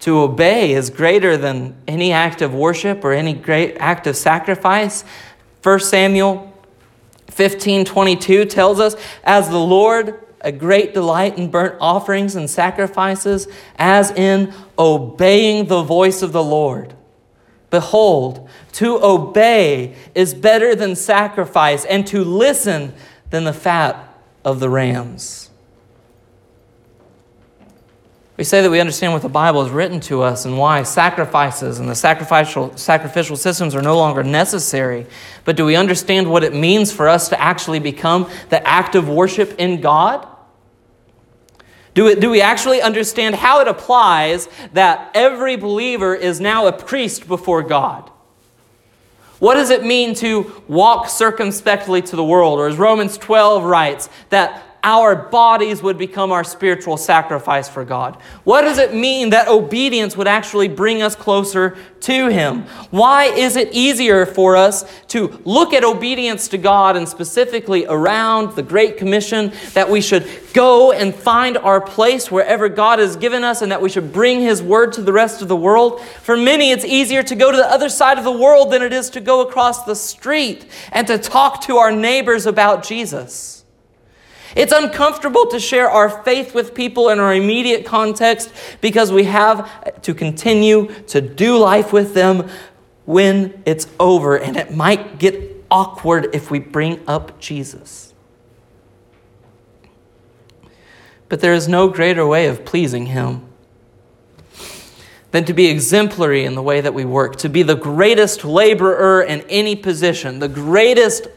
to 0.00 0.18
obey 0.18 0.72
is 0.72 0.90
greater 0.90 1.36
than 1.36 1.76
any 1.86 2.12
act 2.12 2.42
of 2.42 2.52
worship 2.52 3.04
or 3.04 3.12
any 3.12 3.32
great 3.32 3.76
act 3.78 4.06
of 4.06 4.16
sacrifice. 4.16 5.04
1 5.62 5.80
Samuel 5.80 6.52
15 7.30 7.84
22 7.84 8.44
tells 8.44 8.80
us, 8.80 8.96
As 9.24 9.48
the 9.48 9.58
Lord 9.58 10.25
a 10.46 10.52
great 10.52 10.94
delight 10.94 11.36
in 11.36 11.50
burnt 11.50 11.74
offerings 11.80 12.36
and 12.36 12.48
sacrifices, 12.48 13.48
as 13.76 14.12
in 14.12 14.54
obeying 14.78 15.66
the 15.66 15.82
voice 15.82 16.22
of 16.22 16.30
the 16.30 16.42
Lord. 16.42 16.94
Behold, 17.68 18.48
to 18.72 19.02
obey 19.02 19.96
is 20.14 20.34
better 20.34 20.76
than 20.76 20.94
sacrifice, 20.94 21.84
and 21.84 22.06
to 22.06 22.22
listen 22.22 22.94
than 23.30 23.42
the 23.42 23.52
fat 23.52 24.16
of 24.44 24.60
the 24.60 24.70
rams. 24.70 25.50
We 28.36 28.44
say 28.44 28.62
that 28.62 28.70
we 28.70 28.78
understand 28.78 29.14
what 29.14 29.22
the 29.22 29.28
Bible 29.28 29.64
has 29.64 29.72
written 29.72 29.98
to 30.00 30.22
us 30.22 30.44
and 30.44 30.58
why 30.58 30.84
sacrifices 30.84 31.80
and 31.80 31.88
the 31.88 31.94
sacrificial, 31.94 32.76
sacrificial 32.76 33.34
systems 33.36 33.74
are 33.74 33.82
no 33.82 33.96
longer 33.96 34.22
necessary. 34.22 35.06
But 35.44 35.56
do 35.56 35.64
we 35.64 35.74
understand 35.74 36.30
what 36.30 36.44
it 36.44 36.54
means 36.54 36.92
for 36.92 37.08
us 37.08 37.30
to 37.30 37.40
actually 37.40 37.80
become 37.80 38.30
the 38.50 38.64
act 38.64 38.94
of 38.94 39.08
worship 39.08 39.56
in 39.58 39.80
God? 39.80 40.28
Do, 41.96 42.08
it, 42.08 42.20
do 42.20 42.28
we 42.28 42.42
actually 42.42 42.82
understand 42.82 43.36
how 43.36 43.60
it 43.60 43.68
applies 43.68 44.50
that 44.74 45.10
every 45.14 45.56
believer 45.56 46.14
is 46.14 46.42
now 46.42 46.66
a 46.66 46.72
priest 46.72 47.26
before 47.26 47.62
God? 47.62 48.10
What 49.38 49.54
does 49.54 49.70
it 49.70 49.82
mean 49.82 50.14
to 50.16 50.62
walk 50.68 51.08
circumspectly 51.08 52.02
to 52.02 52.14
the 52.14 52.22
world? 52.22 52.58
Or 52.58 52.68
as 52.68 52.76
Romans 52.76 53.16
12 53.16 53.64
writes, 53.64 54.10
that 54.28 54.62
our 54.82 55.16
bodies 55.16 55.82
would 55.82 55.98
become 55.98 56.32
our 56.32 56.44
spiritual 56.44 56.96
sacrifice 56.96 57.68
for 57.68 57.84
God? 57.84 58.16
What 58.44 58.62
does 58.62 58.78
it 58.78 58.94
mean 58.94 59.30
that 59.30 59.48
obedience 59.48 60.16
would 60.16 60.28
actually 60.28 60.68
bring 60.68 61.02
us 61.02 61.16
closer 61.16 61.76
to 62.00 62.28
Him? 62.28 62.62
Why 62.90 63.24
is 63.24 63.56
it 63.56 63.72
easier 63.72 64.24
for 64.26 64.56
us 64.56 64.84
to 65.08 65.40
look 65.44 65.72
at 65.72 65.82
obedience 65.82 66.48
to 66.48 66.58
God 66.58 66.96
and 66.96 67.08
specifically 67.08 67.84
around 67.86 68.54
the 68.54 68.62
Great 68.62 68.96
Commission 68.96 69.52
that 69.74 69.90
we 69.90 70.00
should 70.00 70.28
go 70.52 70.92
and 70.92 71.14
find 71.14 71.58
our 71.58 71.80
place 71.80 72.30
wherever 72.30 72.68
God 72.68 72.98
has 72.98 73.16
given 73.16 73.44
us 73.44 73.62
and 73.62 73.72
that 73.72 73.82
we 73.82 73.88
should 73.88 74.12
bring 74.12 74.40
His 74.40 74.62
word 74.62 74.92
to 74.94 75.02
the 75.02 75.12
rest 75.12 75.42
of 75.42 75.48
the 75.48 75.56
world? 75.56 76.00
For 76.00 76.36
many, 76.36 76.70
it's 76.70 76.84
easier 76.84 77.22
to 77.24 77.34
go 77.34 77.50
to 77.50 77.56
the 77.56 77.70
other 77.70 77.88
side 77.88 78.18
of 78.18 78.24
the 78.24 78.32
world 78.32 78.70
than 78.70 78.82
it 78.82 78.92
is 78.92 79.10
to 79.10 79.20
go 79.20 79.40
across 79.40 79.84
the 79.84 79.96
street 79.96 80.66
and 80.92 81.06
to 81.06 81.18
talk 81.18 81.62
to 81.62 81.78
our 81.78 81.90
neighbors 81.90 82.46
about 82.46 82.84
Jesus. 82.84 83.55
It's 84.56 84.72
uncomfortable 84.72 85.46
to 85.48 85.60
share 85.60 85.88
our 85.90 86.08
faith 86.08 86.54
with 86.54 86.74
people 86.74 87.10
in 87.10 87.20
our 87.20 87.34
immediate 87.34 87.84
context 87.84 88.50
because 88.80 89.12
we 89.12 89.24
have 89.24 90.00
to 90.00 90.14
continue 90.14 90.86
to 91.08 91.20
do 91.20 91.58
life 91.58 91.92
with 91.92 92.14
them 92.14 92.48
when 93.04 93.62
it's 93.66 93.86
over, 94.00 94.36
and 94.36 94.56
it 94.56 94.74
might 94.74 95.18
get 95.18 95.64
awkward 95.70 96.34
if 96.34 96.50
we 96.50 96.58
bring 96.58 97.00
up 97.06 97.38
Jesus. 97.38 98.14
But 101.28 101.40
there 101.40 101.52
is 101.52 101.68
no 101.68 101.88
greater 101.88 102.26
way 102.26 102.46
of 102.46 102.64
pleasing 102.64 103.06
Him 103.06 103.46
than 105.32 105.44
to 105.44 105.52
be 105.52 105.66
exemplary 105.66 106.44
in 106.44 106.54
the 106.54 106.62
way 106.62 106.80
that 106.80 106.94
we 106.94 107.04
work, 107.04 107.36
to 107.36 107.48
be 107.50 107.62
the 107.62 107.74
greatest 107.74 108.44
laborer 108.44 109.22
in 109.22 109.42
any 109.42 109.76
position, 109.76 110.38
the 110.38 110.48
greatest 110.48 111.28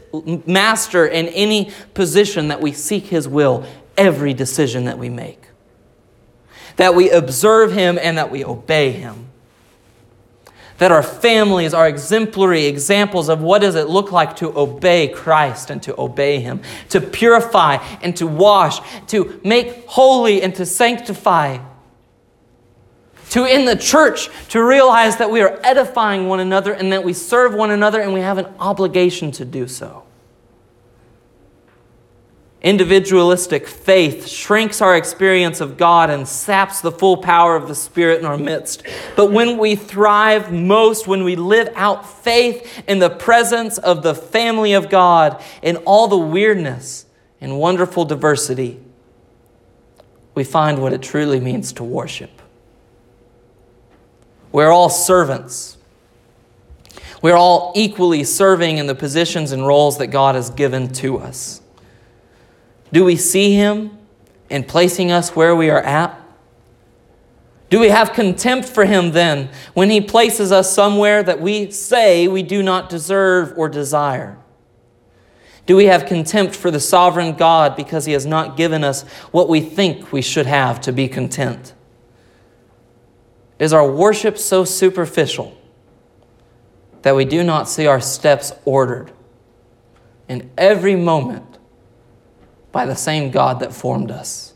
master 0.46 1.06
in 1.06 1.28
any 1.28 1.70
position 1.94 2.48
that 2.48 2.60
we 2.60 2.72
seek 2.72 3.04
His 3.04 3.28
will, 3.28 3.64
every 3.96 4.34
decision 4.34 4.84
that 4.84 4.98
we 4.98 5.08
make. 5.08 5.42
That 6.76 6.94
we 6.94 7.10
observe 7.10 7.72
Him 7.72 7.98
and 8.00 8.18
that 8.18 8.30
we 8.30 8.44
obey 8.44 8.92
Him. 8.92 9.26
That 10.78 10.92
our 10.92 11.02
families 11.02 11.74
are 11.74 11.86
exemplary 11.86 12.64
examples 12.64 13.28
of 13.28 13.42
what 13.42 13.60
does 13.60 13.74
it 13.74 13.88
look 13.88 14.12
like 14.12 14.36
to 14.36 14.58
obey 14.58 15.08
Christ 15.08 15.70
and 15.70 15.82
to 15.82 16.00
obey 16.00 16.40
Him, 16.40 16.62
to 16.88 17.00
purify 17.00 17.76
and 18.02 18.16
to 18.16 18.26
wash, 18.26 18.80
to 19.08 19.40
make 19.44 19.86
holy 19.86 20.42
and 20.42 20.54
to 20.54 20.64
sanctify 20.64 21.58
to 23.30 23.44
in 23.44 23.64
the 23.64 23.76
church 23.76 24.28
to 24.48 24.62
realize 24.62 25.16
that 25.16 25.30
we 25.30 25.40
are 25.40 25.58
edifying 25.62 26.28
one 26.28 26.40
another 26.40 26.72
and 26.72 26.92
that 26.92 27.02
we 27.02 27.12
serve 27.12 27.54
one 27.54 27.70
another 27.70 28.00
and 28.00 28.12
we 28.12 28.20
have 28.20 28.38
an 28.38 28.46
obligation 28.58 29.30
to 29.32 29.44
do 29.44 29.66
so. 29.66 30.04
Individualistic 32.62 33.66
faith 33.66 34.28
shrinks 34.28 34.82
our 34.82 34.94
experience 34.94 35.62
of 35.62 35.78
God 35.78 36.10
and 36.10 36.28
saps 36.28 36.82
the 36.82 36.92
full 36.92 37.16
power 37.16 37.56
of 37.56 37.68
the 37.68 37.74
Spirit 37.74 38.18
in 38.18 38.26
our 38.26 38.36
midst. 38.36 38.82
But 39.16 39.32
when 39.32 39.56
we 39.56 39.76
thrive 39.76 40.52
most, 40.52 41.06
when 41.06 41.24
we 41.24 41.36
live 41.36 41.70
out 41.74 42.06
faith 42.06 42.82
in 42.86 42.98
the 42.98 43.08
presence 43.08 43.78
of 43.78 44.02
the 44.02 44.14
family 44.14 44.74
of 44.74 44.90
God 44.90 45.42
in 45.62 45.76
all 45.78 46.06
the 46.06 46.18
weirdness 46.18 47.06
and 47.40 47.58
wonderful 47.58 48.04
diversity, 48.04 48.78
we 50.34 50.44
find 50.44 50.82
what 50.82 50.92
it 50.92 51.00
truly 51.00 51.40
means 51.40 51.72
to 51.74 51.84
worship. 51.84 52.39
We're 54.52 54.70
all 54.70 54.88
servants. 54.88 55.76
We're 57.22 57.36
all 57.36 57.72
equally 57.76 58.24
serving 58.24 58.78
in 58.78 58.86
the 58.86 58.94
positions 58.94 59.52
and 59.52 59.66
roles 59.66 59.98
that 59.98 60.08
God 60.08 60.34
has 60.34 60.50
given 60.50 60.92
to 60.94 61.18
us. 61.18 61.60
Do 62.92 63.04
we 63.04 63.16
see 63.16 63.54
Him 63.54 63.98
in 64.48 64.64
placing 64.64 65.10
us 65.10 65.36
where 65.36 65.54
we 65.54 65.70
are 65.70 65.82
at? 65.82 66.18
Do 67.68 67.78
we 67.78 67.88
have 67.90 68.12
contempt 68.12 68.68
for 68.68 68.84
Him 68.84 69.12
then 69.12 69.50
when 69.74 69.90
He 69.90 70.00
places 70.00 70.50
us 70.50 70.72
somewhere 70.72 71.22
that 71.22 71.40
we 71.40 71.70
say 71.70 72.26
we 72.26 72.42
do 72.42 72.62
not 72.62 72.88
deserve 72.88 73.52
or 73.56 73.68
desire? 73.68 74.36
Do 75.66 75.76
we 75.76 75.84
have 75.84 76.06
contempt 76.06 76.56
for 76.56 76.72
the 76.72 76.80
sovereign 76.80 77.34
God 77.34 77.76
because 77.76 78.06
He 78.06 78.12
has 78.12 78.26
not 78.26 78.56
given 78.56 78.82
us 78.82 79.02
what 79.30 79.48
we 79.48 79.60
think 79.60 80.10
we 80.10 80.22
should 80.22 80.46
have 80.46 80.80
to 80.80 80.92
be 80.92 81.06
content? 81.06 81.74
Is 83.60 83.74
our 83.74 83.88
worship 83.88 84.38
so 84.38 84.64
superficial 84.64 85.56
that 87.02 87.14
we 87.14 87.26
do 87.26 87.44
not 87.44 87.68
see 87.68 87.86
our 87.86 88.00
steps 88.00 88.52
ordered 88.64 89.12
in 90.28 90.50
every 90.56 90.96
moment 90.96 91.58
by 92.72 92.86
the 92.86 92.96
same 92.96 93.30
God 93.30 93.60
that 93.60 93.74
formed 93.74 94.10
us? 94.10 94.54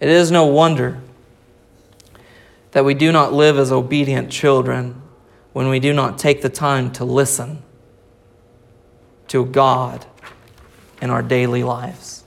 It 0.00 0.08
is 0.08 0.30
no 0.30 0.46
wonder 0.46 1.00
that 2.72 2.84
we 2.84 2.94
do 2.94 3.12
not 3.12 3.34
live 3.34 3.58
as 3.58 3.70
obedient 3.70 4.32
children 4.32 5.02
when 5.52 5.68
we 5.68 5.78
do 5.80 5.92
not 5.92 6.18
take 6.18 6.40
the 6.40 6.48
time 6.48 6.90
to 6.92 7.04
listen 7.04 7.62
to 9.28 9.44
God 9.44 10.06
in 11.02 11.10
our 11.10 11.22
daily 11.22 11.62
lives. 11.62 12.23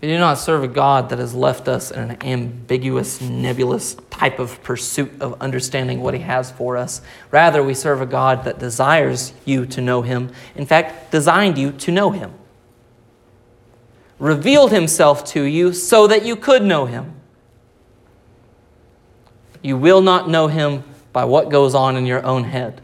We 0.00 0.08
do 0.08 0.18
not 0.18 0.38
serve 0.38 0.64
a 0.64 0.68
God 0.68 1.10
that 1.10 1.18
has 1.18 1.34
left 1.34 1.68
us 1.68 1.90
in 1.90 2.10
an 2.10 2.22
ambiguous, 2.22 3.20
nebulous 3.20 3.96
type 4.08 4.38
of 4.38 4.62
pursuit 4.62 5.12
of 5.20 5.40
understanding 5.42 6.00
what 6.00 6.14
He 6.14 6.20
has 6.20 6.50
for 6.50 6.78
us. 6.78 7.02
Rather, 7.30 7.62
we 7.62 7.74
serve 7.74 8.00
a 8.00 8.06
God 8.06 8.44
that 8.44 8.58
desires 8.58 9.34
you 9.44 9.66
to 9.66 9.82
know 9.82 10.00
Him, 10.00 10.32
in 10.54 10.64
fact, 10.64 11.10
designed 11.10 11.58
you 11.58 11.72
to 11.72 11.92
know 11.92 12.10
Him, 12.12 12.32
revealed 14.18 14.72
Himself 14.72 15.22
to 15.32 15.42
you 15.42 15.74
so 15.74 16.06
that 16.06 16.24
you 16.24 16.34
could 16.34 16.62
know 16.62 16.86
Him. 16.86 17.14
You 19.62 19.76
will 19.76 20.00
not 20.00 20.30
know 20.30 20.46
Him 20.46 20.82
by 21.12 21.26
what 21.26 21.50
goes 21.50 21.74
on 21.74 21.96
in 21.96 22.06
your 22.06 22.24
own 22.24 22.44
head 22.44 22.80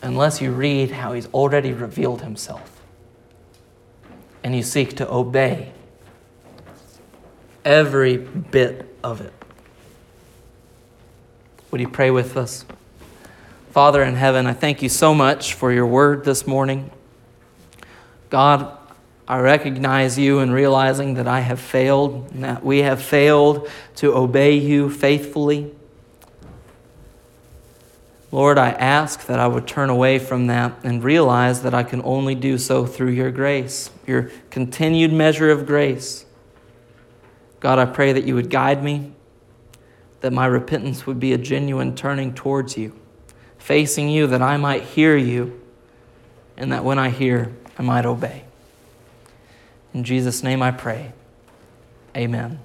unless 0.00 0.40
you 0.40 0.52
read 0.52 0.92
how 0.92 1.12
He's 1.12 1.26
already 1.34 1.72
revealed 1.72 2.22
Himself 2.22 2.79
and 4.42 4.54
you 4.54 4.62
seek 4.62 4.96
to 4.96 5.10
obey 5.10 5.72
every 7.64 8.16
bit 8.16 8.94
of 9.04 9.20
it. 9.20 9.32
Would 11.70 11.80
you 11.80 11.88
pray 11.88 12.10
with 12.10 12.36
us? 12.36 12.64
Father 13.70 14.02
in 14.02 14.16
heaven, 14.16 14.46
I 14.46 14.52
thank 14.52 14.82
you 14.82 14.88
so 14.88 15.14
much 15.14 15.54
for 15.54 15.70
your 15.72 15.86
word 15.86 16.24
this 16.24 16.46
morning. 16.46 16.90
God, 18.28 18.76
I 19.28 19.38
recognize 19.38 20.18
you 20.18 20.40
in 20.40 20.50
realizing 20.50 21.14
that 21.14 21.28
I 21.28 21.40
have 21.40 21.60
failed, 21.60 22.30
and 22.32 22.42
that 22.42 22.64
we 22.64 22.78
have 22.78 23.00
failed 23.00 23.68
to 23.96 24.12
obey 24.16 24.54
you 24.54 24.90
faithfully. 24.90 25.72
Lord, 28.32 28.58
I 28.58 28.70
ask 28.70 29.26
that 29.26 29.40
I 29.40 29.48
would 29.48 29.66
turn 29.66 29.90
away 29.90 30.18
from 30.20 30.46
that 30.46 30.84
and 30.84 31.02
realize 31.02 31.62
that 31.62 31.74
I 31.74 31.82
can 31.82 32.00
only 32.04 32.36
do 32.36 32.58
so 32.58 32.86
through 32.86 33.10
your 33.10 33.32
grace, 33.32 33.90
your 34.06 34.30
continued 34.50 35.12
measure 35.12 35.50
of 35.50 35.66
grace. 35.66 36.26
God, 37.58 37.78
I 37.78 37.86
pray 37.86 38.12
that 38.12 38.24
you 38.24 38.36
would 38.36 38.48
guide 38.48 38.84
me, 38.84 39.12
that 40.20 40.32
my 40.32 40.46
repentance 40.46 41.06
would 41.06 41.18
be 41.18 41.32
a 41.32 41.38
genuine 41.38 41.96
turning 41.96 42.32
towards 42.32 42.76
you, 42.76 42.94
facing 43.58 44.08
you, 44.08 44.28
that 44.28 44.42
I 44.42 44.56
might 44.56 44.82
hear 44.82 45.16
you, 45.16 45.60
and 46.56 46.70
that 46.72 46.84
when 46.84 46.98
I 46.98 47.10
hear, 47.10 47.52
I 47.76 47.82
might 47.82 48.06
obey. 48.06 48.44
In 49.92 50.04
Jesus' 50.04 50.42
name 50.42 50.62
I 50.62 50.70
pray. 50.70 51.12
Amen. 52.16 52.60